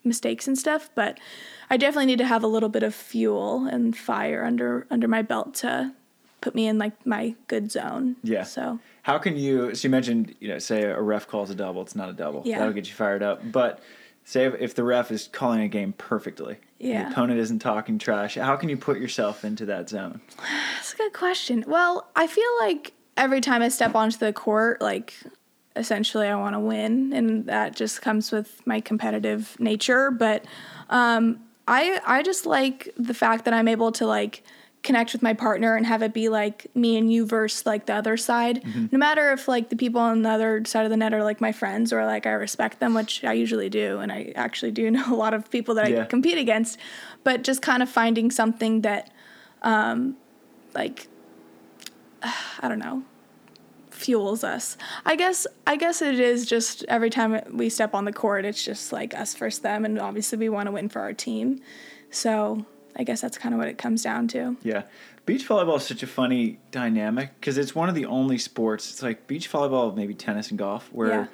mistakes 0.04 0.48
and 0.48 0.58
stuff. 0.58 0.90
But 0.96 1.20
I 1.70 1.78
definitely 1.78 2.06
need 2.08 2.20
to 2.20 2.26
have 2.26 2.44
a 2.44 2.48
little 2.48 2.70
bit 2.70 2.84
of 2.84 2.94
fuel 2.96 3.66
and 3.68 3.96
fire 3.98 4.44
under 4.44 4.86
under 4.90 5.08
my 5.08 5.22
belt 5.22 5.54
to 5.56 5.94
put 6.42 6.56
me 6.56 6.68
in 6.68 6.78
like 6.78 7.06
my 7.06 7.36
good 7.48 7.72
zone. 7.72 8.16
Yeah. 8.24 8.44
So 8.44 8.80
How 9.04 9.18
can 9.18 9.38
you? 9.38 9.74
So 9.76 9.88
you 9.88 9.92
mentioned, 9.92 10.36
you 10.40 10.48
know, 10.50 10.60
say 10.60 10.84
a 10.84 11.02
ref 11.02 11.28
calls 11.28 11.50
a 11.50 11.56
double, 11.56 11.82
it's 11.82 11.96
not 11.96 12.10
a 12.10 12.14
double. 12.14 12.42
Yeah. 12.46 12.60
That'll 12.60 12.74
get 12.74 12.88
you 12.88 12.94
fired 12.94 13.24
up. 13.24 13.42
But 13.52 13.80
say 14.24 14.46
if, 14.46 14.56
if 14.60 14.76
the 14.76 14.84
ref 14.84 15.12
is 15.12 15.28
calling 15.32 15.62
a 15.62 15.68
game 15.68 15.94
perfectly, 15.94 16.58
Yeah. 16.80 17.04
the 17.06 17.12
opponent 17.12 17.40
isn't 17.40 17.60
talking 17.60 17.98
trash. 17.98 18.36
How 18.36 18.56
can 18.56 18.70
you 18.70 18.78
put 18.78 19.00
yourself 19.00 19.44
into 19.44 19.66
that 19.66 19.90
zone? 19.90 20.22
That's 20.76 20.94
a 20.94 20.98
good 20.98 21.14
question. 21.14 21.64
Well, 21.68 22.08
I 22.16 22.28
feel 22.28 22.52
like 22.60 22.94
every 23.18 23.42
time 23.42 23.62
I 23.62 23.70
step 23.70 23.96
onto 23.96 24.18
the 24.18 24.32
court, 24.34 24.82
like 24.82 25.14
essentially 25.76 26.28
I 26.28 26.36
want 26.36 26.54
to 26.56 26.60
win, 26.60 27.14
and 27.14 27.46
that 27.48 27.76
just 27.76 28.02
comes 28.02 28.32
with 28.32 28.62
my 28.66 28.82
competitive 28.82 29.56
nature. 29.60 30.12
But 30.12 30.46
um, 30.90 31.40
I 31.68 32.00
I 32.06 32.24
just 32.24 32.46
like 32.46 32.94
the 32.98 33.14
fact 33.14 33.46
that 33.46 33.54
I'm 33.54 33.68
able 33.68 33.92
to 33.94 34.06
like 34.06 34.44
connect 34.84 35.14
with 35.14 35.22
my 35.22 35.34
partner 35.34 35.76
and 35.76 35.86
have 35.86 36.02
it 36.02 36.12
be 36.14 36.28
like 36.28 36.66
me 36.76 36.98
and 36.98 37.14
you 37.14 37.26
versus 37.26 37.66
like 37.68 37.86
the 37.86 37.94
other 37.94 38.18
side. 38.18 38.64
No 38.92 38.98
matter 38.98 39.32
if 39.32 39.48
like 39.48 39.70
the 39.70 39.76
people 39.76 40.02
on 40.02 40.24
the 40.24 40.30
other 40.30 40.64
side 40.66 40.86
of 40.86 40.90
the 40.90 40.98
net 40.98 41.14
are 41.14 41.24
like 41.24 41.40
my 41.40 41.52
friends 41.52 41.94
or 41.94 42.04
like 42.06 42.26
I 42.26 42.32
respect 42.32 42.80
them, 42.80 42.94
which 42.96 43.24
I 43.24 43.34
usually 43.34 43.70
do, 43.70 44.00
and 44.00 44.12
I 44.12 44.34
actually 44.36 44.72
do 44.72 44.90
know 44.96 45.14
a 45.14 45.16
lot 45.16 45.34
of 45.36 45.50
people 45.52 45.76
that 45.76 45.92
Yeah. 45.92 46.02
I 46.02 46.06
compete 46.06 46.38
against. 46.40 46.80
But 47.24 47.44
just 47.44 47.62
kind 47.62 47.84
of 47.84 47.90
finding 47.90 48.32
something 48.32 48.82
that 48.82 49.12
um, 49.62 50.18
like 50.74 51.08
I 52.24 52.68
don't 52.68 52.80
know 52.80 53.04
fuels 53.92 54.44
us. 54.44 54.78
I 55.06 55.16
guess 55.16 55.46
I 55.68 55.76
guess 55.76 56.02
it 56.02 56.20
is 56.20 56.48
just 56.48 56.84
every 56.88 57.12
time 57.12 57.40
we 57.54 57.70
step 57.70 57.94
on 57.94 58.06
the 58.06 58.12
court 58.14 58.46
it's 58.46 58.64
just 58.66 58.92
like 58.92 59.14
us 59.14 59.36
versus 59.36 59.60
them 59.60 59.86
and 59.86 60.00
obviously 60.00 60.40
we 60.40 60.50
want 60.50 60.66
to 60.66 60.72
win 60.72 60.90
for 60.90 61.02
our 61.02 61.14
team. 61.14 61.62
So, 62.10 62.66
I 62.96 63.04
guess 63.04 63.22
that's 63.22 63.38
kind 63.38 63.54
of 63.54 63.60
what 63.60 63.68
it 63.68 63.78
comes 63.78 64.04
down 64.04 64.28
to. 64.30 64.58
Yeah. 64.64 64.84
Beach 65.26 65.48
volleyball 65.48 65.78
is 65.78 65.84
such 65.84 66.04
a 66.04 66.08
funny 66.08 66.60
dynamic 66.72 67.32
because 67.40 67.58
it's 67.58 67.74
one 67.76 67.90
of 67.90 67.96
the 67.96 68.06
only 68.06 68.38
sports. 68.38 68.90
It's 68.92 69.02
like 69.04 69.28
beach 69.28 69.52
volleyball, 69.52 69.96
maybe 69.96 70.14
tennis 70.14 70.50
and 70.50 70.58
golf, 70.60 70.90
where 70.92 71.08
Yeah. 71.10 71.28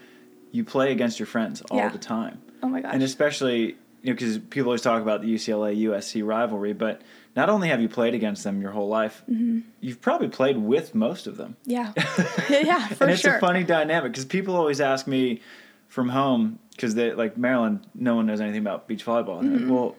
you 0.52 0.64
play 0.64 0.92
against 0.92 1.20
your 1.20 1.26
friends 1.26 1.62
all 1.72 1.78
Yeah. 1.78 1.90
the 1.90 1.98
time. 1.98 2.40
Oh 2.62 2.68
my 2.68 2.82
gosh. 2.82 2.94
And 2.94 3.02
especially, 3.04 3.62
you 4.02 4.12
know, 4.12 4.14
because 4.14 4.38
people 4.40 4.70
always 4.70 4.82
talk 4.82 5.02
about 5.02 5.22
the 5.22 5.28
UCLA 5.34 5.74
USC 5.84 6.22
rivalry, 6.22 6.74
but 6.74 7.02
not 7.36 7.50
only 7.50 7.70
have 7.70 7.82
you 7.82 7.88
played 7.90 8.14
against 8.14 8.44
them 8.44 8.62
your 8.62 8.72
whole 8.72 8.88
life, 8.90 9.24
Mm-hmm. 9.30 9.60
you've 9.80 10.02
probably 10.02 10.28
played 10.28 10.58
with 10.58 10.94
most 10.94 11.26
of 11.28 11.38
them. 11.38 11.56
yeah. 11.66 11.94
yeah, 12.50 12.88
for 12.90 13.06
and 13.06 13.12
it's 13.14 13.22
sure. 13.22 13.36
a 13.38 13.40
funny 13.40 13.64
dynamic 13.64 14.12
because 14.12 14.26
people 14.26 14.56
always 14.56 14.82
ask 14.82 15.08
me 15.08 15.42
from 15.88 16.10
home 16.10 16.60
because 16.72 16.94
they 16.96 17.14
like 17.14 17.38
Maryland, 17.38 17.88
no 17.96 18.16
one 18.16 18.26
knows 18.26 18.42
anything 18.42 18.60
about 18.62 18.88
beach 18.88 19.06
volleyball. 19.06 19.42
Mm-hmm. 19.42 19.64
like, 19.64 19.72
well, 19.72 19.96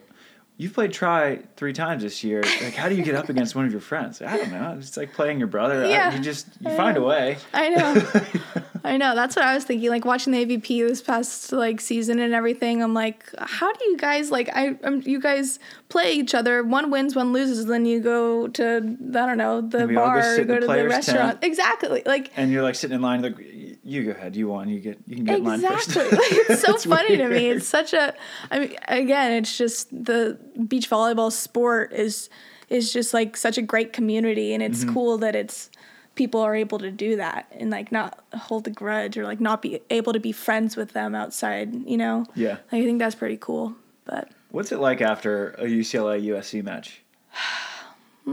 you've 0.59 0.73
played 0.73 0.91
Tri 0.93 1.39
three 1.55 1.73
times 1.73 2.03
this 2.03 2.23
year. 2.23 2.41
Like, 2.43 2.75
how 2.75 2.87
do 2.89 2.93
you 2.95 3.03
get 3.03 3.15
up 3.15 3.29
against 3.29 3.55
one 3.55 3.65
of 3.65 3.71
your 3.71 3.81
friends? 3.81 4.21
I 4.21 4.37
don't 4.37 4.51
know. 4.51 4.75
It's 4.77 4.95
like 4.97 5.13
playing 5.13 5.39
your 5.39 5.47
brother. 5.47 5.83
I- 5.85 5.89
Yeah, 5.89 6.13
you 6.15 6.19
just 6.21 6.47
you 6.59 6.69
I 6.69 6.75
find 6.77 6.97
a 6.97 7.01
way. 7.01 7.37
I 7.53 7.69
know. 7.69 8.61
I 8.83 8.97
know. 8.97 9.15
That's 9.15 9.35
what 9.35 9.45
I 9.45 9.53
was 9.55 9.63
thinking. 9.63 9.89
Like 9.89 10.05
watching 10.05 10.31
the 10.33 10.45
AVP 10.45 10.87
this 10.87 11.01
past 11.01 11.51
like 11.51 11.81
season 11.81 12.19
and 12.19 12.33
everything. 12.33 12.83
I'm 12.83 12.93
like, 12.93 13.23
how 13.39 13.71
do 13.73 13.85
you 13.85 13.97
guys 13.97 14.31
like? 14.31 14.49
I 14.55 14.75
um, 14.83 15.01
you 15.05 15.19
guys 15.19 15.59
play 15.89 16.13
each 16.13 16.33
other. 16.35 16.63
One 16.63 16.91
wins, 16.91 17.15
one 17.15 17.33
loses. 17.33 17.65
Then 17.65 17.85
you 17.85 17.99
go 18.01 18.47
to 18.49 18.63
I 18.77 19.25
don't 19.25 19.37
know 19.37 19.61
the 19.61 19.79
And 19.79 19.87
we 19.89 19.95
all 19.95 20.07
go 20.13 20.19
bar, 20.21 20.35
in 20.35 20.47
go 20.47 20.59
to 20.59 20.67
the 20.67 20.87
restaurant. 20.87 21.41
tent. 21.41 21.43
Exactly. 21.43 22.03
Like 22.05 22.31
And 22.35 22.51
you're 22.51 22.63
like 22.63 22.75
sitting 22.75 22.95
in 22.95 23.01
line. 23.01 23.21
Like, 23.21 23.35
you 23.83 24.03
go 24.03 24.11
ahead. 24.11 24.35
You 24.35 24.47
won. 24.49 24.69
You 24.69 24.79
get. 24.79 24.97
You 25.07 25.15
can 25.17 25.25
get 25.25 25.37
in 25.39 25.43
line 25.45 25.61
first. 25.61 25.89
exactly. 25.89 26.17
like, 26.17 26.49
it's 26.49 26.61
so 26.61 26.73
It's 26.73 26.85
funny 26.85 27.17
to 27.17 27.27
me. 27.29 27.49
It's 27.49 27.67
such 27.67 27.93
a. 27.93 28.13
I 28.51 28.59
mean, 28.59 28.75
again, 28.87 29.31
it's 29.33 29.57
just 29.57 29.89
the 29.91 30.37
beach 30.67 30.89
volleyball 30.89 31.31
sport 31.31 31.93
is 31.93 32.29
is 32.69 32.93
just 32.93 33.13
like 33.13 33.35
such 33.37 33.57
a 33.57 33.61
great 33.61 33.93
community, 33.93 34.53
and 34.53 34.61
Mm-hmm. 34.63 34.71
it's 34.73 34.83
cool 34.85 35.17
that 35.19 35.35
it's 35.35 35.69
people 36.15 36.41
are 36.41 36.53
able 36.55 36.77
to 36.79 36.91
do 36.91 37.15
that 37.15 37.47
and 37.57 37.69
like 37.69 37.91
not 37.93 38.21
hold 38.33 38.67
a 38.67 38.69
grudge 38.69 39.17
or 39.17 39.23
like 39.23 39.39
not 39.39 39.61
be 39.61 39.79
able 39.89 40.11
to 40.11 40.19
be 40.19 40.31
friends 40.33 40.75
with 40.75 40.91
them 40.93 41.15
outside. 41.15 41.73
You 41.87 41.97
know. 41.97 42.25
Yeah. 42.35 42.57
Like, 42.71 42.81
I 42.81 42.83
think 42.83 42.99
that's 42.99 43.15
pretty 43.15 43.37
cool. 43.37 43.75
But 44.05 44.29
What's 44.51 44.71
it 44.71 44.79
like 44.79 44.99
after 45.01 45.51
a 45.51 45.65
UCLA 45.65 46.21
USC 46.25 46.63
match? 46.63 47.01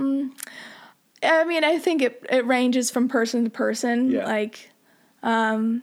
I 1.23 1.45
mean, 1.45 1.65
I 1.65 1.79
think 1.79 2.03
it 2.03 2.25
it 2.31 2.45
ranges 2.47 2.91
from 2.91 3.09
person 3.09 3.45
to 3.45 3.51
person. 3.51 4.11
Yeah. 4.11 4.27
Like, 4.27 4.71
um, 5.27 5.83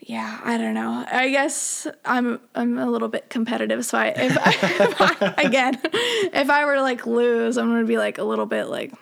yeah, 0.00 0.40
I 0.44 0.58
don't 0.58 0.74
know. 0.74 1.04
I 1.10 1.30
guess 1.30 1.86
I'm 2.04 2.40
I'm 2.54 2.76
a 2.78 2.90
little 2.90 3.08
bit 3.08 3.30
competitive, 3.30 3.84
so 3.84 3.98
I 3.98 4.06
if, 4.08 4.36
I, 4.38 4.50
if 4.52 5.00
I 5.00 5.42
again, 5.42 5.80
if 5.84 6.50
I 6.50 6.64
were 6.64 6.74
to 6.74 6.82
like 6.82 7.06
lose, 7.06 7.56
I'm 7.56 7.68
gonna 7.68 7.86
be 7.86 7.98
like 7.98 8.18
a 8.18 8.24
little 8.24 8.46
bit 8.46 8.64
like 8.64 8.92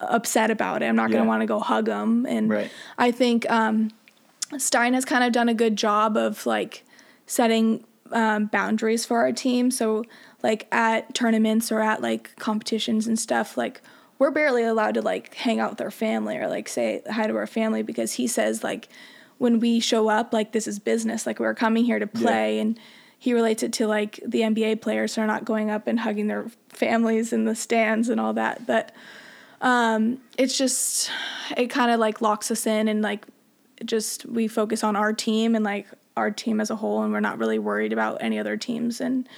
upset 0.00 0.50
about 0.50 0.82
it. 0.82 0.86
I'm 0.86 0.96
not 0.96 1.10
gonna 1.10 1.24
want 1.24 1.40
to 1.40 1.46
go 1.46 1.58
hug 1.58 1.86
them, 1.86 2.26
and 2.26 2.50
Right. 2.50 2.70
I 2.98 3.10
think 3.12 3.50
um, 3.50 3.90
Stein 4.58 4.94
has 4.94 5.04
kind 5.04 5.24
of 5.24 5.32
done 5.32 5.48
a 5.48 5.54
good 5.54 5.76
job 5.76 6.16
of 6.16 6.44
like 6.44 6.84
setting 7.26 7.84
um, 8.12 8.46
boundaries 8.46 9.04
for 9.06 9.18
our 9.20 9.32
team. 9.32 9.70
So 9.70 10.04
like 10.42 10.68
at 10.70 11.14
tournaments 11.14 11.72
or 11.72 11.80
at 11.80 12.02
like 12.02 12.36
competitions 12.36 13.06
and 13.06 13.18
stuff, 13.18 13.56
like 13.56 13.80
we're 14.18 14.30
barely 14.30 14.64
allowed 14.64 14.94
to 14.94 15.02
like 15.02 15.34
hang 15.34 15.60
out 15.60 15.70
with 15.70 15.80
our 15.80 15.90
family 15.90 16.36
or 16.36 16.48
like 16.48 16.68
say 16.68 17.02
hi 17.10 17.26
to 17.26 17.36
our 17.36 17.46
family 17.46 17.82
because 17.82 18.14
he 18.14 18.26
says 18.26 18.64
like 18.64 18.88
when 19.38 19.60
we 19.60 19.80
show 19.80 20.08
up, 20.08 20.32
like 20.32 20.52
this 20.52 20.66
is 20.66 20.78
business. 20.78 21.26
Like 21.26 21.38
we're 21.38 21.54
coming 21.54 21.84
here 21.84 21.98
to 21.98 22.06
play, 22.06 22.58
and 22.58 22.78
he 23.18 23.34
relates 23.34 23.62
it 23.62 23.72
to 23.74 23.86
like 23.86 24.20
the 24.26 24.40
NBA 24.40 24.80
players 24.80 25.14
who 25.14 25.22
are 25.22 25.26
not 25.26 25.44
going 25.44 25.70
up 25.70 25.86
and 25.86 26.00
hugging 26.00 26.26
their 26.26 26.46
families 26.68 27.32
in 27.32 27.44
the 27.44 27.54
stands 27.54 28.08
and 28.08 28.20
all 28.20 28.32
that. 28.34 28.66
But 28.66 28.92
um, 29.60 30.20
it's 30.38 30.56
just 30.56 31.10
it 31.56 31.68
kind 31.68 31.90
of 31.90 32.00
like 32.00 32.20
locks 32.20 32.50
us 32.50 32.66
in 32.66 32.88
and 32.88 33.02
like 33.02 33.26
just 33.84 34.24
we 34.26 34.48
focus 34.48 34.82
on 34.82 34.96
our 34.96 35.12
team 35.12 35.54
and 35.54 35.64
like 35.64 35.86
our 36.16 36.30
team 36.30 36.60
as 36.60 36.70
a 36.70 36.76
whole, 36.76 37.02
and 37.02 37.12
we're 37.12 37.20
not 37.20 37.38
really 37.38 37.58
worried 37.58 37.92
about 37.92 38.18
any 38.20 38.38
other 38.38 38.56
teams 38.56 39.00
and. 39.00 39.28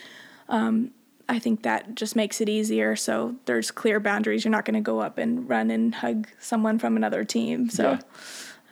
Um, 0.51 0.93
I 1.29 1.39
think 1.39 1.63
that 1.63 1.95
just 1.95 2.17
makes 2.17 2.41
it 2.41 2.49
easier. 2.49 2.97
So 2.97 3.37
there's 3.45 3.71
clear 3.71 4.01
boundaries. 4.01 4.45
You're 4.45 4.53
not 4.53 4.65
going 4.65 4.75
to 4.75 4.81
go 4.81 5.01
up 5.01 5.19
and 5.19 5.49
run 5.49 5.71
and 5.71 5.95
hug 5.95 6.29
someone 6.39 6.79
from 6.79 6.97
another 6.97 7.25
team. 7.25 7.69
So 7.69 7.93
Yeah. 7.93 8.01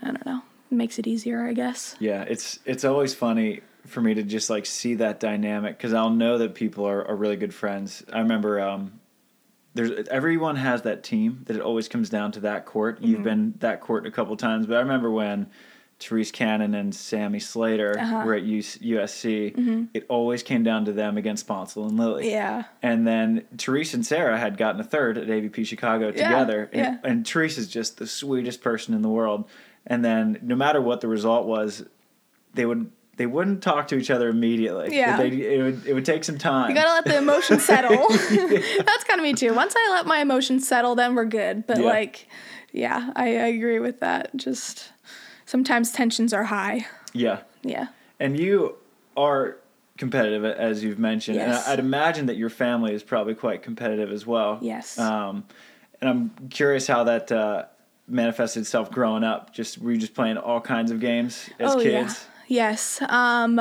I 0.02 0.06
don't 0.06 0.26
know. 0.26 0.42
It 0.70 0.74
makes 0.74 0.98
it 0.98 1.06
easier, 1.06 1.46
I 1.46 1.52
guess. 1.52 1.94
Yeah, 2.00 2.22
it's 2.22 2.58
it's 2.64 2.84
always 2.84 3.14
funny 3.14 3.60
for 3.86 4.00
me 4.00 4.14
to 4.14 4.22
just 4.22 4.50
like 4.50 4.66
see 4.66 4.94
that 4.96 5.20
dynamic 5.20 5.76
because 5.76 5.92
I'll 5.92 6.10
know 6.10 6.38
that 6.38 6.54
people 6.54 6.86
are, 6.86 7.06
are 7.06 7.14
really 7.14 7.36
good 7.36 7.54
friends. 7.54 8.02
I 8.12 8.18
remember 8.18 8.60
um, 8.60 9.00
there's 9.74 10.08
everyone 10.08 10.56
has 10.56 10.82
that 10.82 11.02
team 11.04 11.42
that 11.46 11.56
it 11.56 11.62
always 11.62 11.88
comes 11.88 12.10
down 12.10 12.32
to 12.32 12.40
that 12.40 12.66
court. 12.66 12.96
Mm-hmm. 12.96 13.06
You've 13.10 13.22
been 13.22 13.54
that 13.58 13.80
court 13.80 14.06
a 14.06 14.10
couple 14.10 14.36
times, 14.36 14.66
but 14.66 14.76
I 14.76 14.80
remember 14.80 15.10
when 15.10 15.48
Terese 15.98 16.30
Cannon 16.32 16.74
and 16.74 16.94
Sammy 16.94 17.38
Slater 17.38 17.98
Uh-huh. 17.98 18.22
were 18.26 18.34
at 18.34 18.42
US, 18.42 18.76
USC. 18.78 19.88
It 19.94 20.04
always 20.08 20.42
came 20.42 20.62
down 20.62 20.84
to 20.84 20.92
them 20.92 21.16
against 21.16 21.46
Sponsel 21.48 21.88
and 21.88 21.98
Lily. 21.98 22.30
Yeah. 22.30 22.64
And 22.82 23.06
then 23.06 23.44
Terese 23.56 23.94
and 23.94 24.04
Sarah 24.04 24.38
had 24.38 24.58
gotten 24.58 24.80
a 24.80 24.84
third 24.84 25.16
at 25.16 25.28
AVP 25.28 25.66
Chicago 25.66 26.08
Yeah, 26.08 26.12
together. 26.28 26.68
And, 26.72 27.00
yeah. 27.02 27.10
and 27.10 27.24
Terese 27.24 27.56
is 27.56 27.68
just 27.68 27.96
the 27.96 28.06
sweetest 28.06 28.60
person 28.60 28.92
in 28.92 29.00
the 29.02 29.08
world. 29.08 29.48
And 29.86 30.04
then 30.04 30.38
no 30.42 30.54
matter 30.54 30.80
what 30.82 31.00
the 31.00 31.08
result 31.08 31.46
was, 31.46 31.84
they 32.54 32.66
would 32.66 32.90
they 33.16 33.24
wouldn't 33.24 33.62
talk 33.62 33.88
to 33.88 33.96
each 33.96 34.10
other 34.10 34.28
immediately. 34.28 34.94
Yeah. 34.94 35.16
They, 35.16 35.28
it, 35.28 35.62
would, 35.62 35.86
it 35.86 35.94
would 35.94 36.04
take 36.04 36.22
some 36.22 36.36
time. 36.36 36.68
You 36.68 36.74
gotta 36.76 36.90
let 36.90 37.04
the 37.06 37.16
emotion 37.16 37.58
settle. 37.70 38.06
That's 38.10 39.04
kind 39.04 39.18
of 39.18 39.22
me 39.22 39.32
too. 39.32 39.54
Once 39.54 39.72
I 39.74 39.88
let 39.92 40.04
my 40.04 40.18
emotions 40.20 40.68
settle, 40.68 40.94
then 40.94 41.14
we're 41.14 41.24
good. 41.24 41.66
But 41.66 41.78
Yeah. 41.78 41.84
like, 41.84 42.28
yeah, 42.72 43.12
I, 43.16 43.28
I 43.28 43.46
agree 43.46 43.78
with 43.78 44.00
that. 44.00 44.36
Just 44.36 44.90
sometimes 45.46 45.90
tensions 45.92 46.32
are 46.34 46.44
high. 46.44 46.86
yeah. 47.14 47.40
Yeah. 47.62 47.88
And 48.20 48.38
you 48.38 48.76
are 49.16 49.56
competitive, 49.98 50.44
as 50.44 50.84
you've 50.84 50.98
mentioned. 50.98 51.36
Yes. 51.36 51.64
And 51.64 51.72
I'd 51.72 51.78
imagine 51.80 52.26
that 52.26 52.36
your 52.36 52.50
family 52.50 52.94
is 52.94 53.02
probably 53.02 53.34
quite 53.34 53.62
competitive 53.62 54.12
as 54.12 54.24
well. 54.26 54.58
Yes. 54.60 54.98
Um, 54.98 55.44
and 56.00 56.10
I'm 56.10 56.48
curious 56.50 56.86
how 56.86 57.04
that 57.04 57.32
uh, 57.32 57.64
manifested 58.06 58.60
itself 58.60 58.90
growing 58.90 59.24
up. 59.24 59.52
Just 59.52 59.78
were 59.78 59.90
you 59.92 59.98
just 59.98 60.14
playing 60.14 60.36
all 60.36 60.60
kinds 60.60 60.90
of 60.90 61.00
games 61.00 61.48
as 61.58 61.74
oh 61.74 61.80
kids? 61.80 62.26
yeah. 62.48 62.70
Yes. 62.70 63.02
Um, 63.08 63.60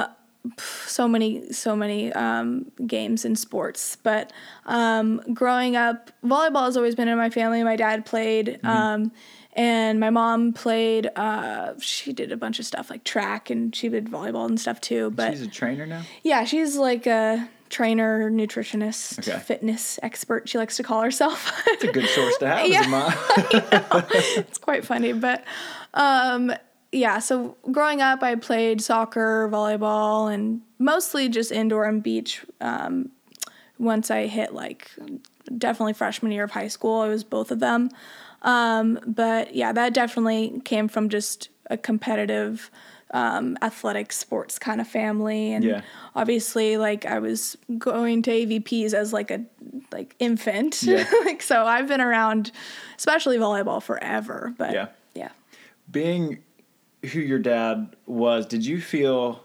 so 0.60 1.08
many, 1.08 1.52
so 1.52 1.76
many 1.76 2.14
um, 2.14 2.72
games 2.86 3.26
and 3.26 3.40
sports. 3.40 3.98
But 4.04 4.32
um, 4.68 5.22
growing 5.34 5.76
up, 5.76 6.12
volleyball 6.24 6.66
has 6.66 6.78
always 6.78 6.94
been 6.94 7.08
in 7.08 7.18
my 7.18 7.30
family. 7.32 7.64
My 7.64 7.76
dad 7.76 8.06
played, 8.06 8.60
Mm-hmm. 8.64 8.68
And 9.56 10.00
my 10.00 10.10
mom 10.10 10.54
played. 10.54 11.10
Uh, 11.16 11.74
she 11.80 12.14
did 12.14 12.32
a 12.32 12.38
bunch 12.38 12.60
of 12.60 12.66
stuff 12.66 12.90
like 12.90 13.04
track, 13.04 13.50
and 13.50 13.76
she 13.76 13.90
did 13.90 14.06
volleyball 14.06 14.46
and 14.46 14.60
stuff 14.60 14.82
too. 14.82 15.12
But 15.12 15.32
She's 15.32 15.42
a 15.42 15.48
trainer 15.48 15.86
now. 15.86 16.02
yeah, 16.24 16.44
she's 16.44 16.76
like 16.76 17.08
a 17.08 17.50
trainer, 17.70 18.30
nutritionist, 18.30 19.20
Okay. 19.28 19.40
fitness 19.40 20.00
expert. 20.04 20.48
She 20.48 20.58
likes 20.58 20.78
to 20.78 20.84
call 20.84 21.02
herself. 21.02 21.52
It's 21.68 21.84
a 21.84 21.92
good 21.92 22.08
source 22.10 22.38
to 22.38 22.48
have 22.48 22.68
Yeah. 22.68 22.80
as 22.82 22.86
a 22.86 22.90
mom. 22.90 23.14
it's 24.14 24.58
quite 24.60 24.86
funny, 24.86 25.14
but 25.14 25.44
um, 25.94 26.54
yeah. 26.92 27.20
So 27.20 27.58
growing 27.72 28.02
up, 28.02 28.22
I 28.24 28.36
played 28.36 28.82
soccer, 28.82 29.50
volleyball, 29.52 30.34
and 30.34 30.62
mostly 30.80 31.28
just 31.30 31.52
indoor 31.52 31.86
and 31.86 32.04
beach. 32.04 32.46
Um, 32.62 33.10
once 33.78 34.10
I 34.12 34.28
hit 34.28 34.54
like 34.54 34.92
definitely 35.58 35.94
freshman 35.94 36.32
year 36.32 36.44
of 36.46 36.52
high 36.52 36.68
school, 36.70 37.02
I 37.02 37.08
was 37.08 37.24
both 37.24 37.52
of 37.52 37.60
them. 37.60 37.90
Um, 38.46 39.00
but 39.06 39.54
yeah, 39.56 39.74
that 39.74 39.94
definitely 39.94 40.62
came 40.64 40.88
from 40.88 41.10
just 41.10 41.50
a 41.70 41.78
competitive 41.78 42.70
um, 43.12 43.58
athletic 43.62 44.12
sports 44.12 44.58
kind 44.60 44.80
of 44.82 44.88
family, 44.88 45.52
and 45.54 45.64
Yeah. 45.64 45.82
obviously, 46.16 46.78
like 46.78 47.06
I 47.06 47.20
was 47.20 47.58
going 47.78 48.22
to 48.24 48.32
AVPs 48.32 48.94
as 48.94 49.12
like 49.14 49.32
a 49.32 49.42
like 49.92 50.16
infant, 50.20 50.82
Yeah. 50.84 51.06
like 51.26 51.42
so 51.42 51.66
I've 51.66 51.88
been 51.88 52.02
around, 52.02 52.52
especially 52.98 53.38
volleyball 53.38 53.82
forever. 53.82 54.54
But 54.58 54.74
Yeah. 54.74 54.88
yeah. 55.16 55.30
Being 55.92 56.40
who 57.04 57.20
your 57.20 57.40
dad 57.40 57.96
was, 58.06 58.46
did 58.46 58.66
you 58.66 58.80
feel 58.82 59.44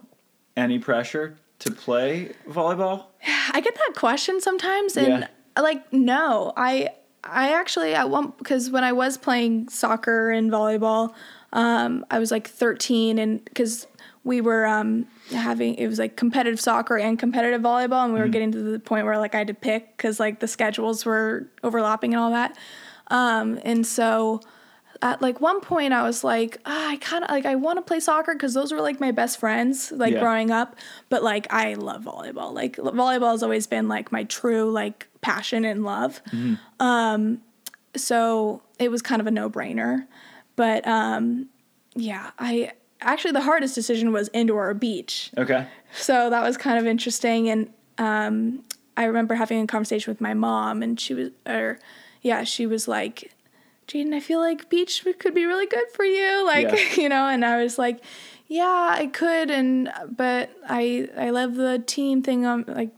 any 0.56 0.78
pressure 0.78 1.36
to 1.60 1.70
play 1.70 2.32
volleyball? 2.48 3.04
I 3.52 3.60
get 3.60 3.74
that 3.74 3.92
question 3.96 4.40
sometimes, 4.40 4.96
and 4.96 5.08
Yeah. 5.56 5.62
like, 5.62 5.90
no, 5.92 6.52
I 6.56 6.88
I 7.24 7.52
actually 7.52 7.94
at 7.94 8.08
one 8.10 8.32
because 8.38 8.70
when 8.70 8.84
I 8.84 8.92
was 8.92 9.16
playing 9.18 9.68
soccer 9.68 10.30
and 10.30 10.50
volleyball, 10.50 11.14
um, 11.52 12.04
I 12.10 12.18
was 12.18 12.30
like 12.30 12.48
13, 12.48 13.18
and 13.18 13.44
because 13.44 13.86
we 14.24 14.40
were 14.40 14.66
um, 14.66 15.06
having 15.32 15.74
it 15.76 15.86
was 15.86 15.98
like 15.98 16.16
competitive 16.16 16.60
soccer 16.60 16.96
and 16.98 17.18
competitive 17.18 17.60
volleyball, 17.60 18.04
and 18.04 18.14
we 18.14 18.20
were 18.20 18.28
getting 18.28 18.52
to 18.52 18.58
the 18.62 18.78
point 18.78 19.06
where 19.06 19.18
like 19.18 19.34
I 19.34 19.38
had 19.38 19.46
to 19.48 19.54
pick 19.54 19.96
because 19.96 20.20
like 20.20 20.40
the 20.40 20.48
schedules 20.48 21.04
were 21.04 21.46
overlapping 21.62 22.14
and 22.14 22.22
all 22.22 22.30
that, 22.30 22.56
um, 23.08 23.58
and 23.64 23.86
so 23.86 24.40
at 25.02 25.22
like 25.22 25.40
one 25.40 25.60
point 25.60 25.92
I 25.94 26.02
was 26.02 26.22
like, 26.22 26.58
ah, 26.66 26.90
I 26.90 26.96
kind 26.96 27.24
of 27.24 27.30
like 27.30 27.46
I 27.46 27.54
want 27.54 27.78
to 27.78 27.82
play 27.82 28.00
soccer 28.00 28.34
because 28.34 28.54
those 28.54 28.72
were 28.72 28.80
like 28.80 29.00
my 29.00 29.10
best 29.12 29.38
friends 29.40 29.90
like 29.92 30.12
Yeah. 30.12 30.20
growing 30.20 30.50
up. 30.50 30.76
But 31.08 31.22
like 31.22 31.46
I 31.52 31.74
love 31.74 32.04
volleyball. 32.04 32.52
Like 32.52 32.76
volleyball 32.76 33.32
has 33.32 33.42
always 33.42 33.66
been 33.66 33.88
like 33.88 34.12
my 34.12 34.24
true 34.24 34.70
like 34.70 35.06
passion 35.20 35.64
and 35.64 35.84
love. 35.84 36.20
Um, 36.78 37.42
so 37.96 38.62
it 38.78 38.90
was 38.90 39.02
kind 39.02 39.20
of 39.20 39.26
a 39.26 39.30
no 39.30 39.50
brainer. 39.50 40.06
But 40.56 40.86
um, 40.86 41.48
yeah, 41.94 42.30
I 42.38 42.72
actually 43.00 43.32
the 43.32 43.40
hardest 43.42 43.74
decision 43.74 44.12
was 44.12 44.28
indoor 44.32 44.68
or 44.70 44.74
beach. 44.74 45.30
Okay. 45.36 45.66
So 45.92 46.30
that 46.30 46.42
was 46.42 46.56
kind 46.56 46.78
of 46.78 46.86
interesting. 46.86 47.48
And 47.48 47.72
um, 47.98 48.62
I 48.96 49.04
remember 49.04 49.34
having 49.34 49.62
a 49.62 49.66
conversation 49.66 50.10
with 50.10 50.20
my 50.20 50.34
mom, 50.34 50.82
and 50.82 50.98
she 51.00 51.14
was, 51.14 51.30
or 51.46 51.78
yeah, 52.22 52.44
she 52.44 52.66
was 52.66 52.86
like, 52.86 53.32
Jaden, 53.88 54.14
I 54.14 54.20
feel 54.20 54.38
like 54.38 54.68
beach 54.70 55.04
could 55.18 55.34
be 55.34 55.44
really 55.46 55.66
good 55.66 55.90
for 55.94 56.04
you. 56.04 56.46
Like, 56.46 56.70
Yeah. 56.70 56.94
you 57.02 57.08
know, 57.08 57.26
and 57.26 57.44
I 57.44 57.62
was 57.62 57.78
like, 57.78 58.04
yeah, 58.46 58.88
I 58.92 59.06
could. 59.06 59.50
And, 59.50 59.90
but 60.08 60.50
I, 60.68 61.08
I 61.16 61.30
love 61.30 61.54
the 61.54 61.78
team 61.78 62.22
thing. 62.22 62.46
On 62.46 62.64
like, 62.68 62.90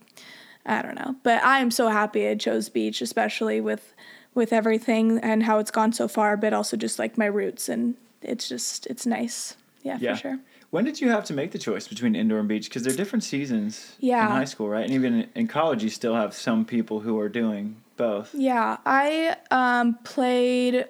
I 0.65 0.83
don't 0.83 0.95
know. 0.95 1.17
But 1.23 1.43
I 1.43 1.59
am 1.61 1.71
so 1.71 1.89
happy 1.89 2.29
I 2.29 2.35
chose 2.37 2.69
beach, 2.69 3.01
especially 3.03 3.61
with, 3.61 3.95
with 4.35 4.53
everything 4.53 5.19
and 5.19 5.43
how 5.43 5.59
it's 5.59 5.71
gone 5.71 5.93
so 5.93 6.07
far, 6.09 6.37
but 6.37 6.53
also 6.53 6.77
just 6.77 6.99
like 6.99 7.19
my 7.19 7.27
roots. 7.27 7.69
And 7.69 7.97
it's 8.23 8.49
just, 8.49 8.87
it's 8.87 9.05
nice. 9.07 9.57
Yeah, 9.83 9.99
Yeah. 10.01 10.15
for 10.15 10.21
sure. 10.21 10.39
When 10.71 10.85
did 10.85 11.01
you 11.03 11.11
have 11.11 11.25
to 11.27 11.35
make 11.35 11.51
the 11.51 11.59
choice 11.59 11.87
between 11.87 12.15
indoor 12.15 12.39
and 12.39 12.49
beach? 12.49 12.69
Because 12.69 12.83
they're 12.83 12.95
different 12.97 13.25
seasons 13.25 13.95
Yeah. 13.99 14.25
in 14.25 14.33
high 14.33 14.45
school, 14.47 14.69
right? 14.69 14.85
And 14.85 14.93
even 14.95 15.29
in 15.35 15.47
college, 15.49 15.83
you 15.83 15.91
still 15.91 16.15
have 16.15 16.33
some 16.33 16.65
people 16.65 17.01
who 17.01 17.19
are 17.19 17.29
doing 17.29 17.77
both. 17.99 18.35
Yeah, 18.35 18.79
I 18.87 19.37
um, 19.51 19.99
played 20.05 20.87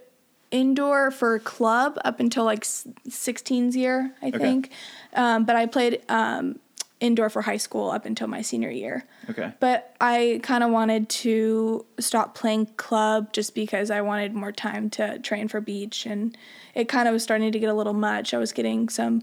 indoor 0.53 1.11
for 1.11 1.39
club 1.41 1.99
up 2.05 2.21
until 2.21 2.45
like 2.45 2.63
16's 2.63 3.75
year, 3.75 4.15
I 4.23 4.31
think. 4.31 4.71
Um, 5.15 5.45
but 5.45 5.57
I 5.57 5.67
played 5.67 6.03
um, 6.09 6.61
indoor 7.03 7.29
for 7.29 7.43
high 7.43 7.57
school 7.57 7.91
up 7.91 8.07
until 8.07 8.29
my 8.29 8.41
senior 8.41 8.71
year. 8.71 9.05
Okay. 9.29 9.53
But 9.61 9.95
I 10.01 10.41
kind 10.43 10.63
of 10.63 10.71
wanted 10.71 11.09
to 11.09 11.85
stop 11.99 12.35
playing 12.35 12.67
club 12.77 13.33
just 13.33 13.55
because 13.55 13.91
I 13.91 14.01
wanted 14.01 14.33
more 14.35 14.53
time 14.53 14.89
to 14.91 15.19
train 15.19 15.49
for 15.49 15.61
beach. 15.61 16.07
And 16.07 16.37
it 16.75 16.89
kind 16.89 17.09
of 17.09 17.13
was 17.13 17.23
starting 17.25 17.51
to 17.53 17.59
get 17.59 17.69
a 17.69 17.75
little 17.75 17.93
much. 17.93 18.33
I 18.33 18.39
was 18.39 18.53
getting 18.53 18.89
some 18.89 19.23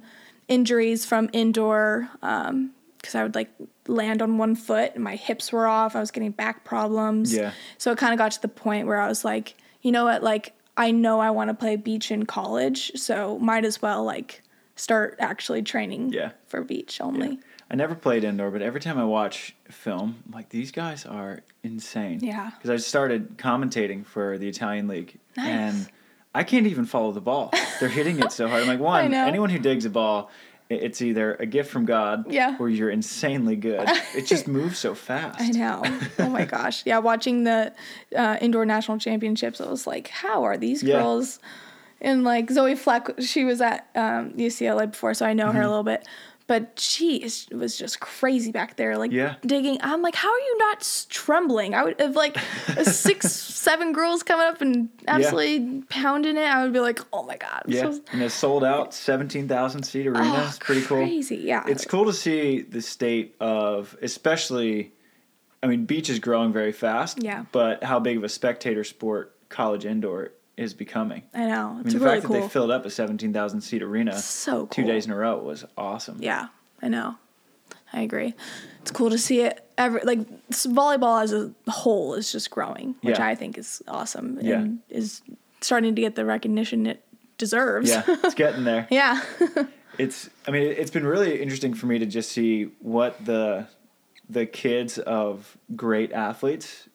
injuries 0.49 1.05
from 1.05 1.29
indoor 1.31 2.09
um, 2.21 2.71
because 2.97 3.15
I 3.15 3.23
would 3.23 3.33
like 3.33 3.49
land 3.87 4.21
on 4.21 4.37
one 4.37 4.55
foot 4.55 4.91
and 4.95 5.03
my 5.03 5.15
hips 5.15 5.51
were 5.53 5.65
off. 5.65 5.95
I 5.95 5.99
was 6.01 6.11
getting 6.11 6.31
back 6.31 6.65
problems. 6.65 7.33
Yeah. 7.33 7.53
So 7.77 7.91
it 7.93 7.97
kind 7.97 8.11
of 8.13 8.17
got 8.17 8.33
to 8.33 8.41
the 8.41 8.47
point 8.49 8.87
where 8.87 8.99
I 8.99 9.07
was 9.07 9.23
like, 9.23 9.55
you 9.81 9.91
know 9.93 10.03
what? 10.03 10.21
Like, 10.21 10.53
I 10.75 10.91
know 10.91 11.19
I 11.21 11.31
want 11.31 11.47
to 11.49 11.53
play 11.53 11.77
beach 11.77 12.11
in 12.11 12.25
college. 12.25 12.91
So 12.95 13.39
might 13.39 13.63
as 13.63 13.81
well 13.81 14.03
like 14.03 14.41
start 14.75 15.15
actually 15.19 15.61
training 15.61 16.11
Yeah. 16.11 16.31
for 16.47 16.61
beach 16.63 16.99
only. 17.01 17.39
I 17.71 17.75
never 17.75 17.93
played 17.95 18.23
indoor, 18.23 18.49
but 18.51 18.61
every 18.61 18.79
time 18.81 18.97
I 18.97 19.03
watch 19.03 19.55
film, 19.69 20.23
I'm 20.25 20.31
like 20.33 20.49
these 20.49 20.71
guys 20.71 21.05
are 21.05 21.41
insane. 21.63 22.19
Yeah. 22.21 22.49
Because 22.57 22.69
I 22.71 22.77
started 22.77 23.37
commentating 23.37 24.05
for 24.05 24.37
the 24.37 24.47
Italian 24.47 24.87
league, 24.87 25.19
Nice. 25.37 25.47
and 25.47 25.89
I 26.33 26.43
can't 26.43 26.65
even 26.67 26.85
follow 26.85 27.11
the 27.11 27.21
ball. 27.21 27.51
They're 27.79 27.89
hitting 27.89 28.19
it 28.19 28.31
so 28.31 28.47
hard. 28.47 28.63
I'm 28.63 28.67
like, 28.67 28.79
one, 28.93 29.13
anyone 29.13 29.49
who 29.49 29.59
digs 29.59 29.85
a 29.85 29.89
ball, 29.89 30.31
it's 30.69 31.01
either 31.01 31.35
a 31.35 31.45
gift 31.45 31.71
from 31.71 31.85
God, 31.85 32.31
Yeah. 32.31 32.55
or 32.59 32.69
you're 32.69 32.89
insanely 32.91 33.55
good. 33.55 33.87
It 34.15 34.25
just 34.27 34.47
moves 34.57 34.77
so 34.79 34.93
fast. 34.95 35.39
I 35.41 35.49
know. 35.49 35.83
Oh 36.19 36.29
my 36.29 36.45
gosh. 36.55 36.83
Yeah, 36.85 36.99
watching 36.99 37.43
the 37.43 37.73
uh, 38.15 38.37
indoor 38.41 38.65
national 38.65 38.97
championships, 38.99 39.59
I 39.61 39.67
was 39.69 39.85
like, 39.87 40.07
how 40.09 40.43
are 40.43 40.57
these 40.57 40.81
Yeah. 40.83 40.99
girls 41.01 41.39
and 42.01 42.23
like 42.23 42.49
Zoe 42.49 42.75
Fleck, 42.75 43.09
she 43.19 43.43
was 43.43 43.61
at 43.61 43.87
um, 43.95 44.31
UCLA 44.33 44.89
before, 44.89 45.13
so 45.13 45.25
I 45.25 45.33
know 45.33 45.47
Mm-hmm. 45.47 45.57
her 45.57 45.63
a 45.63 45.67
little 45.67 45.83
bit. 45.83 46.07
But 46.49 46.79
she 46.79 47.17
is, 47.17 47.47
was 47.51 47.77
just 47.77 47.99
crazy 47.99 48.51
back 48.51 48.75
there, 48.75 48.97
like 48.97 49.11
Yeah. 49.11 49.35
digging. 49.45 49.77
I'm 49.81 50.01
like, 50.01 50.15
how 50.15 50.29
are 50.33 50.39
you 50.39 50.57
not 50.57 51.05
trembling? 51.09 51.75
I 51.75 51.83
would 51.83 51.99
have 52.01 52.15
like 52.15 52.37
six, 52.83 53.31
seven 53.31 53.93
girls 53.93 54.23
coming 54.23 54.47
up 54.47 54.59
and 54.59 54.89
absolutely 55.07 55.83
pounding 55.89 56.37
it. 56.37 56.43
I 56.45 56.63
would 56.63 56.73
be 56.73 56.79
like, 56.79 56.99
oh 57.13 57.21
my 57.21 57.37
god, 57.37 57.61
I'm 57.65 57.71
Yeah, 57.71 57.91
so- 57.91 58.01
and 58.11 58.23
a 58.23 58.29
sold 58.31 58.63
out 58.63 58.95
seventeen 58.95 59.47
thousand 59.47 59.83
seat 59.83 60.07
arena. 60.07 60.23
Oh, 60.23 60.45
it's 60.47 60.57
pretty 60.57 60.81
cool. 60.81 60.97
crazy, 60.97 61.37
yeah. 61.37 61.63
It's 61.67 61.85
cool 61.85 62.05
to 62.05 62.13
see 62.13 62.61
the 62.63 62.81
state 62.81 63.35
of, 63.39 63.95
especially. 64.01 64.91
I 65.61 65.67
mean, 65.67 65.85
beach 65.85 66.09
is 66.09 66.19
growing 66.19 66.51
very 66.51 66.71
fast. 66.71 67.21
Yeah. 67.21 67.45
But 67.51 67.83
how 67.83 67.99
big 67.99 68.17
of 68.17 68.23
a 68.23 68.29
spectator 68.29 68.83
sport 68.83 69.35
college 69.49 69.85
indoor 69.85 70.31
is 70.59 70.73
becoming? 70.73 71.23
I 71.33 71.45
know. 71.45 71.69
I 71.79 71.83
mean, 71.83 71.83
the 71.93 71.99
really 71.99 72.15
fact 72.17 72.25
cool. 72.25 72.35
that 72.35 72.41
they 72.43 72.49
filled 72.49 72.71
up 72.71 72.85
a 72.85 72.89
seventeen 72.89 73.33
thousand 73.33 73.61
seat 73.61 73.81
arena 73.81 74.17
so 74.17 74.51
cool. 74.59 74.67
two 74.67 74.83
days 74.83 75.05
in 75.05 75.11
a 75.11 75.15
row 75.15 75.37
was 75.39 75.65
awesome. 75.77 76.17
Yeah, 76.21 76.47
I 76.81 76.87
know. 76.89 77.15
I 77.91 78.01
agree. 78.01 78.35
It's 78.81 78.91
cool 78.91 79.09
to 79.09 79.17
see 79.17 79.41
it. 79.41 79.65
Every 79.77 80.01
like 80.03 80.19
volleyball 80.51 81.23
as 81.23 81.33
a 81.33 81.51
whole 81.71 82.13
is 82.13 82.31
just 82.31 82.51
growing, 82.51 82.95
which 83.01 83.17
Yeah. 83.17 83.25
I 83.27 83.35
think 83.35 83.57
is 83.57 83.81
awesome 83.87 84.37
Yeah. 84.41 84.59
and 84.59 84.79
is 84.89 85.21
starting 85.61 85.95
to 85.95 86.01
get 86.01 86.15
the 86.15 86.25
recognition 86.25 86.85
it 86.85 87.03
deserves. 87.39 87.89
Yeah, 87.89 88.03
it's 88.07 88.35
getting 88.35 88.63
there. 88.65 88.87
yeah. 88.91 89.21
it's 89.97 90.29
i 90.47 90.51
mean 90.51 90.63
it's 90.63 90.91
been 90.91 91.05
really 91.05 91.41
interesting 91.41 91.73
for 91.73 91.85
me 91.87 91.99
to 91.99 92.05
just 92.05 92.31
see 92.31 92.65
what 92.79 93.25
the 93.25 93.67
the 94.29 94.45
kids 94.45 94.97
of 94.99 95.57
great 95.75 96.13
athletes 96.13 96.87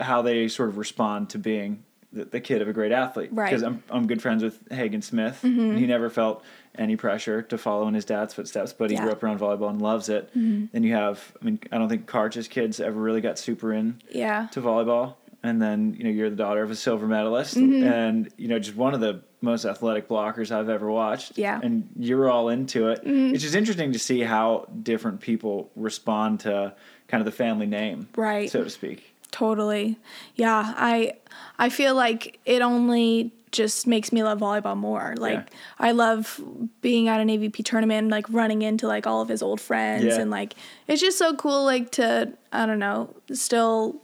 how 0.00 0.22
they 0.22 0.48
sort 0.48 0.68
of 0.68 0.76
respond 0.76 1.30
to 1.30 1.38
being 1.38 1.84
the, 2.12 2.24
the 2.26 2.40
kid 2.40 2.60
of 2.62 2.68
a 2.68 2.72
great 2.72 2.92
athlete 2.92 3.30
Right. 3.32 3.50
because 3.50 3.62
I'm, 3.62 3.82
I'm 3.90 4.06
good 4.06 4.20
friends 4.22 4.42
with 4.42 4.58
hagen 4.70 5.02
smith 5.02 5.40
Mm-hmm. 5.42 5.76
he 5.76 5.86
never 5.86 6.10
felt 6.10 6.44
any 6.76 6.96
pressure 6.96 7.42
to 7.42 7.58
follow 7.58 7.86
in 7.88 7.94
his 7.94 8.04
dad's 8.04 8.34
footsteps 8.34 8.72
but 8.72 8.90
he 8.90 8.96
Yeah. 8.96 9.02
grew 9.02 9.12
up 9.12 9.22
around 9.22 9.40
volleyball 9.40 9.70
and 9.70 9.80
loves 9.80 10.08
it 10.08 10.28
Mm-hmm. 10.36 10.66
then 10.72 10.82
you 10.82 10.94
have 10.94 11.32
i 11.40 11.44
mean 11.44 11.58
i 11.72 11.78
don't 11.78 11.88
think 11.88 12.06
karch's 12.06 12.48
kids 12.48 12.80
ever 12.80 13.00
really 13.00 13.20
got 13.20 13.38
super 13.38 13.72
in 13.72 14.00
yeah. 14.10 14.46
to 14.52 14.60
volleyball 14.60 15.14
and 15.44 15.60
then 15.60 15.94
you 15.98 16.04
know 16.04 16.10
you're 16.10 16.30
the 16.30 16.36
daughter 16.36 16.62
of 16.62 16.70
a 16.70 16.76
silver 16.76 17.06
medalist 17.06 17.56
Mm-hmm. 17.56 17.84
and 17.84 18.32
you 18.36 18.48
know 18.48 18.58
just 18.58 18.76
one 18.76 18.94
of 18.94 19.00
the 19.00 19.22
most 19.44 19.64
athletic 19.64 20.06
blockers 20.08 20.52
I've 20.52 20.68
ever 20.68 20.88
watched 20.88 21.36
Yeah. 21.36 21.58
and 21.62 21.88
you're 21.98 22.30
all 22.30 22.48
into 22.48 22.88
it 22.90 23.04
Mm-hmm. 23.04 23.34
it's 23.34 23.42
just 23.42 23.54
interesting 23.56 23.92
to 23.92 23.98
see 23.98 24.20
how 24.20 24.68
different 24.82 25.20
people 25.20 25.70
respond 25.74 26.40
to 26.40 26.74
kind 27.08 27.20
of 27.20 27.24
the 27.24 27.32
family 27.32 27.66
name 27.66 28.08
Right. 28.16 28.48
so 28.50 28.62
to 28.64 28.70
speak 28.70 29.11
Totally. 29.32 29.98
Yeah, 30.36 30.72
I 30.76 31.14
I 31.58 31.68
feel 31.70 31.94
like 31.96 32.38
it 32.44 32.62
only 32.62 33.32
just 33.50 33.86
makes 33.86 34.12
me 34.12 34.22
love 34.22 34.38
volleyball 34.38 34.76
more. 34.76 35.14
Like 35.18 35.32
Yeah. 35.34 35.44
I 35.78 35.92
love 35.92 36.40
being 36.80 37.08
at 37.08 37.20
an 37.20 37.28
AVP 37.28 37.64
tournament 37.64 37.98
and 38.04 38.10
like 38.10 38.24
running 38.30 38.62
into 38.62 38.86
like 38.86 39.06
all 39.06 39.20
of 39.20 39.28
his 39.28 39.42
old 39.42 39.60
friends 39.60 40.04
Yeah. 40.04 40.20
and 40.20 40.30
like 40.30 40.54
it's 40.86 41.00
just 41.02 41.18
so 41.18 41.34
cool 41.34 41.64
like 41.64 41.90
to 41.92 42.32
I 42.52 42.64
don't 42.66 42.78
know, 42.78 43.14
still 43.32 44.00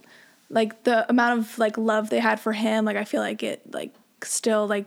like 0.49 0.83
the 0.83 1.07
amount 1.09 1.39
of 1.39 1.57
like 1.59 1.77
love 1.77 2.09
they 2.09 2.19
had 2.19 2.39
for 2.39 2.51
him, 2.53 2.85
like 2.85 2.97
I 2.97 3.05
feel 3.05 3.21
like 3.21 3.41
it 3.43 3.61
like 3.73 3.93
still 4.23 4.67
like 4.67 4.85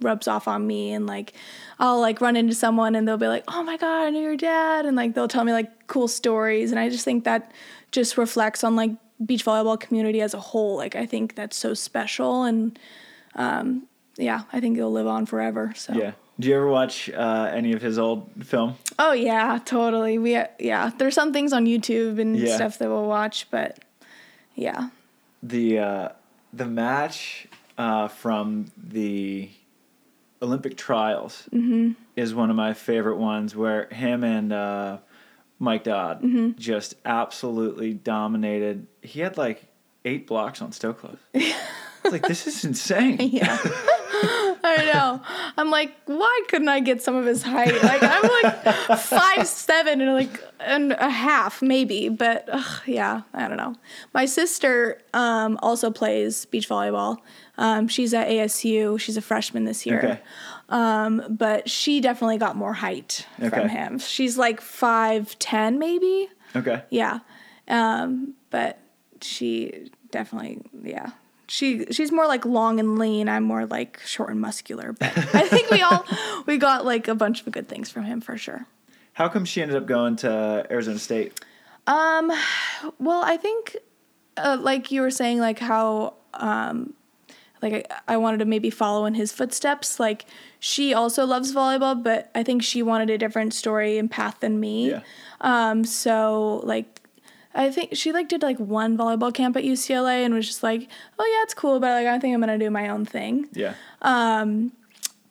rubs 0.00 0.28
off 0.28 0.46
on 0.46 0.64
me 0.64 0.92
and 0.92 1.06
like 1.06 1.32
I'll 1.80 2.00
like 2.00 2.20
run 2.20 2.36
into 2.36 2.54
someone 2.54 2.94
and 2.94 3.06
they'll 3.06 3.16
be 3.16 3.26
like, 3.26 3.44
"Oh 3.48 3.62
my 3.64 3.76
god, 3.76 4.06
I 4.06 4.10
knew 4.10 4.20
your 4.22 4.36
dad." 4.36 4.86
And 4.86 4.96
like 4.96 5.14
they'll 5.14 5.26
tell 5.28 5.42
me 5.44 5.52
like 5.52 5.86
cool 5.88 6.06
stories 6.08 6.70
and 6.70 6.78
I 6.78 6.88
just 6.88 7.04
think 7.04 7.24
that 7.24 7.50
just 7.90 8.16
reflects 8.18 8.62
on 8.62 8.76
like 8.76 8.92
beach 9.24 9.44
volleyball 9.44 9.78
community 9.78 10.20
as 10.20 10.34
a 10.34 10.40
whole. 10.40 10.76
Like 10.76 10.94
I 10.96 11.06
think 11.06 11.34
that's 11.34 11.56
so 11.56 11.74
special 11.74 12.44
and 12.44 12.78
um 13.34 13.84
yeah, 14.16 14.42
I 14.52 14.58
think 14.60 14.76
it'll 14.76 14.92
live 14.92 15.06
on 15.06 15.26
forever. 15.26 15.72
So 15.76 15.92
yeah 15.94 16.12
do 16.40 16.48
you 16.48 16.54
ever 16.54 16.68
watch 16.68 17.10
uh, 17.10 17.50
any 17.52 17.72
of 17.72 17.82
his 17.82 17.98
old 17.98 18.30
film 18.44 18.74
Oh 18.98 19.12
yeah, 19.12 19.58
totally. 19.64 20.18
We 20.18 20.32
yeah, 20.60 20.90
there's 20.98 21.14
some 21.14 21.32
things 21.32 21.52
on 21.52 21.66
YouTube 21.66 22.20
and 22.20 22.36
Yeah. 22.36 22.54
stuff 22.56 22.78
that 22.78 22.88
we'll 22.88 23.06
watch, 23.08 23.46
but 23.50 23.78
yeah. 24.54 24.90
the 25.42 25.78
uh, 25.78 26.08
the 26.52 26.66
match 26.66 27.46
uh, 27.76 28.08
from 28.08 28.70
the 28.76 29.50
Olympic 30.42 30.76
trials 30.76 31.48
Mm-hmm. 31.52 31.92
is 32.16 32.34
one 32.34 32.50
of 32.50 32.56
my 32.56 32.72
favorite 32.74 33.16
ones 33.18 33.54
where 33.56 33.86
him 33.90 34.22
and 34.24 34.52
uh, 34.52 34.98
Mike 35.58 35.84
Dodd 35.84 36.22
Mm-hmm. 36.22 36.50
just 36.58 36.94
absolutely 37.04 37.92
dominated. 37.94 38.86
He 39.02 39.20
had 39.20 39.36
like 39.36 39.64
eight 40.04 40.26
blocks 40.26 40.60
on 40.62 40.70
Stoklos. 40.72 41.18
Like 42.04 42.26
this 42.26 42.46
is 42.46 42.64
insane. 42.64 43.18
Yeah. 43.20 43.58
I 44.64 44.90
know. 44.92 45.20
I'm 45.58 45.70
like, 45.70 45.92
why 46.06 46.42
couldn't 46.48 46.68
I 46.70 46.80
get 46.80 47.02
some 47.02 47.14
of 47.16 47.26
his 47.26 47.42
height? 47.42 47.74
Like 47.82 48.02
I'm 48.02 48.22
like 48.42 48.98
five 48.98 49.46
seven 49.46 50.00
and 50.00 50.14
like 50.14 50.42
and 50.60 50.92
a 50.92 51.10
half 51.10 51.60
maybe, 51.60 52.08
but 52.08 52.48
ugh, 52.50 52.82
yeah, 52.86 53.22
I 53.34 53.46
don't 53.48 53.58
know. 53.58 53.74
My 54.14 54.24
sister 54.24 55.02
um, 55.12 55.58
also 55.60 55.90
plays 55.90 56.46
beach 56.46 56.68
volleyball. 56.68 57.18
Um, 57.58 57.88
she's 57.88 58.14
at 58.14 58.28
ASU. 58.28 58.98
She's 58.98 59.16
a 59.18 59.22
freshman 59.22 59.64
this 59.64 59.84
year. 59.84 59.98
Okay. 59.98 60.20
Um, 60.68 61.22
but 61.30 61.70
she 61.70 62.00
definitely 62.00 62.36
got 62.38 62.56
more 62.56 62.74
height 62.74 63.26
Okay. 63.40 63.48
from 63.48 63.68
him. 63.68 63.98
She's 63.98 64.36
like 64.36 64.60
five 64.60 65.38
ten 65.38 65.78
maybe. 65.78 66.28
Okay. 66.54 66.82
Yeah. 66.90 67.20
Um, 67.68 68.34
but 68.50 68.78
she 69.20 69.90
definitely, 70.10 70.60
yeah. 70.82 71.10
She 71.46 71.86
she's 71.92 72.12
more 72.12 72.26
like 72.26 72.44
long 72.44 72.78
and 72.78 72.98
lean. 72.98 73.28
I'm 73.28 73.44
more 73.44 73.64
like 73.64 74.00
short 74.04 74.28
and 74.30 74.40
muscular. 74.40 74.92
But 74.92 75.16
I 75.34 75.48
think 75.48 75.70
we 75.70 75.80
all 75.80 76.04
we 76.46 76.58
got 76.58 76.84
like 76.84 77.08
a 77.08 77.14
bunch 77.14 77.46
of 77.46 77.52
good 77.52 77.68
things 77.68 77.90
from 77.90 78.04
him 78.04 78.20
for 78.20 78.36
sure. 78.36 78.66
How 79.14 79.28
come 79.28 79.44
she 79.46 79.62
ended 79.62 79.76
up 79.76 79.86
going 79.86 80.16
to 80.16 80.66
Arizona 80.70 80.98
State? 80.98 81.40
Um, 81.86 82.30
well, 82.98 83.22
I 83.24 83.38
think 83.38 83.76
uh, 84.36 84.58
like 84.60 84.92
you 84.92 85.00
were 85.00 85.10
saying, 85.10 85.38
like 85.40 85.58
how 85.58 86.14
um, 86.34 86.92
like 87.62 87.86
I, 87.90 88.14
I 88.14 88.16
wanted 88.16 88.38
to 88.38 88.44
maybe 88.44 88.70
follow 88.70 89.06
in 89.06 89.14
his 89.14 89.32
footsteps. 89.32 89.98
Like 90.00 90.26
she 90.58 90.94
also 90.94 91.24
loves 91.24 91.52
volleyball, 91.52 92.02
but 92.02 92.30
I 92.34 92.42
think 92.42 92.62
she 92.62 92.82
wanted 92.82 93.10
a 93.10 93.18
different 93.18 93.54
story 93.54 93.98
and 93.98 94.10
path 94.10 94.40
than 94.40 94.60
me. 94.60 94.90
Yeah. 94.90 95.00
Um, 95.40 95.84
so 95.84 96.60
like 96.64 97.00
I 97.54 97.70
think 97.70 97.96
she 97.96 98.12
like 98.12 98.28
did 98.28 98.42
like 98.42 98.58
one 98.58 98.96
volleyball 98.96 99.32
camp 99.34 99.56
at 99.56 99.64
UCLA 99.64 100.24
and 100.24 100.34
was 100.34 100.46
just 100.46 100.62
like, 100.62 100.88
oh 101.18 101.24
yeah, 101.24 101.42
it's 101.42 101.54
cool, 101.54 101.80
but 101.80 101.90
like 101.90 102.06
I 102.06 102.18
think 102.18 102.34
I'm 102.34 102.40
gonna 102.40 102.58
do 102.58 102.70
my 102.70 102.88
own 102.88 103.04
thing. 103.04 103.48
Yeah. 103.52 103.74
um 104.02 104.72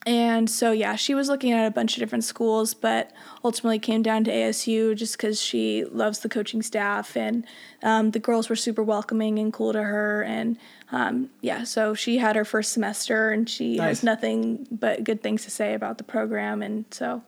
And 0.06 0.50
so 0.50 0.72
yeah, 0.72 0.96
she 0.96 1.14
was 1.14 1.28
looking 1.28 1.52
at 1.52 1.68
a 1.68 1.72
bunch 1.72 1.96
of 1.96 2.00
different 2.00 2.24
schools, 2.24 2.74
but 2.74 3.12
ultimately 3.44 3.78
came 3.78 4.02
down 4.02 4.24
to 4.24 4.32
ASU 4.32 4.96
just 4.96 5.18
because 5.18 5.42
she 5.42 5.84
loves 5.86 6.20
the 6.20 6.30
coaching 6.30 6.62
staff 6.62 7.16
and 7.18 7.46
um, 7.84 8.12
the 8.12 8.20
girls 8.20 8.50
were 8.50 8.56
super 8.56 8.84
welcoming 8.84 9.38
and 9.38 9.52
cool 9.52 9.74
to 9.74 9.84
her. 9.84 10.24
And 10.24 10.58
um, 10.92 11.30
yeah, 11.42 11.64
so 11.64 11.94
she 11.94 12.18
had 12.18 12.36
her 12.36 12.46
first 12.46 12.72
semester 12.74 13.30
and 13.30 13.50
she 13.50 13.76
Nice. 13.78 13.88
has 14.00 14.04
nothing 14.04 14.68
but 14.72 15.04
good 15.04 15.22
things 15.22 15.44
to 15.46 15.52
say 15.52 15.74
about 15.74 15.98
the 15.98 16.04
program. 16.04 16.62
And 16.62 16.86
so 16.92 17.22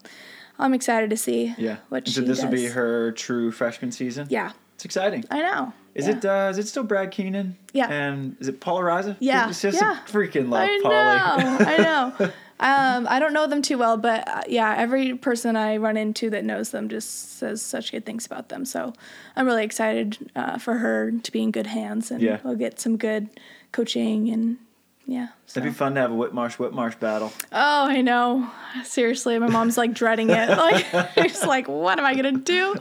I'm 0.58 0.74
excited 0.74 1.10
to 1.10 1.18
see 1.18 1.54
Yeah. 1.58 1.78
what 1.90 2.08
so 2.08 2.22
she 2.22 2.28
this 2.28 2.42
will 2.42 2.50
be 2.52 2.68
her 2.68 3.12
true 3.12 3.52
freshman 3.52 3.92
season. 3.92 4.28
Yeah, 4.30 4.52
It's 4.76 4.86
exciting. 4.86 5.26
I 5.30 5.42
know. 5.42 5.74
Is 5.96 6.08
Yeah. 6.08 6.16
it 6.18 6.26
uh, 6.26 6.48
is 6.52 6.58
it 6.58 6.68
still 6.68 6.84
Brad 6.84 7.12
Keenan? 7.12 7.58
Yeah. 7.74 7.88
And 7.90 8.38
is 8.40 8.48
it 8.48 8.60
Paula 8.62 8.84
Riza? 8.86 9.18
Yeah, 9.20 9.50
It's 9.50 9.62
just 9.62 9.82
yeah. 9.82 9.98
freaking 10.08 10.50
love 10.50 10.70
I 10.70 10.78
know. 10.78 11.66
I 11.66 11.78
know. 12.20 12.32
Um, 12.62 13.08
I 13.10 13.20
don't 13.20 13.32
know 13.34 13.48
them 13.48 13.62
too 13.62 13.78
well, 13.78 13.96
but 13.98 14.28
uh, 14.28 14.42
yeah, 14.48 14.76
every 14.78 15.16
person 15.16 15.56
I 15.56 15.78
run 15.78 15.96
into 15.98 16.30
that 16.32 16.44
knows 16.44 16.72
them 16.72 16.90
just 16.90 17.38
says 17.38 17.62
such 17.62 17.92
good 17.92 18.06
things 18.06 18.26
about 18.26 18.50
them. 18.50 18.66
So 18.66 18.94
I'm 19.36 19.46
really 19.46 19.64
excited 19.64 20.32
uh, 20.36 20.58
for 20.58 20.76
her 20.76 21.12
to 21.12 21.32
be 21.32 21.42
in 21.42 21.52
good 21.52 21.68
hands 21.68 22.12
and 22.12 22.22
Yeah. 22.22 22.40
we'll 22.44 22.56
get 22.56 22.80
some 22.80 22.98
good 22.98 23.30
coaching 23.72 24.30
and 24.30 24.58
yeah. 25.06 25.30
So. 25.48 25.60
It'd 25.60 25.72
be 25.72 25.76
fun 25.76 25.96
to 25.96 26.02
have 26.02 26.12
a 26.12 26.16
Whitmarsh 26.16 26.58
Whitmarsh 26.58 27.00
battle. 27.00 27.32
Oh, 27.52 27.88
I 27.88 28.02
know. 28.02 28.48
Seriously, 28.84 29.40
my 29.40 29.48
mom's 29.48 29.76
like 29.76 29.94
dreading 29.94 30.30
it. 30.30 30.50
Like, 30.56 30.86
she's 31.24 31.44
like, 31.46 31.68
what 31.68 31.98
am 31.98 32.06
I 32.06 32.14
gonna 32.14 32.34
do? 32.34 32.76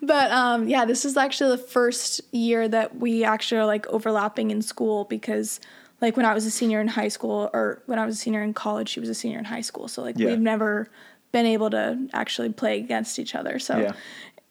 But 0.00 0.30
um, 0.30 0.68
yeah, 0.68 0.86
this 0.86 1.04
is 1.04 1.16
actually 1.18 1.56
the 1.56 1.62
first 1.62 2.22
year 2.32 2.66
that 2.68 2.96
we 2.96 3.24
actually 3.24 3.58
are 3.58 3.66
like 3.66 3.86
overlapping 3.88 4.50
in 4.50 4.62
school 4.62 5.04
because, 5.04 5.60
like, 6.00 6.16
when 6.16 6.26
I 6.26 6.34
was 6.34 6.46
a 6.46 6.50
senior 6.50 6.80
in 6.80 6.88
high 6.88 7.08
school, 7.08 7.50
or 7.52 7.82
when 7.86 7.98
I 7.98 8.06
was 8.06 8.16
a 8.16 8.18
senior 8.18 8.42
in 8.42 8.54
college, 8.54 8.88
she 8.88 9.00
was 9.00 9.08
a 9.08 9.14
senior 9.14 9.38
in 9.38 9.44
high 9.44 9.60
school. 9.60 9.88
So 9.88 10.02
like, 10.02 10.18
Yeah. 10.18 10.28
we've 10.28 10.40
never 10.40 10.88
been 11.32 11.46
able 11.46 11.70
to 11.70 12.08
actually 12.12 12.50
play 12.50 12.78
against 12.78 13.18
each 13.18 13.34
other. 13.34 13.58
So. 13.58 13.78
Yeah. 13.78 13.92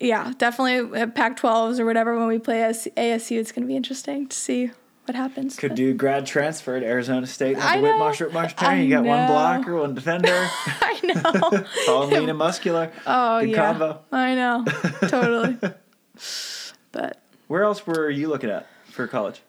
Yeah, 0.01 0.31
definitely 0.37 0.97
uh, 0.97 1.03
at 1.03 1.13
Pac-12s 1.13 1.77
or 1.77 1.85
whatever 1.85 2.17
when 2.17 2.29
we 2.29 2.39
play 2.39 2.63
as 2.63 2.87
ASU, 2.95 3.37
it's 3.37 3.51
going 3.51 3.63
to 3.63 3.67
be 3.67 3.75
interesting 3.75 4.29
to 4.29 4.37
see 4.37 4.71
what 5.03 5.13
happens. 5.17 5.57
Could 5.57 5.71
but- 5.71 5.75
do 5.75 5.93
grad 5.93 6.25
transfer 6.25 6.79
to 6.79 6.85
Arizona 6.85 7.27
State. 7.27 7.57
I 7.57 7.75
the 7.75 7.81
know. 7.81 7.93
Whitmarsh 7.99 8.29
Whitmarsh. 8.31 8.81
You 8.81 8.89
got 8.91 9.03
one 9.03 9.27
blocker, 9.27 9.75
one 9.75 9.95
defender. 9.95 10.29
I 10.81 10.99
know. 11.03 11.65
Tall, 11.85 12.07
lean, 12.07 12.29
and 12.29 12.37
muscular. 12.37 12.93
Oh 13.05 13.41
Good 13.41 13.49
yeah, 13.49 13.71
combo. 13.71 13.99
I 14.13 14.35
know, 14.35 14.63
totally. 15.09 15.57
but 16.93 17.21
Where 17.47 17.63
else 17.63 17.85
were 17.85 18.09
you 18.09 18.29
looking 18.29 18.49
at 18.49 18.67
for 18.99 19.07
college? 19.07 19.41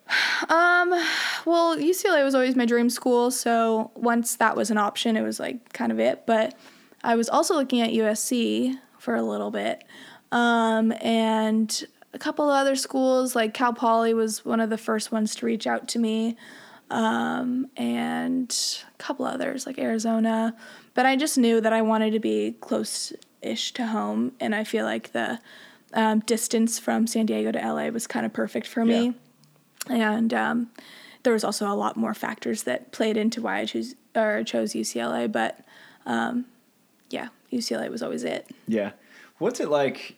Well, 1.44 1.76
UCLA 1.76 2.22
was 2.22 2.36
always 2.36 2.54
my 2.54 2.66
dream 2.66 2.88
school, 2.88 3.32
so 3.32 3.90
once 3.96 4.36
that 4.36 4.56
was 4.56 4.70
an 4.70 4.78
option, 4.78 5.16
it 5.16 5.22
was 5.22 5.40
like 5.40 5.72
kind 5.72 5.90
of 5.90 5.98
it. 5.98 6.24
But 6.24 6.54
I 7.02 7.16
was 7.16 7.28
also 7.28 7.54
looking 7.54 7.80
at 7.80 7.90
USC 7.90 8.78
for 8.98 9.16
a 9.16 9.22
little 9.22 9.50
bit, 9.50 9.82
um, 10.30 10.92
and 11.00 11.84
a 12.14 12.18
couple 12.18 12.48
of 12.48 12.54
other 12.54 12.76
schools 12.76 13.34
like 13.34 13.52
Cal 13.52 13.72
Poly 13.72 14.14
was 14.14 14.44
one 14.44 14.60
of 14.60 14.70
the 14.70 14.78
first 14.78 15.10
ones 15.10 15.34
to 15.36 15.46
reach 15.46 15.66
out 15.66 15.88
to 15.88 15.98
me, 15.98 16.36
um, 16.90 17.66
and 17.76 18.56
a 18.94 18.98
couple 18.98 19.26
others 19.26 19.66
like 19.66 19.80
Arizona. 19.80 20.54
But 20.94 21.06
I 21.06 21.16
just 21.16 21.36
knew 21.38 21.60
that 21.60 21.72
I 21.72 21.82
wanted 21.82 22.12
to 22.12 22.20
be 22.20 22.54
close-ish 22.60 23.72
to 23.72 23.86
home, 23.88 24.30
and 24.38 24.54
I 24.54 24.62
feel 24.62 24.84
like 24.84 25.10
the 25.10 25.40
um, 25.92 26.20
distance 26.20 26.78
from 26.78 27.08
San 27.08 27.26
Diego 27.26 27.50
to 27.50 27.58
LA 27.58 27.88
was 27.88 28.06
kind 28.06 28.24
of 28.24 28.32
perfect 28.32 28.68
for 28.68 28.84
me 28.84 29.14
and 29.88 30.32
um, 30.34 30.70
there 31.22 31.32
was 31.32 31.44
also 31.44 31.66
a 31.66 31.74
lot 31.74 31.96
more 31.96 32.14
factors 32.14 32.64
that 32.64 32.92
played 32.92 33.16
into 33.16 33.42
why 33.42 33.58
I 33.58 33.64
choose 33.64 33.94
or 34.14 34.42
chose 34.44 34.72
UCLA. 34.72 35.30
But 35.30 35.60
um, 36.06 36.46
yeah, 37.10 37.28
UCLA 37.52 37.90
was 37.90 38.02
always 38.02 38.24
it. 38.24 38.48
Yeah. 38.66 38.92
What's 39.38 39.60
it 39.60 39.68
like? 39.68 40.16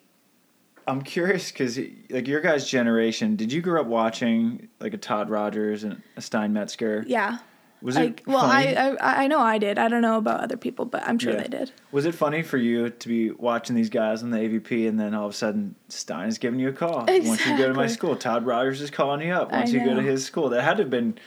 I'm 0.86 1.02
curious 1.02 1.52
because 1.52 1.78
like 2.10 2.26
your 2.26 2.40
guys' 2.40 2.68
generation, 2.68 3.36
did 3.36 3.52
you 3.52 3.62
grow 3.62 3.80
up 3.80 3.86
watching 3.86 4.68
like 4.80 4.94
a 4.94 4.98
Todd 4.98 5.30
Rogers 5.30 5.84
and 5.84 6.02
a 6.16 6.20
Stein 6.20 6.52
Metzger? 6.52 7.04
Yeah. 7.06 7.38
Was 7.82 7.96
like, 7.96 8.20
it 8.20 8.26
well, 8.26 8.38
I, 8.44 8.74
funny? 8.74 8.98
I 9.00 9.24
I 9.24 9.26
know 9.26 9.40
I 9.40 9.58
did. 9.58 9.78
I 9.78 9.88
don't 9.88 10.02
know 10.02 10.16
about 10.16 10.40
other 10.40 10.56
people, 10.56 10.84
but 10.84 11.02
I'm 11.06 11.18
sure 11.18 11.32
Yeah. 11.32 11.42
they 11.42 11.48
did. 11.48 11.72
Was 11.90 12.06
it 12.06 12.14
funny 12.14 12.42
for 12.42 12.56
you 12.56 12.90
to 12.90 13.08
be 13.08 13.30
watching 13.32 13.74
these 13.74 13.90
guys 13.90 14.22
on 14.22 14.30
the 14.30 14.38
AVP 14.38 14.88
and 14.88 14.98
then 15.00 15.14
all 15.14 15.26
of 15.26 15.32
a 15.32 15.34
sudden 15.36 15.74
Stein 15.88 16.28
is 16.28 16.38
giving 16.38 16.60
you 16.60 16.68
a 16.68 16.72
call? 16.72 17.04
Once 17.08 17.46
you 17.46 17.58
go 17.58 17.68
to 17.68 17.74
my 17.74 17.88
school, 17.88 18.14
Todd 18.16 18.46
Rogers 18.46 18.80
is 18.80 18.90
calling 18.90 19.26
you 19.26 19.32
up. 19.32 19.52
I 19.52 19.58
Once 19.58 19.72
you 19.72 19.84
go 19.84 19.94
to 19.94 20.02
his 20.02 20.24
school, 20.24 20.48
that 20.50 20.62
had 20.62 20.76
to 20.76 20.84
have 20.84 20.90
been 20.90 21.18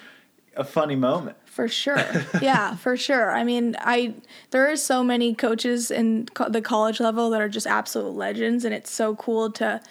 a 0.56 0.64
funny 0.64 0.96
moment. 0.96 1.36
For 1.46 1.68
sure. 1.68 2.00
yeah, 2.42 2.76
for 2.78 2.96
sure. 2.96 3.32
I 3.32 3.44
mean, 3.44 3.76
I 3.80 4.16
there 4.52 4.72
are 4.72 4.78
so 4.78 5.04
many 5.04 5.36
coaches 5.36 5.92
in 5.92 6.28
co- 6.34 6.50
the 6.50 6.62
college 6.62 7.00
level 7.00 7.30
that 7.32 7.42
are 7.42 7.50
just 7.50 7.68
absolute 7.68 8.14
legends 8.14 8.64
and 8.66 8.74
it's 8.74 8.92
so 8.92 9.16
cool 9.16 9.52
to 9.54 9.82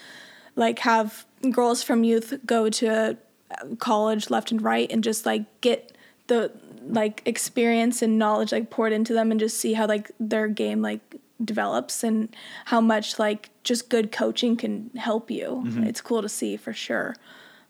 like 0.56 0.78
have 0.80 1.26
girls 1.50 1.82
from 1.82 2.04
youth 2.04 2.32
go 2.46 2.70
to 2.70 3.18
uh, 3.50 3.66
college 3.78 4.30
left 4.30 4.50
and 4.50 4.62
right 4.62 4.90
and 4.90 5.04
just 5.04 5.26
like 5.26 5.42
get 5.60 5.90
the 6.26 6.50
like 6.86 7.22
experience 7.24 8.02
and 8.02 8.18
knowledge 8.18 8.52
like 8.52 8.70
poured 8.70 8.92
into 8.92 9.12
them 9.12 9.30
and 9.30 9.40
just 9.40 9.58
see 9.58 9.72
how 9.72 9.86
like 9.86 10.10
their 10.20 10.48
game 10.48 10.82
like 10.82 11.16
develops 11.44 12.04
and 12.04 12.34
how 12.66 12.80
much 12.80 13.18
like 13.18 13.50
just 13.64 13.88
good 13.88 14.12
coaching 14.12 14.56
can 14.56 14.90
help 14.96 15.30
you. 15.30 15.62
It's 15.88 16.00
cool 16.00 16.22
to 16.22 16.28
see 16.28 16.56
for 16.56 16.72
sure. 16.72 17.14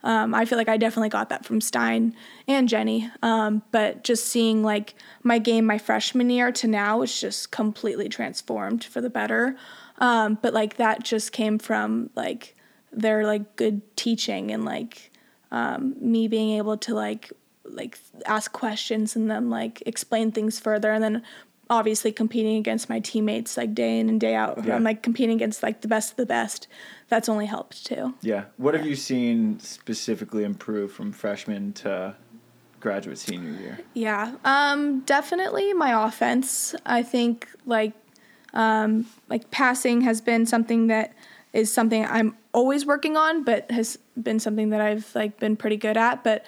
Um, 0.03 0.35
I 0.35 0.45
feel 0.45 0.59
like 0.59 0.69
I 0.69 0.77
definitely 0.77 1.09
got 1.09 1.31
that 1.31 1.47
from 1.47 1.63
Stein 1.63 2.15
and 2.47 2.69
Jenny. 2.69 3.11
Um, 3.23 3.63
but 3.71 4.05
just 4.05 4.27
seeing 4.27 4.63
like 4.63 4.95
my 5.23 5.39
game 5.39 5.65
my 5.65 5.79
freshman 5.79 6.29
year 6.29 6.53
to 6.53 6.69
now 6.69 7.01
is 7.01 7.19
just 7.19 7.51
completely 7.51 8.09
transformed 8.11 8.85
for 8.85 9.01
the 9.01 9.09
better. 9.09 9.57
Um, 9.99 10.39
but 10.43 10.53
like 10.53 10.77
that 10.77 11.03
just 11.05 11.33
came 11.33 11.59
from 11.59 12.11
like 12.15 12.55
their 12.93 13.25
like 13.25 13.57
good 13.57 13.97
teaching 13.97 14.51
and 14.51 14.65
like 14.65 15.11
um, 15.51 15.97
me 16.01 16.29
being 16.29 16.51
able 16.59 16.77
to 16.79 16.95
like 16.95 17.33
like 17.75 17.99
ask 18.27 18.53
questions 18.53 19.17
and 19.17 19.31
then 19.31 19.51
like 19.51 19.83
explain 19.87 20.33
things 20.33 20.59
further 20.61 20.93
and 20.93 21.03
then 21.03 21.23
obviously 21.71 22.13
competing 22.13 22.57
against 22.57 22.89
my 22.89 23.01
teammates 23.01 23.57
like 23.57 23.75
day 23.75 23.99
in 23.99 24.09
and 24.09 24.21
day 24.21 24.35
out. 24.35 24.65
Yeah. 24.65 24.77
I'm 24.77 24.85
like 24.85 25.03
competing 25.03 25.37
against 25.37 25.63
like 25.63 25.81
the 25.81 25.89
best 25.89 26.13
of 26.13 26.17
the 26.17 26.27
best. 26.27 26.69
That's 27.09 27.29
only 27.29 27.47
helped 27.47 27.87
too. 27.87 28.15
Yeah. 28.21 28.45
What 28.57 28.75
have 28.75 28.87
you 28.87 28.97
seen 28.97 29.61
specifically 29.61 30.45
improve 30.45 30.93
from 30.93 31.13
freshman 31.13 31.73
to 31.75 32.17
graduate 32.85 33.19
senior 33.19 33.59
year? 33.61 33.79
Yeah, 33.95 34.37
um, 34.45 35.01
definitely 35.01 35.73
my 35.73 36.07
offense. 36.07 36.75
I 36.87 37.03
think 37.03 37.49
like 37.67 37.95
um, 38.53 39.07
like 39.29 39.51
passing 39.51 40.03
has 40.03 40.21
been 40.21 40.47
something 40.47 40.87
that 40.89 41.15
is 41.53 41.73
something 41.73 42.05
I'm 42.05 42.37
always 42.53 42.87
working 42.87 43.17
on, 43.17 43.43
but 43.43 43.69
has 43.71 43.99
been 44.23 44.39
something 44.39 44.71
that 44.71 44.81
I've 44.81 45.13
like 45.15 45.41
been 45.41 45.57
pretty 45.57 45.77
good 45.77 45.97
at. 45.97 46.23
But 46.23 46.45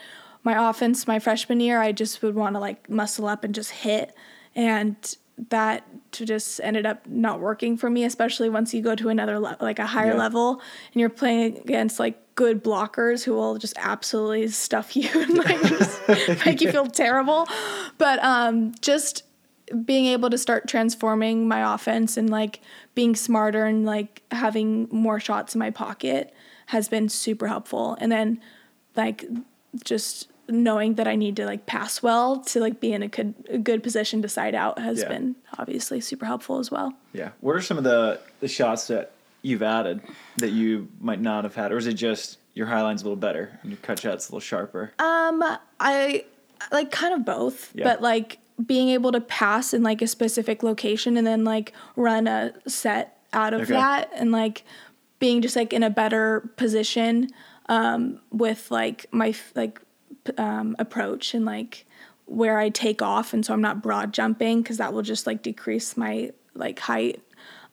my 0.47 0.71
offense, 0.71 1.07
my 1.07 1.19
freshman 1.19 1.61
year, 1.61 1.81
I 1.83 1.93
just 1.93 2.23
would 2.23 2.35
want 2.35 2.55
to 2.55 2.61
like 2.61 2.89
muscle 2.89 3.27
up 3.27 3.45
and 3.45 3.55
just 3.55 3.71
hit, 3.73 4.15
and 4.55 4.97
that 5.51 5.85
just 6.13 6.61
ended 6.63 6.87
up 6.87 7.07
not 7.07 7.41
working 7.41 7.77
for 7.77 7.91
me, 7.91 8.05
especially 8.05 8.49
once 8.49 8.73
you 8.73 8.81
go 8.81 8.95
to 8.95 9.11
another 9.11 9.39
le- 9.39 9.59
like 9.61 9.79
a 9.79 9.85
higher 9.85 10.13
Yeah. 10.13 10.17
level 10.17 10.63
and 10.93 11.01
you're 11.01 11.11
playing 11.11 11.59
against 11.59 11.99
like 11.99 12.35
good 12.37 12.65
blockers 12.65 13.23
who 13.25 13.35
will 13.35 13.59
just 13.59 13.75
absolutely 13.77 14.49
stuff 14.49 14.97
you 15.01 15.11
and 15.13 15.37
like 15.37 15.61
just 15.63 16.01
make 16.47 16.63
you 16.63 16.73
feel 16.73 16.87
terrible. 16.87 17.47
But 17.99 18.19
um, 18.25 18.73
just 18.81 19.25
being 19.85 20.07
able 20.07 20.31
to 20.31 20.39
start 20.39 20.69
transforming 20.69 21.47
my 21.47 21.75
offense 21.75 22.17
and 22.17 22.31
like 22.31 22.61
being 22.95 23.15
smarter 23.15 23.67
and 23.67 23.85
like 23.85 24.23
having 24.31 24.89
more 24.91 25.21
shots 25.21 25.55
in 25.55 25.59
my 25.59 25.71
pocket 25.71 26.33
has 26.67 26.89
been 26.89 27.11
super 27.11 27.47
helpful. 27.49 27.97
And 28.01 28.11
then 28.11 28.41
like 28.97 29.25
just 29.85 30.29
knowing 30.49 30.95
that 30.95 31.09
I 31.09 31.17
need 31.17 31.37
to 31.37 31.47
like 31.47 31.67
pass 31.67 32.03
well 32.03 32.39
to 32.41 32.61
like 32.61 32.81
be 32.81 32.93
in 32.93 33.03
a 33.03 33.09
good 33.09 33.35
a 33.51 33.59
good 33.59 33.83
position 33.83 34.23
to 34.23 34.29
side 34.29 34.55
out 34.55 34.79
has 34.79 35.01
Yeah. 35.01 35.09
been 35.09 35.37
obviously 35.59 36.01
super 36.01 36.25
helpful 36.27 36.59
as 36.59 36.71
well. 36.71 36.95
Yeah. 37.13 37.31
What 37.41 37.57
are 37.57 37.61
some 37.63 37.79
of 37.79 37.85
the, 37.85 38.21
the 38.41 38.49
shots 38.49 38.87
that 38.89 39.13
you've 39.43 39.63
added 39.63 40.01
that 40.39 40.51
you 40.51 40.89
might 41.01 41.21
not 41.21 41.45
have 41.45 41.55
had? 41.55 41.73
Or 41.73 41.79
is 41.79 41.87
it 41.87 41.95
just 41.95 42.39
your 42.55 42.67
high 42.67 42.83
line's 42.83 43.03
a 43.03 43.05
little 43.05 43.17
better 43.17 43.59
and 43.63 43.71
your 43.73 43.79
cut 43.83 43.99
shot's 44.01 44.29
a 44.29 44.33
little 44.33 44.41
sharper? 44.41 44.93
Um, 44.99 45.43
I 45.81 46.25
like 46.73 46.91
kind 46.91 47.13
of 47.15 47.25
both, 47.25 47.73
Yeah. 47.75 47.85
but 47.85 48.01
like 48.03 48.39
being 48.65 48.89
able 48.91 49.13
to 49.13 49.21
pass 49.21 49.75
in 49.75 49.83
like 49.83 50.01
a 50.01 50.07
specific 50.07 50.63
location 50.63 51.17
and 51.17 51.27
then 51.27 51.45
like 51.45 51.73
run 51.97 52.27
a 52.27 52.53
set 52.67 53.19
out 53.33 53.53
of 53.53 53.63
Okay. 53.63 53.73
that 53.75 54.11
and 54.15 54.33
like 54.33 54.63
being 55.19 55.43
just 55.43 55.57
like 55.57 55.73
in 55.73 55.83
a 55.83 55.91
better 55.91 56.49
position 56.57 57.29
um, 57.69 58.21
with 58.31 58.71
like 58.71 59.07
my 59.13 59.35
like 59.55 59.81
um, 60.39 60.77
approach 60.79 61.35
and 61.35 61.45
like 61.45 61.87
where 62.27 62.59
I 62.59 62.71
take 62.71 63.03
off 63.03 63.33
and 63.33 63.45
so 63.47 63.53
I'm 63.53 63.61
not 63.61 63.83
broad 63.83 64.13
jumping 64.13 64.63
because 64.63 64.79
that 64.79 64.93
will 64.93 65.03
just 65.03 65.27
like 65.27 65.43
decrease 65.43 65.97
my 65.97 66.33
like 66.55 66.79
height 66.81 67.23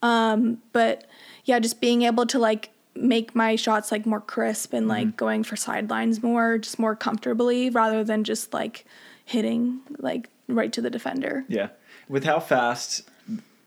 um, 0.04 0.58
but 0.74 1.06
yeah, 1.46 1.58
just 1.60 1.82
being 1.82 2.04
able 2.04 2.28
to 2.28 2.38
like 2.38 2.70
make 2.94 3.34
my 3.34 3.56
shots 3.56 3.92
like 3.92 4.06
more 4.06 4.22
crisp 4.22 4.74
and 4.74 4.88
like 4.88 5.18
going 5.18 5.44
for 5.44 5.56
sidelines 5.56 6.22
more, 6.22 6.60
just 6.60 6.78
more 6.78 6.96
comfortably 6.96 7.72
rather 7.72 8.04
than 8.04 8.24
just 8.24 8.54
like 8.54 8.86
hitting 9.26 9.80
like 9.98 10.30
right 10.48 10.72
to 10.74 10.82
the 10.82 10.90
defender. 10.90 11.46
Yeah. 11.48 11.70
With 12.10 12.26
how 12.26 12.42
fast 12.42 13.10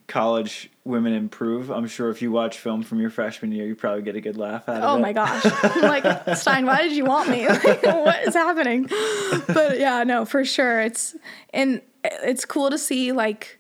college 0.07 0.71
women 0.85 1.13
improve, 1.13 1.71
I'm 1.71 1.87
sure 1.87 2.11
if 2.11 2.23
you 2.23 2.31
watch 2.31 2.59
film 2.59 2.83
from 2.83 3.01
your 3.01 3.11
freshman 3.11 3.53
year, 3.53 3.67
you 3.67 3.75
probably 3.75 4.03
get 4.03 4.17
a 4.17 4.21
good 4.21 4.37
laugh 4.37 4.69
out 4.69 4.77
of 4.77 4.83
oh 4.83 4.95
it. 4.95 4.99
Oh 4.99 4.99
my 5.01 5.13
gosh. 5.13 5.45
I'm 5.63 5.83
like, 5.83 6.37
Stein, 6.37 6.67
why 6.67 6.83
did 6.83 6.93
you 6.93 7.05
want 7.05 7.29
me? 7.29 7.47
Like, 7.67 7.83
what 7.83 8.23
is 8.23 8.35
happening? 8.35 8.89
But 9.49 9.79
yeah, 9.81 10.05
no, 10.05 10.25
for 10.25 10.45
sure. 10.45 10.81
It's 10.81 11.17
and 11.53 11.81
it's 12.05 12.45
cool 12.45 12.71
to 12.71 12.79
see 12.79 13.13
like 13.13 13.59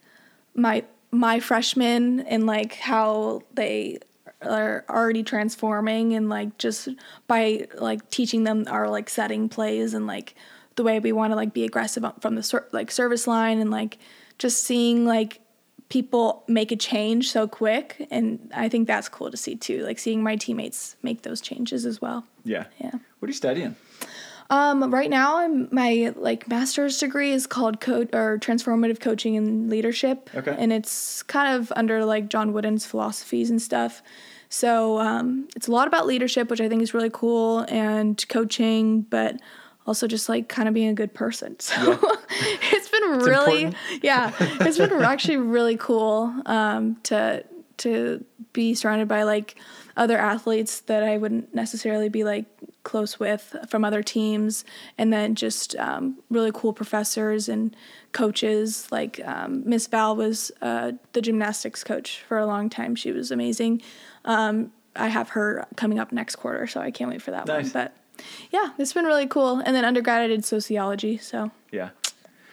my 0.54 0.84
my 1.10 1.40
freshmen 1.40 2.20
and 2.20 2.46
like 2.46 2.74
how 2.74 3.42
they 3.54 3.98
are 4.42 4.84
already 4.88 5.22
transforming 5.22 6.14
and 6.14 6.28
like 6.28 6.58
just 6.58 6.88
by 7.26 7.66
like 7.74 8.08
teaching 8.10 8.44
them 8.44 8.64
our 8.68 8.88
like 8.88 9.08
setting 9.08 9.48
plays 9.48 9.94
and 9.94 10.06
like 10.06 10.34
the 10.76 10.82
way 10.82 11.00
we 11.00 11.10
want 11.10 11.32
to 11.32 11.36
like 11.36 11.54
be 11.54 11.64
aggressive 11.64 12.04
from 12.20 12.34
the 12.34 12.64
like 12.72 12.90
service 12.90 13.26
line 13.26 13.58
and 13.58 13.70
like 13.70 13.98
just 14.38 14.62
seeing 14.62 15.06
like 15.06 15.40
people 15.88 16.42
make 16.48 16.72
a 16.72 16.76
change 16.76 17.30
so 17.30 17.46
quick 17.46 18.06
and 18.10 18.50
i 18.54 18.68
think 18.68 18.86
that's 18.88 19.08
cool 19.08 19.30
to 19.30 19.36
see 19.36 19.54
too 19.54 19.84
like 19.84 19.98
seeing 19.98 20.22
my 20.22 20.34
teammates 20.36 20.96
make 21.02 21.22
those 21.22 21.40
changes 21.40 21.86
as 21.86 22.00
well 22.00 22.24
Yeah. 22.44 22.64
yeah 22.80 22.90
What 23.18 23.26
are 23.26 23.28
you 23.28 23.32
studying? 23.34 23.76
um 24.50 24.92
right 24.92 25.10
now 25.10 25.38
i'm 25.38 25.68
my 25.72 26.12
like 26.16 26.48
master's 26.48 26.98
degree 26.98 27.32
is 27.32 27.46
called 27.46 27.80
code 27.80 28.08
or 28.14 28.38
transformative 28.38 29.00
coaching 29.00 29.36
and 29.36 29.68
leadership 29.70 30.30
Okay. 30.34 30.54
and 30.58 30.72
it's 30.72 31.22
kind 31.24 31.56
of 31.56 31.72
under 31.76 32.04
like 32.04 32.28
john 32.28 32.52
wooden's 32.52 32.86
philosophies 32.86 33.50
and 33.50 33.60
stuff 33.60 34.02
so 34.48 35.00
um, 35.00 35.48
it's 35.56 35.66
a 35.66 35.72
lot 35.72 35.88
about 35.88 36.06
leadership 36.06 36.48
which 36.50 36.60
i 36.60 36.68
think 36.68 36.80
is 36.82 36.94
really 36.94 37.10
cool 37.12 37.64
and 37.68 38.24
coaching 38.28 39.02
but 39.02 39.40
also 39.86 40.06
just 40.06 40.28
like 40.28 40.48
kind 40.48 40.68
of 40.68 40.74
being 40.74 40.88
a 40.88 40.94
good 40.94 41.14
person 41.14 41.56
so 41.60 41.74
it's 42.30 42.88
been 42.88 43.02
really 43.20 43.64
important. 43.64 44.02
yeah 44.02 44.32
it's 44.60 44.78
been 44.78 44.92
actually 45.02 45.36
really 45.36 45.76
cool 45.76 46.34
um, 46.46 46.96
to 47.02 47.44
to 47.78 48.24
be 48.52 48.74
surrounded 48.74 49.06
by 49.06 49.22
like 49.22 49.54
other 49.96 50.16
athletes 50.16 50.80
that 50.80 51.02
I 51.02 51.16
wouldn't 51.18 51.54
necessarily 51.54 52.08
be 52.08 52.24
like 52.24 52.46
close 52.84 53.18
with 53.18 53.54
from 53.68 53.84
other 53.84 54.02
teams, 54.02 54.64
and 54.96 55.12
then 55.12 55.34
just 55.34 55.74
um, 55.76 56.18
really 56.30 56.50
cool 56.54 56.72
professors 56.72 57.48
and 57.48 57.74
coaches. 58.12 58.88
Like 58.90 59.20
um, 59.26 59.62
Miss 59.68 59.86
Val 59.88 60.16
was 60.16 60.52
uh, 60.62 60.92
the 61.12 61.20
gymnastics 61.20 61.82
coach 61.84 62.22
for 62.26 62.38
a 62.38 62.46
long 62.46 62.70
time. 62.70 62.94
She 62.94 63.12
was 63.12 63.30
amazing. 63.30 63.82
Um, 64.24 64.72
I 64.94 65.08
have 65.08 65.30
her 65.30 65.66
coming 65.76 65.98
up 65.98 66.12
next 66.12 66.36
quarter, 66.36 66.66
so 66.66 66.80
I 66.80 66.90
can't 66.90 67.10
wait 67.10 67.20
for 67.22 67.32
that 67.32 67.46
Nice. 67.46 67.64
one. 67.64 67.72
But 67.72 67.96
yeah, 68.50 68.70
it's 68.78 68.92
been 68.92 69.04
really 69.04 69.26
cool. 69.26 69.58
And 69.64 69.74
then 69.76 69.84
undergrad, 69.84 70.20
I 70.22 70.26
did 70.28 70.44
sociology. 70.44 71.18
So, 71.18 71.50
Yeah. 71.70 71.90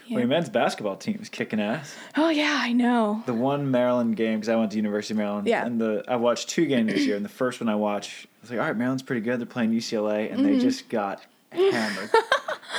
Yeah. 0.05 0.15
Well, 0.15 0.19
your 0.19 0.27
men's 0.27 0.49
basketball 0.49 0.97
team 0.97 1.17
is 1.21 1.29
kicking 1.29 1.61
ass. 1.61 1.95
oh 2.17 2.27
yeah, 2.29 2.57
I 2.61 2.73
know. 2.73 3.23
The 3.25 3.33
one 3.33 3.71
Maryland 3.71 4.17
game 4.17 4.37
because 4.39 4.49
I 4.49 4.55
went 4.57 4.71
to 4.71 4.75
University 4.77 5.13
of 5.13 5.19
Maryland. 5.19 5.47
Yeah. 5.47 5.65
And 5.65 5.79
the 5.79 6.03
I 6.09 6.17
watched 6.17 6.49
two 6.49 6.65
games 6.65 6.91
this 6.91 7.05
year, 7.05 7.15
and 7.15 7.23
the 7.23 7.29
first 7.29 7.61
one 7.61 7.69
I 7.69 7.75
watched, 7.75 8.25
I 8.25 8.29
was 8.41 8.49
like, 8.51 8.59
all 8.59 8.65
right, 8.65 8.75
Maryland's 8.75 9.01
pretty 9.03 9.21
good. 9.21 9.39
They're 9.39 9.45
playing 9.45 9.71
UCLA, 9.71 10.29
and 10.31 10.45
they 10.45 10.59
just 10.59 10.89
got 10.89 11.23
hammered. 11.51 12.09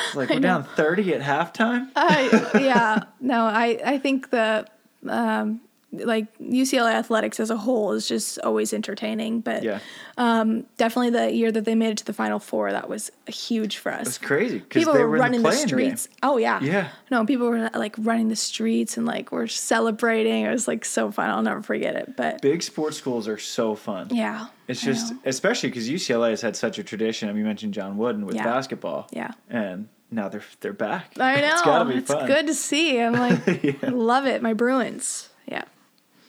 It's 0.07 0.17
like 0.17 0.29
we're 0.29 0.35
Mm-hmm. 0.37 0.43
down 0.43 0.65
thirty 0.65 1.15
at 1.15 1.23
halftime. 1.23 1.89
I 1.97 2.51
yeah, 2.61 3.05
no, 3.21 3.45
I 3.47 3.81
I 3.85 3.99
think 3.99 4.29
the 4.31 4.67
um 5.09 5.61
like 5.99 6.37
UCLA 6.39 6.93
athletics 6.95 7.39
as 7.41 7.51
a 7.51 7.57
whole 7.57 7.93
is 7.93 8.09
just 8.09 8.39
always 8.41 8.73
entertaining, 8.73 9.41
but 9.41 9.63
Yeah. 9.63 9.79
um 10.17 10.67
definitely 10.77 11.11
the 11.11 11.33
year 11.33 11.51
that 11.53 11.65
they 11.65 11.75
made 11.75 11.91
it 11.91 11.97
to 11.99 12.05
the 12.05 12.13
final 12.13 12.39
four, 12.39 12.71
that 12.73 12.89
was 12.89 13.11
huge 13.27 13.79
for 13.79 13.93
us. 13.93 14.07
It's 14.07 14.19
crazy 14.19 14.59
because 14.59 14.81
people 14.81 14.95
they 14.95 15.01
were 15.01 15.09
were 15.11 15.19
running 15.19 15.43
the, 15.43 15.51
the, 15.51 15.57
streets. 15.57 16.07
Game. 16.07 16.17
Oh 16.23 16.37
yeah. 16.39 16.61
Yeah. 16.63 16.89
No, 17.11 17.25
people 17.25 17.49
were 17.49 17.71
like 17.75 17.95
running 17.99 18.29
the 18.29 18.37
streets 18.37 18.97
and 18.97 19.07
like 19.07 19.33
were 19.33 19.47
celebrating. 19.47 20.45
It 20.45 20.51
was 20.51 20.67
like 20.69 20.85
so 20.85 21.11
fun. 21.11 21.31
I'll 21.31 21.43
never 21.43 21.63
forget 21.63 21.95
it. 21.97 22.17
But 22.17 22.41
Big 22.43 22.63
sports 22.63 22.97
schools 22.97 23.29
are 23.29 23.39
so 23.39 23.75
fun. 23.75 24.09
yeah. 24.11 24.47
It's 24.67 24.81
just, 24.81 25.13
especially 25.27 25.69
because 25.69 25.91
UCLA 25.91 26.31
has 26.31 26.41
had 26.41 26.57
such 26.57 26.79
a 26.79 26.83
tradition. 26.85 27.29
I 27.29 27.33
mean, 27.33 27.41
you 27.41 27.45
mentioned 27.45 27.75
John 27.75 27.99
Wooden 27.99 28.25
with 28.25 28.35
Yeah. 28.37 28.45
basketball. 28.45 29.09
Yeah. 29.13 29.33
And 29.51 29.89
now 30.11 30.29
they're 30.29 30.43
they're 30.61 30.73
back. 30.73 31.13
I 31.21 31.41
know. 31.43 31.49
It's 31.49 31.63
gotta 31.63 31.85
be 31.91 31.97
it's 31.97 32.11
fun. 32.11 32.27
good 32.27 32.47
to 32.47 32.55
see. 32.55 32.99
I'm 33.01 33.13
like 33.13 33.63
Yeah. 33.63 33.91
Love 33.91 34.27
it. 34.27 34.41
My 34.43 34.55
Bruins. 34.55 35.29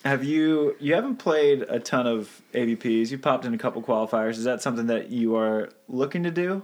Have 0.05 0.23
you 0.23 0.75
you 0.79 0.93
haven't 0.93 1.15
played 1.17 1.63
a 1.63 1.79
ton 1.79 2.05
of 2.05 2.41
AVPs? 2.53 3.09
You 3.09 3.17
popped 3.17 3.43
in 3.43 3.55
a 3.55 3.57
couple 3.57 3.81
qualifiers. 3.81 4.31
Is 4.33 4.43
that 4.43 4.61
something 4.61 4.85
that 4.85 5.09
you 5.09 5.35
are 5.35 5.69
looking 5.87 6.21
to 6.23 6.31
do? 6.31 6.61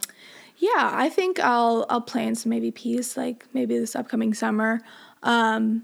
Yeah, 0.57 0.91
I 0.93 1.09
think 1.09 1.39
I'll 1.39 1.87
I'll 1.89 2.01
play 2.01 2.27
in 2.27 2.35
some 2.35 2.51
AVPs 2.51 3.17
like 3.17 3.45
maybe 3.51 3.79
this 3.79 3.95
upcoming 3.95 4.35
summer. 4.35 4.79
Um, 5.23 5.83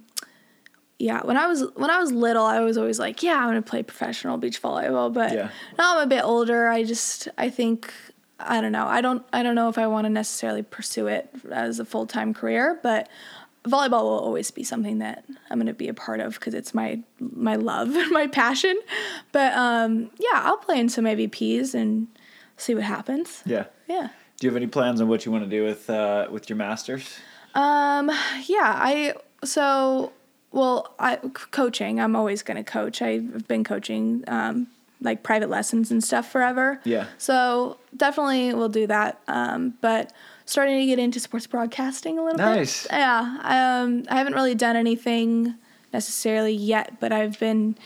yeah, 0.99 1.22
when 1.26 1.36
I 1.36 1.47
was 1.47 1.64
when 1.76 1.89
I 1.89 1.97
was 1.99 2.12
little, 2.12 2.45
I 2.45 2.60
was 2.60 2.78
always 2.78 2.99
like, 2.99 3.24
yeah, 3.24 3.38
I'm 3.39 3.47
gonna 3.47 3.64
play 3.64 3.82
professional 3.82 4.38
beach 4.38 4.62
volleyball. 4.62 5.12
But 5.12 5.34
Yeah. 5.34 5.49
now 5.80 5.97
I'm 5.97 6.03
a 6.03 6.08
bit 6.08 6.24
older. 6.24 6.68
I 6.68 6.84
just 6.84 7.28
I 7.39 7.49
think 7.49 7.91
I 8.39 8.62
don't 8.62 8.72
know. 8.72 8.86
I 8.86 9.01
don't 9.01 9.26
I 9.34 9.41
don't 9.41 9.55
know 9.55 9.70
if 9.70 9.80
I 9.80 9.88
want 9.88 10.05
to 10.05 10.10
necessarily 10.12 10.62
pursue 10.62 11.08
it 11.08 11.28
as 11.51 11.80
a 11.80 11.86
full 11.86 12.05
time 12.05 12.36
career, 12.36 12.80
but 12.84 13.10
volleyball 13.68 14.03
will 14.03 14.20
always 14.20 14.51
be 14.51 14.63
something 14.63 14.99
that 14.99 15.26
I'm 15.49 15.59
gonna 15.59 15.74
be 15.74 15.88
a 15.88 15.93
part 15.93 16.20
of 16.20 16.36
because 16.36 16.53
it's 16.53 16.74
my 16.74 17.01
my 17.20 17.55
love 17.55 17.95
and 17.95 18.11
my 18.22 18.28
passion. 18.28 18.80
But 19.32 19.53
um, 19.53 20.11
yeah, 20.20 20.41
I'll 20.43 20.57
play 20.57 20.80
in 20.80 20.89
some 20.89 21.05
AVPs 21.05 21.74
and 21.74 22.07
see 22.57 22.76
what 22.76 22.84
happens. 22.84 23.43
Yeah. 23.45 23.65
Yeah. 23.88 24.09
Do 24.39 24.45
you 24.45 24.51
have 24.51 24.57
any 24.57 24.68
plans 24.68 25.01
on 25.01 25.07
what 25.07 25.26
you 25.26 25.32
want 25.32 25.43
to 25.43 25.49
do 25.49 25.63
with 25.63 25.89
uh, 25.89 26.28
with 26.30 26.49
your 26.49 26.57
masters? 26.57 27.18
Um, 27.55 28.11
yeah, 28.45 28.74
I 28.76 29.15
so 29.43 30.13
well, 30.51 30.93
I 30.99 31.18
coaching. 31.51 31.99
I'm 31.99 32.15
always 32.15 32.43
going 32.43 32.57
to 32.57 32.63
coach. 32.63 33.01
I've 33.01 33.47
been 33.47 33.63
coaching 33.63 34.24
um 34.28 34.68
like 35.01 35.24
private 35.24 35.49
lessons 35.49 35.91
and 35.91 36.03
stuff 36.03 36.32
forever. 36.32 36.80
Yeah. 36.84 37.07
So 37.18 37.78
definitely 37.95 38.53
we'll 38.53 38.70
do 38.70 38.88
that. 38.88 39.22
Um, 39.28 39.76
but 39.82 40.11
starting 40.48 40.80
to 40.80 40.86
get 40.88 40.98
into 40.98 41.20
sports 41.20 41.45
broadcasting 41.45 42.18
a 42.18 42.24
little 42.24 42.39
Nice. 42.39 42.84
bit. 42.84 42.93
Yeah. 42.93 43.38
Um, 43.43 44.04
I 44.10 44.16
haven't 44.18 44.34
really 44.34 44.56
done 44.56 44.76
anything 44.76 45.54
necessarily 45.93 46.54
yet, 46.54 47.00
but 47.00 47.12
I've 47.12 47.39
been 47.39 47.78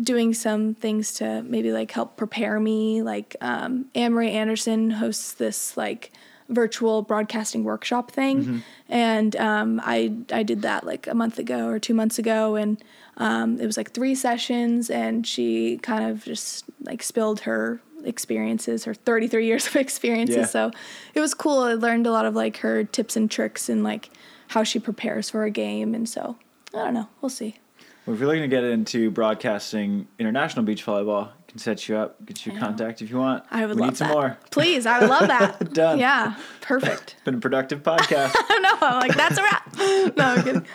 doing 0.00 0.32
some 0.34 0.74
things 0.74 1.12
to 1.14 1.42
maybe 1.42 1.72
like 1.72 1.90
help 1.90 2.16
prepare 2.16 2.58
me. 2.60 3.02
Like 3.02 3.36
um, 3.40 3.86
Marie 3.94 4.30
Anderson 4.30 4.90
hosts 4.92 5.32
this 5.34 5.76
like 5.76 6.12
virtual 6.48 7.02
broadcasting 7.02 7.64
workshop 7.64 8.10
thing, 8.12 8.62
and 8.88 9.34
um, 9.36 9.80
I 9.84 10.14
I 10.32 10.42
did 10.44 10.62
that 10.62 10.86
like 10.86 11.06
a 11.08 11.14
month 11.14 11.38
ago 11.40 11.66
or 11.66 11.78
two 11.80 11.94
months 11.94 12.18
ago, 12.20 12.54
and 12.54 12.82
um, 13.16 13.58
it 13.60 13.66
was 13.66 13.76
like 13.76 13.90
three 13.92 14.14
sessions, 14.14 14.90
and 14.90 15.26
she 15.26 15.78
kind 15.78 16.04
of 16.08 16.24
just 16.24 16.64
like 16.82 17.02
spilled 17.02 17.40
her 17.40 17.80
experiences, 18.04 18.84
her 18.84 18.94
33 18.94 19.46
years 19.46 19.66
of 19.66 19.76
experiences. 19.76 20.36
Yeah. 20.36 20.44
So 20.44 20.70
it 21.14 21.20
was 21.20 21.34
cool. 21.34 21.60
I 21.60 21.74
learned 21.74 22.06
a 22.06 22.10
lot 22.12 22.26
of 22.26 22.34
like 22.34 22.58
her 22.58 22.84
tips 22.84 23.16
and 23.16 23.30
tricks 23.30 23.68
and 23.68 23.82
like 23.84 24.10
how 24.48 24.62
she 24.62 24.78
prepares 24.78 25.30
for 25.30 25.44
a 25.44 25.50
game, 25.50 25.94
and 25.94 26.08
so 26.08 26.36
I 26.74 26.84
don't 26.84 26.94
know. 26.94 27.08
We'll 27.20 27.30
see. 27.30 27.56
Well, 28.04 28.14
if 28.14 28.20
you're 28.20 28.28
looking 28.28 28.42
to 28.42 28.48
get 28.48 28.62
into 28.62 29.10
broadcasting 29.10 30.06
international 30.20 30.64
beach 30.64 30.86
volleyball, 30.86 31.28
I 31.28 31.50
can 31.50 31.58
set 31.58 31.88
you 31.88 31.96
up, 31.96 32.24
get 32.24 32.46
you 32.46 32.52
contact 32.56 33.02
if 33.02 33.10
you 33.10 33.16
want. 33.16 33.42
I 33.50 33.66
would 33.66 33.74
we 33.74 33.80
love 33.80 33.90
need 33.90 33.96
some 33.96 34.08
that. 34.08 34.14
more. 34.14 34.38
Please, 34.52 34.86
I 34.86 35.00
would 35.00 35.08
love 35.10 35.26
that. 35.26 35.72
Done. 35.74 35.98
Yeah, 35.98 36.36
perfect. 36.60 37.16
Been 37.24 37.34
a 37.34 37.40
productive 37.40 37.82
podcast. 37.82 38.32
I 38.36 38.58
know. 38.60 38.86
I'm 38.86 39.00
like, 39.00 39.16
that's 39.16 39.38
a 39.38 39.42
wrap. 39.42 39.76
No, 39.76 40.24
I'm 40.24 40.44
kidding. 40.44 40.66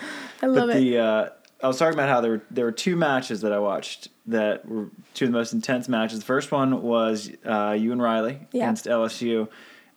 I 0.42 0.48
love 0.48 0.68
but 0.68 0.76
it. 0.76 0.80
the 0.82 0.98
uh, 0.98 1.30
I 1.64 1.68
was 1.68 1.78
talking 1.78 1.94
about 1.94 2.10
how 2.10 2.22
there 2.22 2.32
were 2.32 2.42
there 2.52 2.66
were 2.66 2.72
two 2.72 2.96
matches 2.96 3.42
that 3.42 3.52
I 3.54 3.60
watched 3.60 4.10
that 4.28 4.68
were 4.68 4.88
two 5.14 5.26
of 5.26 5.32
the 5.32 5.38
most 5.38 5.54
intense 5.54 5.88
matches. 5.90 6.20
The 6.20 6.26
first 6.26 6.52
one 6.52 6.82
was 6.82 7.32
uh, 7.46 7.76
you 7.78 7.92
and 7.92 8.02
Riley 8.02 8.40
Yeah. 8.52 8.64
against 8.66 8.86
LSU. 8.86 9.48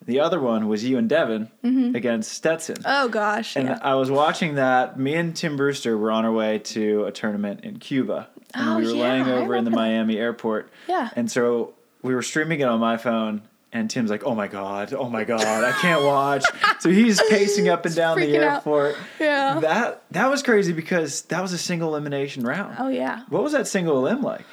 The 0.07 0.21
other 0.21 0.39
one 0.39 0.69
was 0.69 0.85
you 0.85 0.99
and 0.99 1.09
Devin 1.09 1.51
against 1.95 2.31
Stetson. 2.33 2.77
oh 2.85 3.09
gosh. 3.09 3.57
And 3.57 3.69
yeah. 3.69 3.79
I 3.81 3.95
was 3.95 4.11
watching 4.11 4.57
that. 4.57 4.99
Me 4.99 5.15
and 5.15 5.35
Tim 5.35 5.57
Brewster 5.57 5.97
were 5.97 6.11
on 6.11 6.27
our 6.27 6.33
way 6.33 6.59
to 6.59 7.05
a 7.07 7.13
tournament 7.13 7.61
in 7.65 7.79
Cuba. 7.79 8.29
And 8.53 8.69
Oh, 8.69 8.77
we 8.79 8.85
were 8.87 8.93
yeah, 8.93 9.03
laying 9.03 9.29
over 9.29 9.55
in 9.57 9.65
the. 9.65 9.71
Miami 9.71 10.19
airport. 10.19 10.71
Yeah. 10.89 11.09
And 11.17 11.31
so 11.31 11.73
we 12.03 12.15
were 12.15 12.21
streaming 12.23 12.61
it 12.61 12.69
on 12.69 12.81
my 12.81 12.99
phone. 12.99 13.43
And 13.75 13.91
Tim's 13.91 14.09
like, 14.09 14.23
oh 14.25 14.37
my 14.37 14.47
God, 14.47 14.95
oh 14.95 15.09
my 15.11 15.25
God, 15.25 15.43
I 15.43 15.73
can't 15.81 16.05
watch. 16.05 16.45
so 16.79 16.89
he's 16.91 17.21
pacing 17.29 17.69
up 17.69 17.85
and 17.85 17.95
down 17.97 18.19
the 18.19 18.25
freaking 18.25 18.43
out. 18.43 18.55
airport. 18.59 18.97
Yeah. 19.19 19.59
That 19.61 20.05
that 20.13 20.31
was 20.31 20.43
crazy 20.45 20.73
because 20.73 21.23
that 21.23 21.43
was 21.43 21.53
a 21.53 21.59
single 21.59 21.89
elimination 21.91 22.45
round. 22.45 22.77
oh 22.79 22.89
yeah. 22.89 23.25
What 23.29 23.43
was 23.43 23.53
that 23.53 23.67
single 23.67 23.99
elim 23.99 24.23
like? 24.23 24.45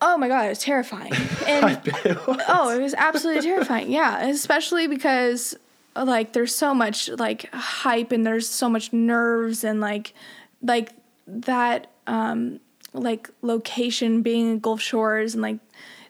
Oh 0.00 0.16
my 0.16 0.28
god, 0.28 0.46
it 0.46 0.48
was 0.50 0.58
terrifying. 0.60 1.12
And 1.46 1.80
it 2.04 2.26
was. 2.26 2.40
oh, 2.48 2.70
it 2.74 2.80
was 2.80 2.94
absolutely 2.94 3.42
terrifying. 3.42 3.90
Yeah, 3.90 4.26
especially 4.28 4.86
because 4.86 5.54
like 5.94 6.32
there's 6.32 6.54
so 6.54 6.72
much 6.72 7.08
like 7.10 7.52
hype 7.52 8.12
and 8.12 8.24
there's 8.26 8.48
so 8.48 8.68
much 8.70 8.92
nerves 8.92 9.62
and 9.64 9.80
like 9.80 10.14
like 10.62 10.92
that 11.26 11.90
um 12.06 12.60
like 12.94 13.28
location 13.42 14.22
being 14.22 14.50
in 14.52 14.58
Gulf 14.60 14.80
Shores 14.80 15.34
and 15.34 15.42
like 15.42 15.58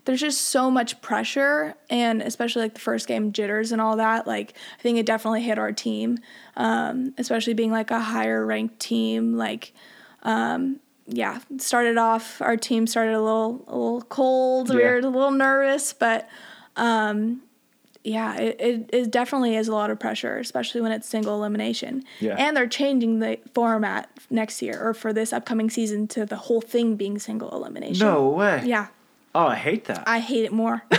there's 0.09 0.21
just 0.21 0.41
so 0.49 0.71
much 0.71 0.99
pressure 1.03 1.75
and 1.91 2.23
especially 2.23 2.63
like 2.63 2.73
the 2.73 2.81
first 2.81 3.07
game 3.07 3.31
jitters 3.31 3.73
and 3.73 3.81
all 3.81 3.97
that 3.97 4.27
like 4.27 4.55
I 4.79 4.83
think 4.83 4.97
it 4.97 5.05
definitely 5.05 5.43
hit 5.43 5.59
our 5.59 5.71
team 5.71 6.17
um 6.57 7.13
especially 7.19 7.53
being 7.53 7.71
like 7.71 7.91
a 7.91 8.01
higher 8.01 8.45
ranked 8.47 8.81
team 8.81 9.37
like 9.37 9.75
um 10.23 10.81
yeah 11.07 11.41
started 11.59 11.99
off 11.99 12.41
our 12.41 12.57
team 12.57 12.87
started 12.87 13.15
a 13.15 13.21
little 13.23 13.65
a 13.69 13.77
little 13.77 14.03
cold 14.03 14.71
we 14.71 14.77
were 14.83 14.97
a 14.99 15.03
little 15.03 15.31
nervous 15.31 15.93
but 15.93 16.27
um 16.77 17.43
yeah 18.05 18.37
it, 18.39 18.57
it, 18.61 18.91
it 18.93 19.11
definitely 19.11 19.57
is 19.57 19.69
a 19.69 19.73
lot 19.73 19.91
of 19.91 19.99
pressure 20.01 20.39
especially 20.39 20.81
when 20.81 20.93
it's 20.93 21.07
single 21.07 21.35
elimination 21.35 22.03
Yeah. 22.21 22.37
and 22.39 22.57
they're 22.57 22.67
changing 22.67 23.19
the 23.19 23.39
format 23.55 24.09
next 24.31 24.63
year 24.63 24.81
or 24.83 24.95
for 24.95 25.13
this 25.13 25.33
upcoming 25.35 25.69
season 25.69 26.07
to 26.09 26.25
the 26.25 26.37
whole 26.37 26.61
thing 26.63 26.97
being 26.97 27.19
single 27.19 27.51
elimination 27.51 28.07
No 28.07 28.29
way. 28.31 28.63
yeah 28.65 28.87
Oh, 29.35 29.47
I 29.47 29.57
hate 29.57 29.85
that. 29.87 30.05
I 30.07 30.19
hate 30.21 30.45
it 30.45 30.53
more. 30.53 30.83
no, 30.91 30.99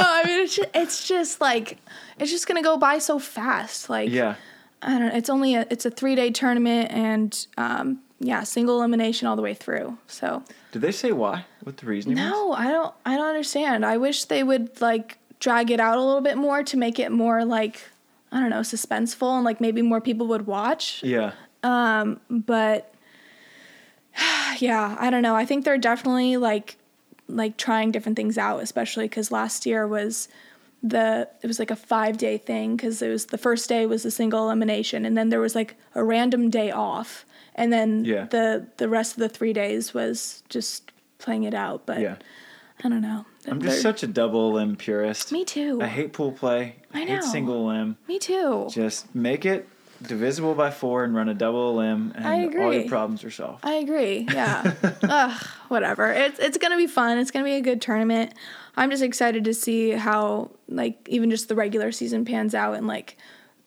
I 0.00 0.22
mean 0.26 0.40
it's 0.42 0.56
just, 0.56 0.68
it's 0.74 1.08
just 1.08 1.40
like 1.40 1.78
it's 2.18 2.30
just 2.30 2.46
gonna 2.46 2.62
go 2.62 2.76
by 2.76 2.98
so 2.98 3.18
fast. 3.18 3.90
Like 3.90 4.10
yeah. 4.10 4.36
I 4.82 4.98
don't. 4.98 5.08
know. 5.08 5.14
It's 5.14 5.30
only 5.30 5.54
a 5.54 5.66
it's 5.70 5.86
a 5.86 5.90
three 5.90 6.14
day 6.14 6.30
tournament 6.30 6.90
and 6.90 7.46
um 7.56 8.00
yeah 8.20 8.42
single 8.44 8.78
elimination 8.78 9.28
all 9.28 9.36
the 9.36 9.42
way 9.42 9.54
through. 9.54 9.98
So 10.06 10.42
Did 10.72 10.82
they 10.82 10.92
say 10.92 11.12
why? 11.12 11.44
What 11.62 11.76
the 11.76 11.86
reasoning 11.86 12.16
was? 12.18 12.24
no, 12.30 12.52
I 12.52 12.70
don't 12.70 12.94
I 13.04 13.16
don't 13.16 13.26
understand. 13.28 13.84
I 13.84 13.96
wish 13.96 14.24
they 14.24 14.42
would 14.42 14.80
like 14.80 15.18
drag 15.40 15.70
it 15.70 15.80
out 15.80 15.98
a 15.98 16.02
little 16.02 16.20
bit 16.22 16.36
more 16.38 16.62
to 16.62 16.76
make 16.76 16.98
it 16.98 17.12
more 17.12 17.44
like 17.44 17.82
I 18.32 18.40
don't 18.40 18.50
know 18.50 18.60
suspenseful 18.60 19.36
and 19.36 19.44
like 19.44 19.60
maybe 19.60 19.82
more 19.82 20.00
people 20.00 20.26
would 20.28 20.46
watch. 20.46 21.02
Yeah. 21.04 21.32
Um, 21.62 22.20
but 22.28 22.93
yeah, 24.58 24.96
I 24.98 25.10
don't 25.10 25.22
know. 25.22 25.34
I 25.36 25.44
think 25.44 25.64
they're 25.64 25.78
definitely 25.78 26.36
like 26.36 26.76
like 27.28 27.56
trying 27.56 27.90
different 27.90 28.16
things 28.16 28.36
out, 28.36 28.62
especially 28.62 29.06
because 29.06 29.30
last 29.32 29.64
year 29.66 29.86
was 29.86 30.28
the 30.82 31.28
it 31.42 31.46
was 31.46 31.58
like 31.58 31.70
a 31.70 31.76
five 31.76 32.18
day 32.18 32.36
thing 32.36 32.76
because 32.76 33.00
it 33.00 33.08
was 33.08 33.26
the 33.26 33.38
first 33.38 33.68
day 33.68 33.86
was 33.86 34.04
a 34.04 34.10
single 34.10 34.44
elimination 34.44 35.06
and 35.06 35.16
then 35.16 35.30
there 35.30 35.40
was 35.40 35.54
like 35.54 35.76
a 35.94 36.04
random 36.04 36.50
day 36.50 36.70
off 36.70 37.24
and 37.54 37.72
then 37.72 38.04
Yeah. 38.04 38.26
the 38.26 38.66
the 38.76 38.88
rest 38.88 39.12
of 39.14 39.20
the 39.20 39.28
three 39.30 39.54
days 39.54 39.94
was 39.94 40.42
just 40.50 40.92
playing 41.18 41.44
it 41.44 41.54
out. 41.54 41.86
But 41.86 42.00
Yeah. 42.00 42.16
I 42.84 42.88
don't 42.90 43.00
know. 43.00 43.24
I'm 43.46 43.62
just 43.62 43.74
They're- 43.76 43.80
such 43.92 44.02
a 44.02 44.06
double 44.06 44.50
elim 44.50 44.76
purist. 44.76 45.32
me 45.32 45.44
too. 45.44 45.80
I 45.80 45.86
hate 45.86 46.12
pool 46.12 46.32
play. 46.32 46.76
I, 46.92 46.98
I 47.02 47.04
hate 47.06 47.14
know. 47.14 47.20
single 47.22 47.70
elim. 47.70 47.96
me 48.06 48.18
too. 48.18 48.68
Just 48.70 49.14
make 49.14 49.46
it 49.46 49.66
divisible 50.06 50.54
by 50.54 50.70
four 50.70 51.04
and 51.04 51.14
run 51.14 51.28
a 51.28 51.34
double 51.34 51.70
elim, 51.70 52.12
and 52.14 52.24
all 52.56 52.72
your 52.72 52.88
problems 52.88 53.24
are 53.24 53.30
solved. 53.30 53.64
I 53.64 53.74
agree. 53.74 54.26
Yeah. 54.30 54.74
Ugh, 55.02 55.46
whatever. 55.68 56.10
It's 56.12 56.38
it's 56.38 56.58
gonna 56.58 56.76
be 56.76 56.86
fun. 56.86 57.18
It's 57.18 57.30
gonna 57.30 57.44
be 57.44 57.54
a 57.54 57.60
good 57.60 57.80
tournament. 57.80 58.34
I'm 58.76 58.90
just 58.90 59.02
excited 59.02 59.44
to 59.44 59.54
see 59.54 59.90
how 59.90 60.50
like 60.68 61.06
even 61.08 61.30
just 61.30 61.48
the 61.48 61.54
regular 61.54 61.92
season 61.92 62.24
pans 62.24 62.54
out 62.54 62.74
and 62.74 62.86
like 62.86 63.16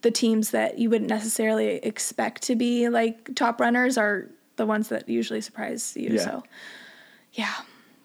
the 0.01 0.11
teams 0.11 0.51
that 0.51 0.77
you 0.77 0.89
wouldn't 0.89 1.09
necessarily 1.09 1.75
expect 1.77 2.43
to 2.43 2.55
be 2.55 2.89
like 2.89 3.35
top 3.35 3.59
runners 3.59 3.97
are 3.97 4.29
the 4.57 4.65
ones 4.65 4.89
that 4.89 5.07
usually 5.09 5.41
surprise 5.41 5.95
you. 5.95 6.09
Yeah. 6.15 6.21
So 6.21 6.43
yeah. 7.33 7.53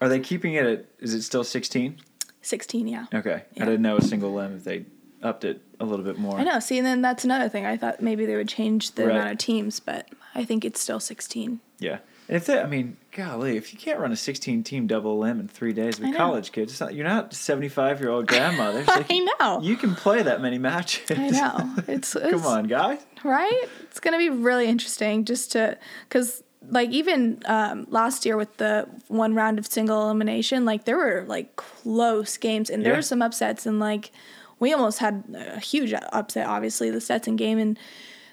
Are 0.01 0.09
they 0.09 0.19
keeping 0.19 0.53
it 0.53 0.65
at? 0.65 0.85
Is 0.99 1.13
it 1.13 1.21
still 1.23 1.43
sixteen? 1.43 1.97
Sixteen, 2.41 2.87
yeah. 2.87 3.05
Okay, 3.13 3.43
Yeah. 3.53 3.63
I 3.63 3.65
didn't 3.65 3.83
know 3.83 3.97
a 3.97 4.01
single 4.01 4.37
elim 4.37 4.57
if 4.57 4.65
they 4.65 4.85
upped 5.23 5.43
it 5.45 5.61
a 5.79 5.85
little 5.85 6.05
bit 6.05 6.17
more. 6.17 6.37
I 6.39 6.43
know. 6.43 6.59
See, 6.59 6.77
and 6.77 6.85
then 6.85 7.01
that's 7.01 7.23
another 7.23 7.49
thing. 7.49 7.65
I 7.65 7.77
thought 7.77 8.01
maybe 8.01 8.25
they 8.25 8.35
would 8.35 8.49
change 8.49 8.91
the 8.91 9.05
Right. 9.07 9.15
amount 9.15 9.31
of 9.31 9.37
teams, 9.37 9.79
but 9.79 10.07
I 10.35 10.43
think 10.43 10.63
it's 10.65 10.79
still 10.79 10.99
16. 10.99 11.59
Yeah. 11.79 11.99
And 12.29 12.37
if 12.37 12.45
they, 12.45 12.59
I 12.59 12.65
mean, 12.67 12.95
golly, 13.11 13.57
if 13.57 13.73
you 13.73 13.79
can't 13.79 13.99
run 13.99 14.11
a 14.13 14.15
16 14.15 14.63
team 14.63 14.87
double 14.87 15.11
elim 15.21 15.41
in 15.41 15.47
three 15.49 15.73
days 15.73 15.99
with 15.99 16.15
college 16.15 16.51
kids, 16.53 16.71
it's 16.71 16.79
not, 16.79 16.93
you're 16.93 17.05
not 17.05 17.33
75 17.33 17.99
year 17.99 18.09
old 18.09 18.27
grandmothers. 18.27 18.87
Like, 18.93 19.07
I 19.11 19.27
know. 19.39 19.59
You 19.61 19.75
can 19.75 19.93
play 19.95 20.21
that 20.23 20.41
many 20.41 20.57
matches. 20.57 21.11
I 21.17 21.29
know. 21.29 21.75
It's, 21.87 22.15
it's 22.15 22.31
Come 22.31 22.45
on, 22.45 22.67
guys. 22.67 22.99
right? 23.25 23.65
It's 23.81 23.99
gonna 23.99 24.17
be 24.17 24.29
really 24.29 24.67
interesting 24.67 25.25
just 25.25 25.51
to 25.53 25.77
because 26.07 26.43
like 26.69 26.91
even 26.91 27.41
um, 27.45 27.85
last 27.89 28.25
year 28.25 28.37
with 28.37 28.55
the 28.55 28.87
one 29.09 29.35
round 29.35 29.59
of 29.59 29.67
single 29.67 30.03
elimination, 30.03 30.63
like 30.63 30.85
there 30.85 30.95
were 30.95 31.25
like 31.27 31.57
close 31.57 32.37
games 32.37 32.69
and 32.69 32.85
there 32.85 32.93
Yeah. 32.93 32.99
were 32.99 33.03
some 33.03 33.21
upsets 33.21 33.65
and 33.65 33.81
like 33.81 34.11
we 34.59 34.73
almost 34.73 34.99
had 34.99 35.23
a 35.35 35.59
huge 35.59 35.93
upset, 35.93 36.47
obviously 36.47 36.89
the 36.89 37.01
Stetson 37.01 37.35
game 37.35 37.57
and 37.59 37.77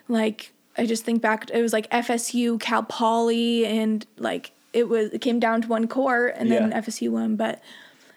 like 0.08 0.52
I 0.76 0.86
just 0.86 1.04
think 1.04 1.20
back, 1.20 1.50
it 1.50 1.60
was 1.62 1.72
like 1.72 1.90
FSU, 1.90 2.58
Cal 2.60 2.82
Poly, 2.84 3.66
and 3.66 4.06
like 4.18 4.52
it 4.72 4.88
was 4.88 5.10
it 5.10 5.20
came 5.20 5.40
down 5.40 5.62
to 5.62 5.68
one 5.68 5.88
court 5.88 6.34
and 6.36 6.50
then 6.50 6.70
Yeah. 6.70 6.80
FSU 6.80 7.10
won, 7.10 7.36
but. 7.36 7.60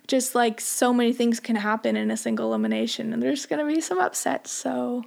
Just 0.06 0.36
like 0.36 0.60
so 0.60 0.94
many 0.94 1.14
things 1.14 1.40
can 1.40 1.56
happen 1.56 1.96
in 1.96 2.12
a 2.12 2.18
single 2.18 2.48
elimination, 2.50 3.14
and 3.14 3.24
there's 3.24 3.46
gonna 3.46 3.66
be 3.66 3.80
some 3.80 4.00
upsets. 4.02 4.52
So, 4.52 5.06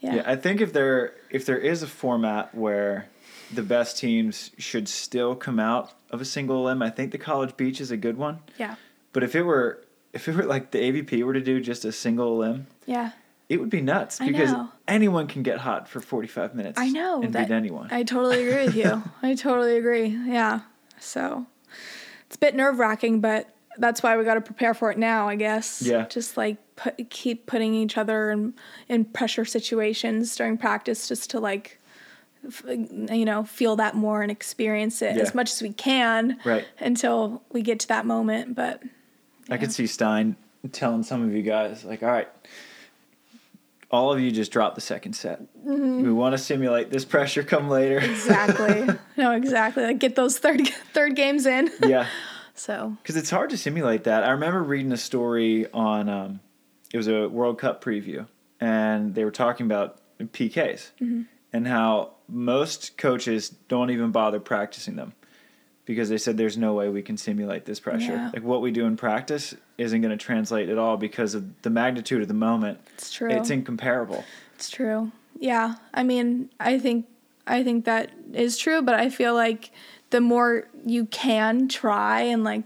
Yeah, 0.00 0.24
I 0.26 0.34
think 0.34 0.60
if 0.60 0.72
there 0.72 1.14
if 1.30 1.46
there 1.46 1.58
is 1.58 1.84
a 1.84 1.86
format 1.86 2.52
where 2.52 3.06
the 3.54 3.62
best 3.62 3.98
teams 3.98 4.50
should 4.58 4.88
still 4.88 5.36
come 5.36 5.60
out 5.60 5.92
of 6.10 6.20
a 6.20 6.24
single 6.24 6.56
elim, 6.66 6.82
I 6.82 6.90
think 6.90 7.12
the 7.12 7.18
College 7.18 7.56
Beach 7.56 7.80
is 7.80 7.92
a 7.92 7.96
good 7.96 8.16
one. 8.16 8.40
yeah, 8.58 8.74
But 9.12 9.22
if 9.22 9.36
it 9.36 9.44
were 9.44 9.84
if 10.12 10.28
it 10.28 10.34
were 10.36 10.44
like 10.44 10.70
the 10.70 10.78
AVP 10.78 11.22
were 11.24 11.32
to 11.32 11.40
do 11.40 11.60
just 11.60 11.84
a 11.84 11.92
single 11.92 12.34
elim, 12.42 12.66
yeah. 12.86 13.12
it 13.48 13.58
would 13.60 13.70
be 13.70 13.80
nuts 13.80 14.18
because 14.18 14.52
anyone 14.86 15.26
can 15.26 15.42
get 15.42 15.58
hot 15.58 15.88
for 15.88 16.00
45 16.00 16.54
minutes. 16.54 16.78
I 16.78 16.88
know 16.90 17.22
and 17.22 17.32
that- 17.32 17.48
beat 17.48 17.54
anyone. 17.54 17.88
I 17.90 18.02
totally 18.02 18.46
agree 18.46 18.64
with 18.66 18.76
you. 18.76 19.02
I 19.22 19.34
totally 19.34 19.76
agree. 19.76 20.06
Yeah. 20.08 20.60
So 20.98 21.46
it's 22.26 22.36
a 22.36 22.38
bit 22.38 22.54
nerve 22.54 22.78
wracking, 22.78 23.20
but 23.20 23.48
that's 23.78 24.02
why 24.02 24.16
we 24.18 24.24
got 24.24 24.34
to 24.34 24.40
prepare 24.42 24.74
for 24.74 24.90
it 24.90 24.98
now, 24.98 25.28
I 25.28 25.36
guess. 25.36 25.80
Yeah. 25.82 26.06
Just 26.06 26.36
like 26.36 26.58
put, 26.76 27.08
keep 27.10 27.46
putting 27.46 27.74
each 27.74 27.96
other 27.96 28.30
in, 28.30 28.54
in 28.88 29.04
pressure 29.06 29.46
situations 29.46 30.36
during 30.36 30.58
practice 30.58 31.08
just 31.08 31.30
to 31.30 31.40
like, 31.40 31.80
f- 32.46 32.62
you 32.66 33.24
know, 33.24 33.44
feel 33.44 33.76
that 33.76 33.94
more 33.94 34.20
and 34.20 34.30
experience 34.30 35.00
it 35.00 35.16
Yeah. 35.16 35.22
as 35.22 35.34
much 35.34 35.50
as 35.52 35.62
we 35.62 35.72
can 35.72 36.38
Right. 36.44 36.66
until 36.80 37.42
we 37.50 37.62
get 37.62 37.80
to 37.80 37.88
that 37.88 38.04
moment. 38.04 38.54
But 38.54 38.82
I 39.50 39.56
could 39.56 39.72
see 39.72 39.86
Stein 39.86 40.36
telling 40.72 41.02
some 41.02 41.22
of 41.22 41.32
you 41.34 41.42
guys, 41.42 41.84
like, 41.84 42.02
all 42.02 42.10
right, 42.10 42.28
all 43.90 44.12
of 44.12 44.20
you 44.20 44.30
just 44.30 44.52
drop 44.52 44.74
the 44.74 44.80
second 44.80 45.12
set. 45.14 45.40
Mm-hmm. 45.66 46.02
We 46.02 46.12
want 46.12 46.32
to 46.32 46.38
simulate 46.38 46.90
this 46.90 47.04
pressure 47.04 47.42
come 47.42 47.68
later. 47.68 47.98
exactly. 47.98 48.86
no, 49.16 49.32
exactly. 49.32 49.84
Like 49.84 49.98
get 49.98 50.14
those 50.16 50.38
third, 50.38 50.66
third 50.94 51.14
games 51.16 51.46
in. 51.46 51.70
yeah. 51.84 52.06
So, 52.54 52.94
Because 53.02 53.16
it's 53.16 53.30
hard 53.30 53.48
to 53.50 53.56
simulate 53.56 54.04
that. 54.04 54.24
I 54.24 54.32
remember 54.32 54.62
reading 54.62 54.92
a 54.92 54.96
story 54.98 55.66
on, 55.72 56.10
um, 56.10 56.40
it 56.92 56.98
was 56.98 57.08
a 57.08 57.26
World 57.26 57.58
Cup 57.58 57.82
preview, 57.82 58.26
and 58.60 59.14
they 59.14 59.24
were 59.24 59.30
talking 59.30 59.64
about 59.64 59.98
PKs 60.20 60.90
Mm-hmm. 61.00 61.22
and 61.54 61.66
how 61.66 62.12
most 62.28 62.98
coaches 62.98 63.48
don't 63.48 63.90
even 63.90 64.10
bother 64.10 64.38
practicing 64.38 64.96
them 64.96 65.14
because 65.84 66.08
they 66.08 66.18
said 66.18 66.36
there's 66.36 66.56
no 66.56 66.74
way 66.74 66.88
we 66.88 67.02
can 67.02 67.16
simulate 67.16 67.64
this 67.64 67.80
pressure. 67.80 68.12
Yeah. 68.12 68.30
Like 68.32 68.42
what 68.44 68.60
we 68.60 68.70
do 68.70 68.86
in 68.86 68.96
practice 68.96 69.54
isn't 69.78 70.00
going 70.00 70.16
to 70.16 70.22
translate 70.24 70.68
at 70.68 70.78
all 70.78 70.96
because 70.96 71.34
of 71.34 71.60
the 71.62 71.70
magnitude 71.70 72.22
of 72.22 72.28
the 72.28 72.34
moment. 72.34 72.78
it's 72.94 73.10
true. 73.12 73.30
It's 73.30 73.50
incomparable. 73.50 74.24
It's 74.54 74.70
true. 74.70 75.10
Yeah. 75.38 75.74
I 75.92 76.02
mean, 76.04 76.50
I 76.60 76.78
think 76.78 77.06
I 77.46 77.64
think 77.64 77.84
that 77.86 78.10
is 78.32 78.56
true, 78.56 78.82
but 78.82 78.94
I 78.94 79.10
feel 79.10 79.34
like 79.34 79.72
the 80.10 80.20
more 80.20 80.68
you 80.86 81.06
can 81.06 81.66
try 81.68 82.20
and 82.22 82.44
like 82.44 82.62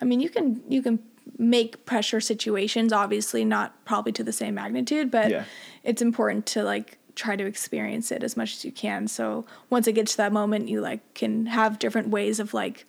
I 0.00 0.04
mean, 0.04 0.20
you 0.20 0.28
can 0.28 0.60
you 0.68 0.82
can 0.82 0.98
make 1.40 1.84
pressure 1.86 2.20
situations 2.20 2.92
obviously 2.92 3.44
not 3.44 3.84
probably 3.84 4.10
to 4.10 4.24
the 4.24 4.32
same 4.32 4.54
magnitude, 4.56 5.08
but 5.10 5.30
Yeah. 5.30 5.44
it's 5.84 6.02
important 6.02 6.46
to 6.46 6.64
like 6.64 6.97
try 7.18 7.36
to 7.36 7.44
experience 7.44 8.10
it 8.12 8.22
as 8.22 8.36
much 8.36 8.54
as 8.54 8.64
you 8.64 8.72
can. 8.72 9.08
So 9.08 9.44
once 9.70 9.86
it 9.86 9.92
gets 9.92 10.12
to 10.12 10.16
that 10.18 10.32
moment, 10.32 10.68
you 10.68 10.80
like 10.80 11.14
can 11.14 11.46
have 11.46 11.78
different 11.78 12.08
ways 12.08 12.38
of 12.40 12.54
like 12.54 12.86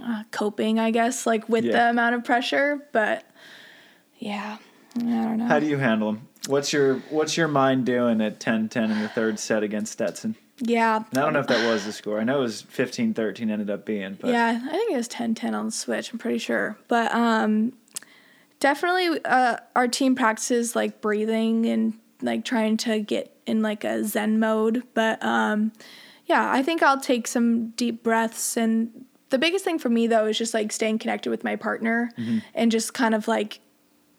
uh, 0.00 0.22
coping, 0.30 0.78
I 0.78 0.90
guess, 0.92 1.26
like 1.26 1.48
with 1.48 1.64
Yeah. 1.64 1.72
the 1.72 1.90
amount 1.90 2.14
of 2.14 2.24
pressure, 2.24 2.86
but 2.92 3.24
yeah. 4.18 4.58
I 4.96 5.00
don't 5.00 5.38
know. 5.38 5.46
How 5.46 5.58
do 5.58 5.66
you 5.66 5.78
handle 5.78 6.12
them? 6.12 6.28
What's 6.46 6.72
your 6.72 6.96
What's 7.10 7.36
your 7.36 7.48
mind 7.48 7.86
doing 7.86 8.20
at 8.20 8.40
10-10 8.40 8.90
in 8.90 9.00
the 9.02 9.08
third 9.08 9.38
set 9.38 9.62
against 9.62 9.92
Stetson? 9.92 10.36
yeah. 10.62 10.96
And 11.10 11.18
I 11.18 11.22
don't 11.22 11.32
know 11.32 11.40
if 11.40 11.46
that 11.48 11.66
was 11.70 11.84
the 11.86 11.92
score. 11.92 12.20
I 12.20 12.24
know 12.24 12.38
it 12.38 12.42
was 12.42 12.62
15-13 12.62 13.50
ended 13.50 13.70
up 13.70 13.84
being, 13.86 14.16
but 14.20 14.30
Yeah, 14.30 14.60
I 14.62 14.70
think 14.70 14.92
it 14.92 14.96
was 14.96 15.08
10-10 15.08 15.54
on 15.54 15.66
the 15.66 15.72
Switch. 15.72 16.12
I'm 16.12 16.18
pretty 16.18 16.38
sure, 16.38 16.76
but 16.88 17.12
um, 17.14 17.72
definitely 18.58 19.20
uh, 19.24 19.56
our 19.74 19.88
team 19.88 20.14
practices 20.14 20.76
like 20.76 21.00
breathing 21.00 21.66
and 21.66 21.94
like 22.22 22.44
trying 22.44 22.76
to 22.78 23.00
get 23.00 23.39
in 23.50 23.62
like 23.62 23.84
a 23.84 24.04
Zen 24.04 24.38
mode. 24.38 24.84
But 24.94 25.22
um, 25.22 25.72
yeah, 26.26 26.50
I 26.50 26.62
think 26.62 26.82
I'll 26.82 27.00
take 27.00 27.26
some 27.26 27.70
deep 27.70 28.02
breaths. 28.02 28.56
And 28.56 29.04
the 29.30 29.38
biggest 29.38 29.64
thing 29.64 29.78
for 29.78 29.88
me 29.88 30.06
though 30.06 30.26
is 30.26 30.38
just 30.38 30.54
like 30.54 30.70
staying 30.72 30.98
connected 30.98 31.30
with 31.30 31.42
my 31.44 31.56
partner 31.56 32.10
and 32.54 32.70
just 32.70 32.94
kind 32.94 33.14
of 33.14 33.26
like 33.26 33.60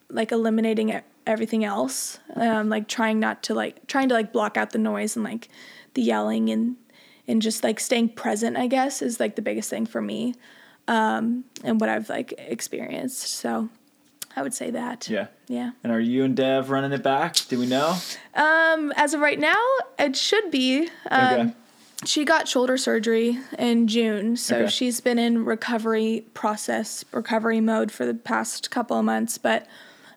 like 0.10 0.32
eliminating 0.32 1.02
everything 1.26 1.64
else 1.64 2.20
um, 2.36 2.70
like 2.70 2.88
trying 2.88 3.20
not 3.20 3.44
to 3.44 3.54
like 3.54 3.86
trying 3.88 4.10
to 4.10 4.16
like 4.16 4.34
block 4.34 4.58
out 4.58 4.72
the 4.72 4.78
noise 4.78 5.16
and 5.16 5.24
like 5.24 5.48
the 5.94 6.02
yelling 6.02 6.50
and 6.50 6.76
and 7.28 7.42
just 7.42 7.64
like 7.64 7.80
staying 7.80 8.10
present 8.10 8.58
i 8.58 8.68
guess 8.68 9.02
is 9.02 9.20
like 9.20 9.36
the 9.36 9.42
biggest 9.42 9.70
thing 9.70 9.86
for 9.86 10.02
me 10.02 10.34
um, 10.88 11.44
and 11.64 11.80
what 11.80 11.90
i've 11.90 12.10
like 12.10 12.34
experienced 12.38 13.20
so 13.22 13.70
i 14.36 14.42
would 14.42 14.54
say 14.54 14.72
that 14.72 15.08
yeah. 15.10 15.28
yeah 15.48 15.72
And 15.84 15.92
are 15.92 16.00
you 16.00 16.24
and 16.24 16.36
Dev 16.36 16.70
running 16.70 16.92
it 16.92 17.04
back? 17.04 17.36
Do 17.50 17.60
we 17.60 17.66
know? 17.66 17.98
um, 18.36 18.92
as 18.96 19.14
of 19.14 19.20
right 19.22 19.40
now 19.40 19.62
it 20.00 20.16
should 20.16 20.52
be 20.52 20.90
um, 21.10 21.34
Okay. 21.34 21.54
she 22.06 22.26
got 22.26 22.48
shoulder 22.48 22.78
surgery 22.78 23.38
in 23.58 23.88
june 23.88 24.36
so 24.38 24.58
Okay. 24.58 24.70
she's 24.70 25.02
been 25.02 25.20
in 25.20 25.46
recovery 25.46 26.26
process 26.34 27.04
recovery 27.12 27.62
mode 27.62 27.92
for 27.92 28.06
the 28.06 28.14
past 28.14 28.72
couple 28.72 28.98
of 28.98 29.06
months 29.06 29.38
but 29.38 29.68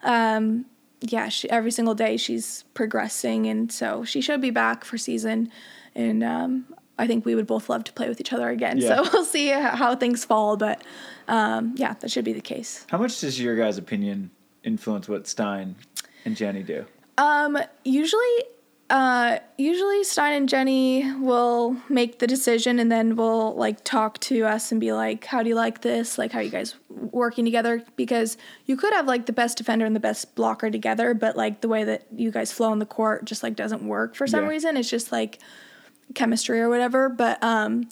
um, 0.03 0.67
yeah, 1.01 1.29
she, 1.29 1.51
every 1.51 1.71
single 1.71 1.95
day 1.95 2.17
she's 2.17 2.65
progressing, 2.73 3.47
and 3.47 3.71
so 3.71 4.05
she 4.05 4.21
should 4.23 4.41
be 4.41 4.51
back 4.51 4.85
for 4.85 4.97
season. 4.97 5.51
And 5.95 6.25
um, 6.25 6.65
I 6.99 7.07
think 7.07 7.25
we 7.25 7.35
would 7.35 7.47
both 7.47 7.69
love 7.69 7.85
to 7.85 7.93
play 7.93 8.09
with 8.09 8.21
each 8.21 8.33
other 8.33 8.49
again. 8.51 8.79
Yeah. 8.79 9.03
So 9.03 9.11
we'll 9.13 9.25
see 9.25 9.49
how, 9.49 9.95
things 9.97 10.25
fall, 10.25 10.57
but 10.57 10.83
um, 11.29 11.75
yeah, 11.77 11.95
that 12.01 12.11
should 12.11 12.25
be 12.25 12.33
the 12.33 12.41
case. 12.41 12.87
How 12.91 12.99
much 12.99 13.21
does 13.21 13.41
your 13.41 13.57
guys' 13.57 13.79
opinion 13.79 14.31
influence 14.63 15.09
what 15.09 15.27
Stein 15.27 15.77
and 16.25 16.37
Jenny 16.37 16.63
do? 16.63 16.85
Um, 17.19 17.59
usually, 17.85 18.45
uh, 18.91 19.39
usually 19.57 20.05
Stein 20.05 20.33
and 20.35 20.49
Jenny 20.49 21.11
will 21.21 21.77
make 21.89 22.19
the 22.19 22.27
decision, 22.27 22.79
and 22.79 22.93
then 22.93 23.17
we'll 23.17 23.55
like 23.55 23.83
talk 23.85 24.19
to 24.21 24.45
us 24.45 24.71
and 24.73 24.81
be 24.81 24.93
like, 24.93 25.25
"How 25.25 25.43
do 25.43 25.49
you 25.49 25.55
like 25.55 25.81
this? 25.83 26.19
Like, 26.19 26.33
how 26.33 26.41
are 26.41 26.43
you 26.43 26.51
guys 26.51 26.75
working 26.91 27.45
together?" 27.45 27.83
Because 27.97 28.37
you 28.67 28.77
could 28.77 28.93
have 28.93 29.07
like 29.07 29.27
the 29.27 29.33
best 29.33 29.57
defender 29.59 29.87
and 29.87 29.97
the 29.97 30.01
best 30.01 30.35
blocker 30.35 30.71
together, 30.71 31.15
but 31.15 31.37
like 31.37 31.61
the 31.61 31.69
way 31.69 31.85
that 31.85 32.07
you 32.15 32.31
guys 32.31 32.53
flow 32.53 32.71
on 32.71 32.79
the 32.79 32.87
court 32.87 33.25
just 33.25 33.43
like 33.43 33.57
doesn't 33.57 33.87
work 33.87 34.15
for 34.15 34.27
some 34.27 34.45
Yeah. 34.45 34.51
reason. 34.51 34.77
It's 34.77 34.91
just 34.91 35.11
like 35.13 35.39
chemistry 36.15 36.61
or 36.61 36.69
whatever. 36.69 37.09
But 37.09 37.43
um, 37.43 37.89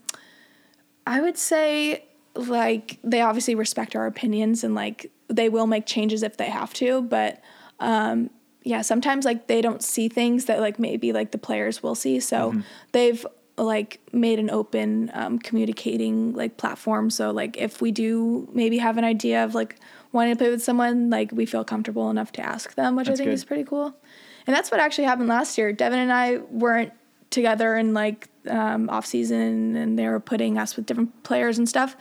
I 1.06 1.20
would 1.20 1.36
say 1.36 2.04
like 2.34 2.98
they 3.04 3.20
obviously 3.20 3.54
respect 3.54 3.94
our 3.94 4.06
opinions 4.06 4.64
and 4.64 4.74
like 4.74 5.10
they 5.28 5.48
will 5.48 5.66
make 5.66 5.86
changes 5.86 6.22
if 6.22 6.36
they 6.36 6.48
have 6.50 6.72
to, 6.74 7.02
but 7.02 7.42
um 7.80 8.30
yeah, 8.64 8.80
sometimes 8.80 9.24
like 9.24 9.48
they 9.48 9.60
don't 9.60 9.82
see 9.82 10.08
things 10.08 10.44
that 10.44 10.60
like 10.60 10.78
maybe 10.78 11.12
like 11.12 11.32
the 11.32 11.38
players 11.38 11.82
will 11.82 11.96
see. 11.96 12.20
So 12.20 12.54
they've 12.92 13.26
like 13.58 14.00
made 14.12 14.38
an 14.38 14.50
open 14.50 15.10
um, 15.14 15.38
communicating 15.40 16.32
like 16.32 16.56
platform. 16.56 17.10
So 17.10 17.32
like 17.32 17.56
if 17.56 17.80
we 17.82 17.90
do 17.90 18.48
maybe 18.52 18.78
have 18.78 18.98
an 18.98 19.04
idea 19.04 19.44
of 19.44 19.54
like 19.56 19.76
wanting 20.12 20.34
to 20.34 20.38
play 20.38 20.48
with 20.50 20.62
someone, 20.62 21.10
like 21.10 21.32
we 21.32 21.44
feel 21.44 21.64
comfortable 21.64 22.08
enough 22.08 22.30
to 22.32 22.40
ask 22.40 22.74
them, 22.76 22.94
which 22.94 23.08
That's 23.08 23.18
I 23.18 23.24
think 23.24 23.30
good. 23.30 23.34
is 23.34 23.44
pretty 23.44 23.64
cool. 23.64 23.96
and 24.46 24.54
that's 24.54 24.70
what 24.70 24.78
actually 24.80 25.04
happened 25.04 25.28
last 25.28 25.58
year. 25.58 25.72
Devin 25.72 25.98
and 25.98 26.12
I 26.12 26.36
weren't 26.50 26.92
together 27.32 27.76
in 27.76 27.94
like 27.94 28.28
um, 28.48 28.88
off 28.90 29.06
season, 29.06 29.74
and 29.76 29.98
they 29.98 30.06
were 30.08 30.20
putting 30.20 30.58
us 30.58 30.76
with 30.76 30.86
different 30.86 31.22
players 31.24 31.58
and 31.58 31.68
stuff. 31.68 31.96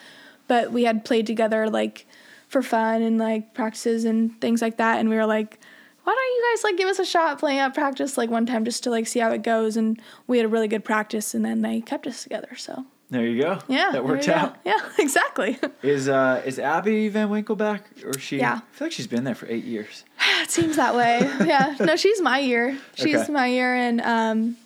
But 0.47 0.71
we 0.71 0.83
had 0.83 1.05
played 1.05 1.25
together 1.27 1.69
like 1.69 2.05
for 2.47 2.61
fun 2.61 3.01
and 3.01 3.17
like 3.17 3.53
practices 3.53 4.05
and 4.05 4.39
things 4.41 4.61
like 4.61 4.77
that. 4.77 4.99
And 4.99 5.09
we 5.09 5.15
were 5.15 5.25
like, 5.25 5.59
why 6.03 6.13
don't 6.13 6.35
you 6.35 6.51
guys 6.55 6.63
like 6.65 6.77
give 6.77 6.89
us 6.89 6.99
a 6.99 7.05
shot 7.05 7.39
playing 7.39 7.59
at 7.59 7.73
practice 7.73 8.17
like 8.17 8.29
one 8.29 8.45
time 8.45 8.65
just 8.65 8.83
to 8.83 8.89
like 8.89 9.07
see 9.07 9.19
how 9.19 9.31
it 9.31 9.43
goes? 9.43 9.77
And 9.77 10.01
we 10.27 10.37
had 10.37 10.45
a 10.45 10.49
really 10.49 10.67
good 10.67 10.83
practice, 10.83 11.33
and 11.33 11.45
then 11.45 11.61
they 11.61 11.79
kept 11.81 12.05
us 12.07 12.23
together. 12.23 12.55
So 12.57 12.85
There 13.11 13.25
you 13.25 13.41
go. 13.41 13.59
yeah, 13.69 13.91
that 13.91 14.03
worked 14.03 14.27
out. 14.27 14.57
Yeah, 14.65 14.79
exactly. 14.99 15.57
Is 15.83 16.09
uh 16.09 16.41
is 16.45 16.59
Abby 16.59 17.07
Van 17.09 17.29
Winkle 17.29 17.55
back 17.55 17.85
or 18.03 18.17
she? 18.19 18.39
Yeah. 18.39 18.55
I 18.61 18.75
feel 18.75 18.87
like 18.87 18.91
she's 18.91 19.07
been 19.07 19.23
there 19.23 19.35
for 19.35 19.45
eight 19.47 19.63
years. 19.63 20.03
it 20.41 20.49
seems 20.51 20.75
that 20.75 20.95
way. 20.95 21.19
Yeah. 21.45 21.75
No, 21.79 21.95
she's 21.95 22.19
my 22.19 22.39
year. 22.39 22.77
She's 22.95 23.15
Okay. 23.15 23.31
my 23.31 23.47
year, 23.47 23.73
and 23.75 24.01
um, 24.01 24.57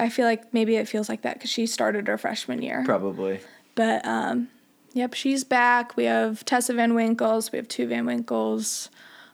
I 0.00 0.08
feel 0.08 0.24
like 0.26 0.52
maybe 0.52 0.76
it 0.76 0.88
feels 0.88 1.08
like 1.08 1.22
that 1.22 1.34
because 1.34 1.50
she 1.50 1.66
started 1.66 2.08
her 2.08 2.18
freshman 2.18 2.62
year. 2.62 2.82
Probably. 2.84 3.40
But 3.74 4.04
um, 4.06 4.48
yep, 4.92 5.14
she's 5.14 5.44
back. 5.44 5.96
We 5.96 6.04
have 6.04 6.44
Tessa 6.44 6.74
Van 6.74 6.94
Winkles. 6.94 7.52
We 7.52 7.56
have 7.58 7.68
two 7.68 7.86
Van 7.86 8.06
Winkles. 8.06 8.90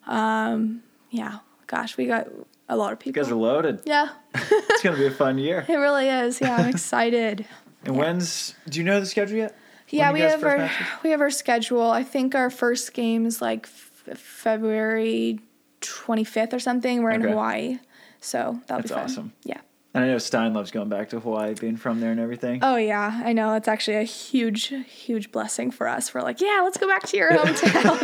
Um, 0.07 0.83
yeah. 1.11 1.39
Gosh, 1.67 1.97
we 1.97 2.07
got 2.07 2.29
a 2.69 2.77
lot 2.77 2.93
of 2.93 2.99
people. 2.99 3.19
You 3.19 3.25
guys 3.25 3.33
are 3.33 3.37
loaded. 3.37 3.81
yeah, 3.85 4.09
It's 4.35 4.83
gonna 4.83 4.97
be 4.97 5.07
a 5.07 5.11
fun 5.11 5.39
year. 5.39 5.65
it 5.69 5.75
really 5.77 6.09
is. 6.09 6.41
Yeah, 6.41 6.57
I'm 6.57 6.69
excited. 6.69 7.47
And 7.85 7.97
when's? 7.97 8.55
Do 8.69 8.79
you 8.79 8.85
know 8.85 9.01
the 9.01 9.07
schedule 9.07 9.37
yet? 9.39 9.57
Yeah, 9.89 10.13
we 10.13 10.21
have 10.21 10.43
our 10.43 10.59
matches? 10.59 10.87
we 11.05 11.11
have 11.11 11.21
our 11.21 11.31
schedule. 11.31 11.91
I 11.91 12.03
think 12.03 12.35
our 12.35 12.51
first 12.51 12.93
game 12.93 13.25
is 13.27 13.41
like 13.41 13.67
f- 13.67 14.19
February 14.19 15.39
25th 15.81 16.53
or 16.53 16.59
something. 16.59 17.03
We're 17.03 17.11
in 17.11 17.21
Hawaii, 17.23 17.79
so 18.21 18.61
that'll 18.67 18.83
That's 18.83 18.89
be 18.91 18.95
fun. 18.95 19.05
awesome. 19.05 19.33
Yeah. 19.45 19.61
And 19.97 20.05
I 20.05 20.09
know 20.09 20.19
Stein 20.19 20.53
loves 20.53 20.71
going 20.71 20.91
back 20.91 21.09
to 21.11 21.21
Hawaii, 21.21 21.55
being 21.55 21.79
from 21.79 22.01
there 22.01 22.11
and 22.11 22.21
everything. 22.21 22.59
Oh 22.63 22.77
yeah, 22.77 23.23
I 23.25 23.33
know. 23.33 23.55
It's 23.55 23.67
actually 23.67 23.97
a 23.97 24.03
huge, 24.03 24.67
huge 24.87 25.33
blessing 25.33 25.71
for 25.71 25.89
us. 25.89 26.13
We're 26.13 26.21
like, 26.21 26.43
yeah, 26.43 26.61
let's 26.63 26.77
go 26.77 26.87
back 26.87 27.05
to 27.05 27.17
your 27.17 27.31
hometown. 27.31 27.99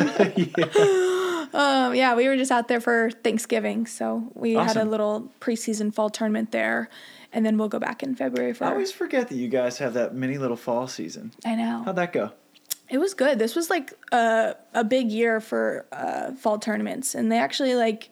um, 1.55 1.95
yeah, 1.95 2.15
we 2.15 2.29
were 2.29 2.37
just 2.39 2.51
out 2.51 2.69
there 2.69 2.81
for 2.81 3.11
Thanksgiving, 3.11 3.87
so 3.87 4.33
we 4.33 4.55
had 4.55 4.79
a 4.79 4.87
little 4.87 5.31
preseason 5.39 5.95
fall 5.95 6.09
tournament 6.09 6.51
there, 6.51 6.89
and 7.31 7.45
then 7.45 7.59
we'll 7.59 7.69
go 7.69 7.79
back 7.79 8.03
in 8.03 8.15
February 8.15 8.55
for. 8.55 8.65
I 8.65 8.71
always 8.71 8.91
forget 8.91 9.29
that 9.29 9.37
you 9.37 9.49
guys 9.49 9.77
have 9.77 9.93
that 9.93 10.15
mini 10.15 10.39
little 10.39 10.57
fall 10.57 10.89
season. 10.89 11.33
I 11.45 11.57
know. 11.57 11.83
How'd 11.85 11.97
that 11.97 12.15
go? 12.15 12.33
It 12.89 12.97
was 12.97 13.13
good. 13.13 13.39
This 13.39 13.55
was 13.55 13.69
like 13.69 13.93
a 14.13 14.57
a 14.73 14.83
big 14.83 15.13
year 15.13 15.41
for 15.41 15.85
uh, 15.93 16.33
fall 16.33 16.59
tournaments, 16.59 17.15
and 17.15 17.31
they 17.31 17.39
actually 17.39 17.75
like 17.75 18.09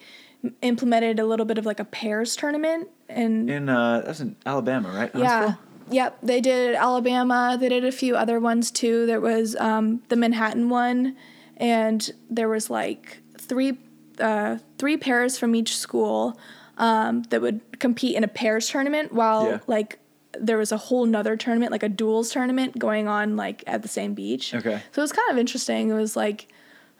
implemented 0.62 1.18
a 1.20 1.24
little 1.26 1.46
bit 1.46 1.58
of 1.58 1.66
like 1.66 1.80
a 1.80 1.84
pairs 1.84 2.36
tournament, 2.36 2.88
and 3.08 3.50
In 3.50 3.68
uh, 3.68 4.00
that 4.00 4.08
was 4.08 4.20
in 4.20 4.36
Alabama, 4.46 4.88
right? 4.90 5.10
yeah, 5.14 5.38
Huntsville? 5.40 5.58
yep. 5.90 6.18
They 6.22 6.40
did 6.40 6.74
Alabama. 6.74 7.56
They 7.60 7.68
did 7.68 7.84
a 7.84 7.92
few 7.92 8.16
other 8.16 8.40
ones 8.40 8.70
too. 8.70 9.06
There 9.06 9.20
was 9.20 9.56
um, 9.56 10.02
the 10.08 10.16
Manhattan 10.16 10.68
one, 10.68 11.16
and 11.56 12.10
there 12.30 12.48
was 12.48 12.70
like 12.70 13.18
three 13.38 13.78
uh, 14.18 14.58
three 14.78 14.96
pairs 14.96 15.38
from 15.38 15.54
each 15.54 15.76
school 15.76 16.38
um, 16.78 17.22
that 17.30 17.40
would 17.40 17.78
compete 17.78 18.16
in 18.16 18.24
a 18.24 18.28
pairs 18.28 18.68
tournament, 18.68 19.12
while 19.12 19.46
Yeah. 19.46 19.58
like 19.66 19.98
there 20.38 20.56
was 20.58 20.70
a 20.72 20.76
whole 20.76 21.06
nother 21.06 21.36
tournament, 21.36 21.72
like 21.72 21.82
a 21.82 21.88
duels 21.88 22.30
tournament, 22.30 22.78
going 22.78 23.08
on 23.08 23.36
like 23.36 23.64
at 23.66 23.82
the 23.82 23.88
same 23.88 24.14
beach. 24.14 24.54
Okay. 24.54 24.80
So 24.92 25.00
it 25.00 25.04
was 25.04 25.12
kind 25.12 25.30
of 25.30 25.38
interesting. 25.38 25.90
It 25.90 25.94
was 25.94 26.14
like, 26.16 26.46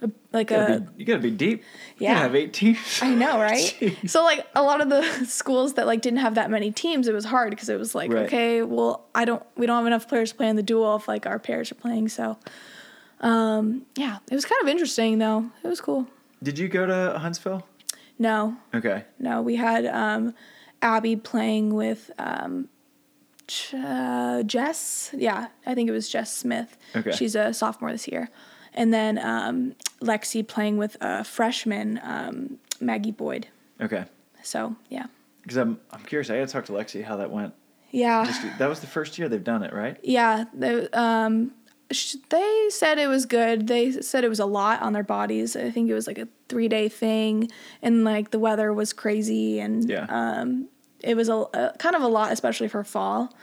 a, 0.03 0.11
like 0.33 0.51
You 0.51 0.57
gotta, 0.57 0.75
a 0.77 0.81
be, 0.81 0.87
you 0.99 1.05
gotta 1.05 1.19
be 1.23 1.31
deep. 1.31 1.63
Yeah. 1.99 2.15
have 2.19 2.35
eight 2.35 2.53
teams. 2.53 2.79
I 3.03 3.15
know, 3.15 3.39
right? 3.41 3.77
Jeez. 3.81 4.09
so 4.11 4.23
like 4.25 4.47
a 4.55 4.63
lot 4.63 4.81
of 4.81 4.89
the 4.89 5.03
schools 5.27 5.75
that 5.75 5.87
like 5.87 6.01
didn't 6.03 6.21
have 6.21 6.35
that 6.37 6.51
many 6.51 6.71
teams, 6.73 7.09
it 7.09 7.13
was 7.15 7.25
hard 7.27 7.51
because 7.51 7.69
it 7.69 7.79
was 7.79 7.95
like, 7.95 8.13
Right. 8.13 8.25
okay, 8.27 8.63
well, 8.63 9.07
I 9.15 9.25
don't, 9.25 9.43
we 9.57 9.67
don't 9.67 9.77
have 9.79 9.87
enough 9.87 10.09
players 10.09 10.33
playing 10.33 10.57
the 10.57 10.63
duel 10.63 10.97
if 10.97 11.07
like 11.09 11.27
our 11.27 11.39
pairs 11.39 11.71
are 11.71 11.77
playing. 11.77 12.09
So, 12.09 12.39
um, 13.21 13.87
yeah, 13.97 14.19
it 14.31 14.35
was 14.35 14.45
kind 14.45 14.63
of 14.63 14.69
interesting 14.69 15.19
though. 15.19 15.51
It 15.63 15.69
was 15.69 15.81
cool. 15.81 16.07
Did 16.43 16.59
you 16.59 16.69
go 16.69 16.87
to 16.87 17.19
Huntsville? 17.19 17.67
No, 18.19 18.57
Okay. 18.75 19.05
no, 19.19 19.41
we 19.43 19.57
had 19.57 19.87
um, 19.87 20.35
Abby 20.83 21.17
playing 21.17 21.75
with 21.75 22.11
um, 22.19 22.69
Ch- 23.47 23.75
uh, 23.75 24.43
Jess. 24.43 25.11
Yeah, 25.17 25.49
I 25.67 25.75
think 25.75 25.89
it 25.89 25.93
was 25.93 26.09
Jess 26.09 26.33
Smith. 26.35 26.77
Okay. 26.95 27.13
She's 27.13 27.35
a 27.35 27.53
sophomore 27.55 27.93
this 27.93 28.07
year. 28.09 28.29
And 28.75 28.93
then 28.93 29.19
um, 29.19 29.75
Lexi 30.01 30.47
playing 30.47 30.77
with 30.79 30.97
a 31.01 31.25
freshman, 31.25 32.01
um, 32.03 32.59
Maggie 32.81 33.11
Boyd. 33.11 33.49
Okay. 33.81 34.05
So, 34.43 34.77
yeah. 34.89 35.07
Because 35.43 35.57
I'm 35.57 35.81
I'm 35.91 36.03
curious. 36.03 36.31
I 36.31 36.39
gotta 36.39 36.51
talk 36.53 36.67
to 36.67 36.73
Lexi 36.73 37.03
how 37.05 37.17
that 37.17 37.31
went. 37.31 37.55
Yeah. 37.91 38.25
Just, 38.25 38.59
that 38.59 38.69
was 38.69 38.81
the 38.81 38.87
first 38.87 39.19
year 39.19 39.29
they've 39.29 39.43
done 39.43 39.63
it, 39.63 39.73
right? 39.73 39.99
yeah. 40.03 40.45
They, 40.55 40.89
um, 40.91 41.51
sh- 41.91 42.15
they 42.29 42.67
said 42.69 42.99
it 42.99 43.09
was 43.09 43.27
good. 43.27 43.67
They 43.67 43.91
said 43.91 44.23
it 44.23 44.29
was 44.29 44.39
a 44.39 44.47
lot 44.47 44.81
on 44.83 44.93
their 44.93 45.03
bodies. 45.03 45.57
I 45.57 45.71
think 45.71 45.91
it 45.91 45.95
was 45.95 46.07
like 46.07 46.19
a 46.19 46.29
three 46.49 46.69
day 46.69 46.89
thing. 46.89 47.51
And 47.83 48.05
like 48.05 48.31
the 48.31 48.39
weather 48.39 48.73
was 48.73 48.93
crazy. 48.93 49.59
And 49.59 49.89
Yeah. 49.91 50.07
um, 50.09 50.69
it 51.01 51.17
was 51.17 51.29
a, 51.29 51.35
a 51.55 51.75
kind 51.79 51.97
of 51.97 52.03
a 52.03 52.09
lot, 52.09 52.31
especially 52.33 52.69
for 52.69 52.85
fall. 52.85 53.35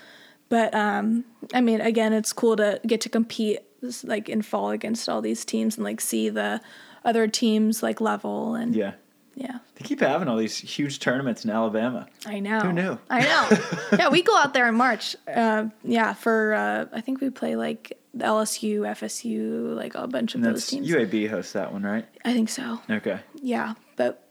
But 0.50 0.74
um, 0.74 1.26
I 1.54 1.60
mean, 1.60 1.82
again, 1.82 2.14
it's 2.14 2.32
cool 2.32 2.56
to 2.56 2.80
get 2.88 3.02
to 3.02 3.10
compete 3.10 3.60
like 4.04 4.30
in 4.30 4.42
fall 4.42 4.70
against 4.72 5.08
all 5.10 5.22
these 5.22 5.46
teams 5.46 5.76
and 5.78 5.84
like 5.84 6.02
see 6.02 6.30
the 6.30 6.62
other 7.06 7.28
teams 7.28 7.82
like 7.84 8.02
level 8.02 8.56
and 8.56 8.76
Yeah. 8.76 8.94
yeah. 9.36 9.60
They 9.76 9.86
keep 9.86 10.00
having 10.02 10.28
all 10.28 10.38
these 10.38 10.58
huge 10.58 11.00
tournaments 11.00 11.46
in 11.46 11.52
Alabama. 11.52 12.08
I 12.26 12.40
know. 12.40 12.60
Who 12.60 12.74
knew? 12.74 12.98
I 13.10 13.22
know. 13.22 13.98
yeah, 13.98 14.10
we 14.10 14.22
go 14.24 14.36
out 14.38 14.54
there 14.54 14.68
in 14.68 14.76
March. 14.76 15.16
Uh, 15.32 15.66
yeah, 15.84 16.14
for 16.14 16.54
uh, 16.56 16.86
I 16.92 17.02
think 17.02 17.22
we 17.22 17.30
play 17.30 17.56
like 17.56 17.98
the 18.14 18.26
LSU, 18.26 18.80
FSU, 18.80 19.76
like 19.76 19.94
a 19.96 20.08
bunch 20.08 20.34
of 20.34 20.42
And 20.44 20.56
those 20.56 20.66
teams. 20.66 20.90
UAB 20.90 21.30
hosts 21.30 21.54
that 21.54 21.72
one, 21.72 21.84
right? 21.84 22.06
I 22.26 22.34
think 22.34 22.50
so. 22.50 22.80
Okay. 22.90 23.20
Yeah, 23.36 23.76
but 23.96 24.28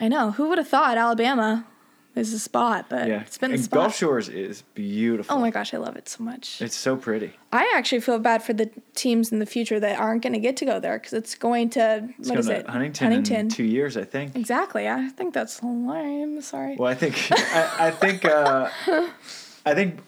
I 0.00 0.08
know 0.08 0.32
who 0.32 0.48
would 0.48 0.58
have 0.58 0.68
thought 0.68 0.98
Alabama 0.98 1.64
is 2.16 2.32
a 2.32 2.38
spot, 2.38 2.86
but 2.88 3.06
Yeah. 3.08 3.20
it's 3.20 3.38
been 3.38 3.50
the 3.50 3.54
and 3.56 3.64
spot. 3.64 3.78
Gulf 3.80 3.96
Shores 3.96 4.28
is 4.28 4.62
beautiful. 4.74 5.36
oh 5.36 5.40
my 5.40 5.50
gosh, 5.50 5.72
I 5.72 5.76
love 5.78 5.96
it 5.96 6.08
so 6.08 6.24
much. 6.24 6.60
It's 6.60 6.74
so 6.76 6.96
pretty. 6.96 7.32
I 7.52 7.72
actually 7.76 8.00
feel 8.00 8.18
bad 8.18 8.42
for 8.42 8.52
the 8.52 8.68
teams 8.94 9.30
in 9.32 9.38
the 9.38 9.46
future 9.46 9.78
that 9.80 9.98
aren't 9.98 10.22
going 10.22 10.32
to 10.32 10.38
get 10.40 10.56
to 10.58 10.64
go 10.64 10.80
there 10.80 10.98
because 10.98 11.12
it's 11.12 11.34
going 11.34 11.70
to 11.70 12.08
It's 12.18 12.28
what 12.28 12.38
is 12.38 12.46
going 12.48 12.60
to 12.62 12.66
it? 12.66 12.70
Huntington, 12.70 13.36
in 13.36 13.48
two 13.48 13.64
years, 13.64 13.96
I 13.96 14.04
think. 14.04 14.34
Exactly. 14.36 14.88
I 14.88 15.08
think 15.08 15.34
that's 15.34 15.62
lame. 15.62 16.40
Sorry. 16.40 16.76
Well, 16.76 16.90
I 16.90 16.94
think 16.94 17.16
I, 17.32 17.86
I 17.86 17.90
think 17.90 18.24
uh, 18.24 18.68
I 19.64 19.74
think 19.74 20.00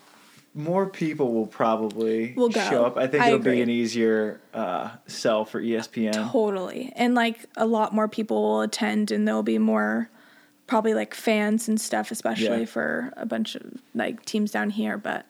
more 0.54 0.86
people 0.86 1.32
will 1.32 1.46
probably 1.46 2.34
Will 2.36 2.50
show 2.50 2.84
up. 2.84 2.96
I 2.98 3.06
think 3.06 3.22
I 3.22 3.28
it'll 3.28 3.40
agree. 3.40 3.56
be 3.56 3.62
an 3.62 3.70
easier 3.70 4.40
uh, 4.52 4.90
sell 5.06 5.44
for 5.46 5.62
ESPN. 5.62 6.30
Totally. 6.30 6.92
And 6.94 7.14
like 7.14 7.46
a 7.56 7.64
lot 7.66 7.94
more 7.94 8.06
people 8.08 8.42
will 8.42 8.60
attend 8.60 9.10
and 9.10 9.26
there'll 9.26 9.42
be 9.42 9.56
more 9.58 10.10
probably 10.66 10.94
like 10.94 11.14
fans 11.14 11.68
and 11.68 11.80
stuff, 11.80 12.10
especially 12.10 12.60
Yeah. 12.60 12.64
for 12.66 13.12
a 13.16 13.26
bunch 13.26 13.54
of 13.54 13.62
like 13.94 14.24
teams 14.24 14.50
down 14.50 14.70
here. 14.70 14.96
But 14.96 15.26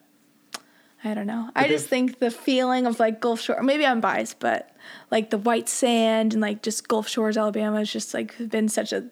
I 1.04 1.14
don't 1.14 1.26
know. 1.26 1.50
I 1.56 1.66
just 1.66 1.88
think 1.88 2.20
the 2.20 2.30
feeling 2.30 2.86
of 2.86 3.00
like 3.00 3.20
Gulf 3.20 3.40
Shore, 3.40 3.60
maybe 3.62 3.84
I'm 3.84 4.00
biased, 4.00 4.38
but 4.38 4.70
like 5.10 5.30
the 5.30 5.38
white 5.38 5.68
sand 5.68 6.32
and 6.32 6.40
like 6.40 6.62
just 6.62 6.86
Gulf 6.86 7.08
Shores, 7.08 7.36
Alabama 7.36 7.78
has 7.78 7.90
just 7.90 8.14
like 8.14 8.36
been 8.50 8.68
such 8.68 8.92
a, 8.92 9.04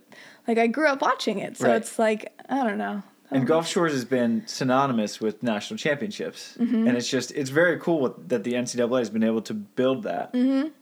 like 0.47 0.57
I 0.57 0.69
grew 0.69 0.87
up 0.87 1.03
watching 1.03 1.39
it. 1.41 1.57
So 1.57 1.67
Right. 1.67 1.77
it's 1.77 1.99
like, 1.99 2.33
I 2.49 2.63
don't 2.63 2.79
know. 2.79 3.03
And 3.33 3.47
Gulf 3.47 3.67
Shores 3.69 3.93
has 3.93 4.05
been 4.05 4.43
synonymous 4.47 5.21
with 5.21 5.43
national 5.43 5.79
championships, 5.79 6.57
Mm-hmm. 6.61 6.89
and 6.89 6.97
it's 6.97 7.09
just 7.09 7.31
it's 7.33 7.51
very 7.51 7.79
cool 7.79 8.15
that 8.27 8.43
the 8.45 8.55
NCAA 8.55 8.99
has 8.99 9.11
been 9.11 9.23
able 9.23 9.43
to 9.43 9.55
build 9.55 10.03
that 10.05 10.35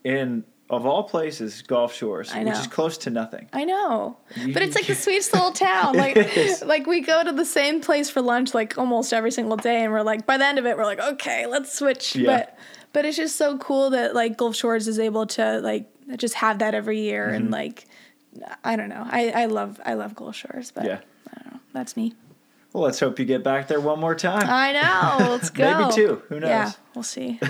in 0.03 0.43
of 0.69 0.85
all 0.85 1.03
places 1.03 1.61
Gulf 1.63 1.93
Shores. 1.93 2.33
Which 2.33 2.47
is 2.47 2.67
close 2.67 2.97
to 2.99 3.09
nothing. 3.09 3.49
I 3.53 3.65
know, 3.65 4.17
but 4.53 4.61
it's 4.61 4.75
like 4.75 4.85
the 4.87 4.95
sweetest 4.95 5.33
little 5.33 5.51
town. 5.69 5.95
Like, 5.95 6.61
like 6.63 6.85
we 6.87 7.01
go 7.01 7.23
to 7.23 7.31
the 7.31 7.45
same 7.45 7.81
place 7.81 8.09
for 8.09 8.21
lunch 8.21 8.53
like 8.53 8.77
almost 8.77 9.11
every 9.13 9.31
single 9.31 9.57
day, 9.57 9.83
and 9.83 9.91
we're 9.91 10.03
like, 10.03 10.25
by 10.25 10.37
the 10.37 10.45
end 10.45 10.59
of 10.59 10.65
it, 10.65 10.77
we're 10.77 10.85
like, 10.85 10.99
okay, 10.99 11.45
let's 11.47 11.73
switch. 11.73 12.15
Yeah. 12.15 12.37
But, 12.37 12.57
but 12.93 13.05
it's 13.05 13.17
just 13.17 13.35
so 13.35 13.57
cool 13.57 13.89
that 13.91 14.13
like 14.15 14.37
Gulf 14.37 14.55
Shores 14.55 14.87
is 14.87 14.99
able 14.99 15.25
to 15.27 15.59
like 15.61 15.89
just 16.17 16.35
have 16.35 16.59
that 16.59 16.73
every 16.75 16.99
year, 17.01 17.27
Mm-hmm. 17.27 17.35
and 17.35 17.51
like, 17.51 17.85
I 18.63 18.75
don't 18.75 18.89
know, 18.89 19.05
I 19.09 19.31
I 19.31 19.45
love 19.45 19.79
I 19.85 19.93
love 19.95 20.15
Gulf 20.15 20.35
Shores, 20.35 20.71
but 20.71 20.85
Yeah. 20.85 20.99
I 21.31 21.41
don't 21.43 21.53
know, 21.53 21.59
that's 21.73 21.97
me. 21.97 22.13
Well, 22.73 22.83
let's 22.83 22.99
hope 22.99 23.17
you 23.17 23.25
get 23.25 23.43
back 23.43 23.67
there 23.67 23.79
one 23.81 23.99
more 23.99 24.13
time. 24.15 24.43
I 24.47 24.73
know. 24.73 25.31
Let's 25.31 25.49
go. 25.49 25.79
Maybe 25.79 25.93
two. 25.93 26.21
Who 26.29 26.39
knows? 26.39 26.49
Yeah, 26.49 26.71
we'll 26.95 27.03
see. 27.03 27.39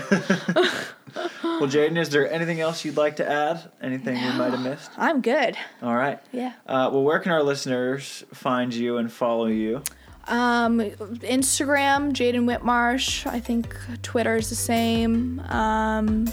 Well, 1.42 1.68
Jaden, 1.68 1.98
is 1.98 2.08
there 2.08 2.30
anything 2.30 2.60
else 2.60 2.84
you'd 2.84 2.96
like 2.96 3.16
to 3.16 3.28
add? 3.28 3.70
Anything 3.82 4.14
we 4.14 4.32
might 4.38 4.52
have 4.52 4.60
missed? 4.62 4.90
I'm 4.96 5.20
good. 5.20 5.56
All 5.82 5.94
right. 5.96 6.18
Yeah. 6.32 6.52
Uh, 6.66 6.88
well, 6.92 7.02
where 7.02 7.18
can 7.18 7.32
our 7.32 7.42
listeners 7.42 8.24
find 8.32 8.72
you 8.72 8.96
and 8.96 9.12
follow 9.12 9.46
you? 9.46 9.82
Um, 10.28 10.78
Instagram, 10.78 12.12
Jaden 12.12 12.44
Whitmarsh. 12.46 13.26
I 13.26 13.40
think 13.40 13.76
Twitter 14.02 14.36
is 14.36 14.48
the 14.48 14.54
same. 14.54 15.40
Um, 15.48 16.28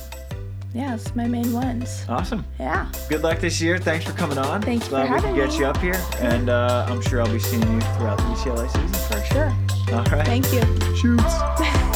yeah, 0.73 0.95
it's 0.95 1.15
my 1.15 1.27
main 1.27 1.51
ones. 1.53 2.05
Awesome. 2.09 2.45
Yeah. 2.59 2.91
Good 3.09 3.23
luck 3.23 3.39
this 3.39 3.59
year. 3.61 3.77
Thanks 3.77 4.05
for 4.05 4.13
coming 4.13 4.37
on. 4.37 4.61
Thank 4.61 4.83
you 4.83 4.89
Glad 4.89 5.07
for 5.07 5.15
we 5.15 5.21
could 5.21 5.35
get 5.35 5.49
me. 5.49 5.57
you 5.59 5.65
up 5.65 5.77
here, 5.77 6.01
and 6.19 6.49
uh, 6.49 6.85
I'm 6.89 7.01
sure 7.01 7.21
I'll 7.21 7.31
be 7.31 7.39
seeing 7.39 7.61
you 7.61 7.81
throughout 7.81 8.17
the 8.17 8.23
UCLA 8.25 8.67
season 8.69 8.87
for 8.89 9.25
sure. 9.25 9.55
Sure. 9.87 9.95
All 9.95 10.03
right. 10.05 10.25
Thank 10.25 10.51
you. 10.53 10.61
Shoots. 10.95 11.23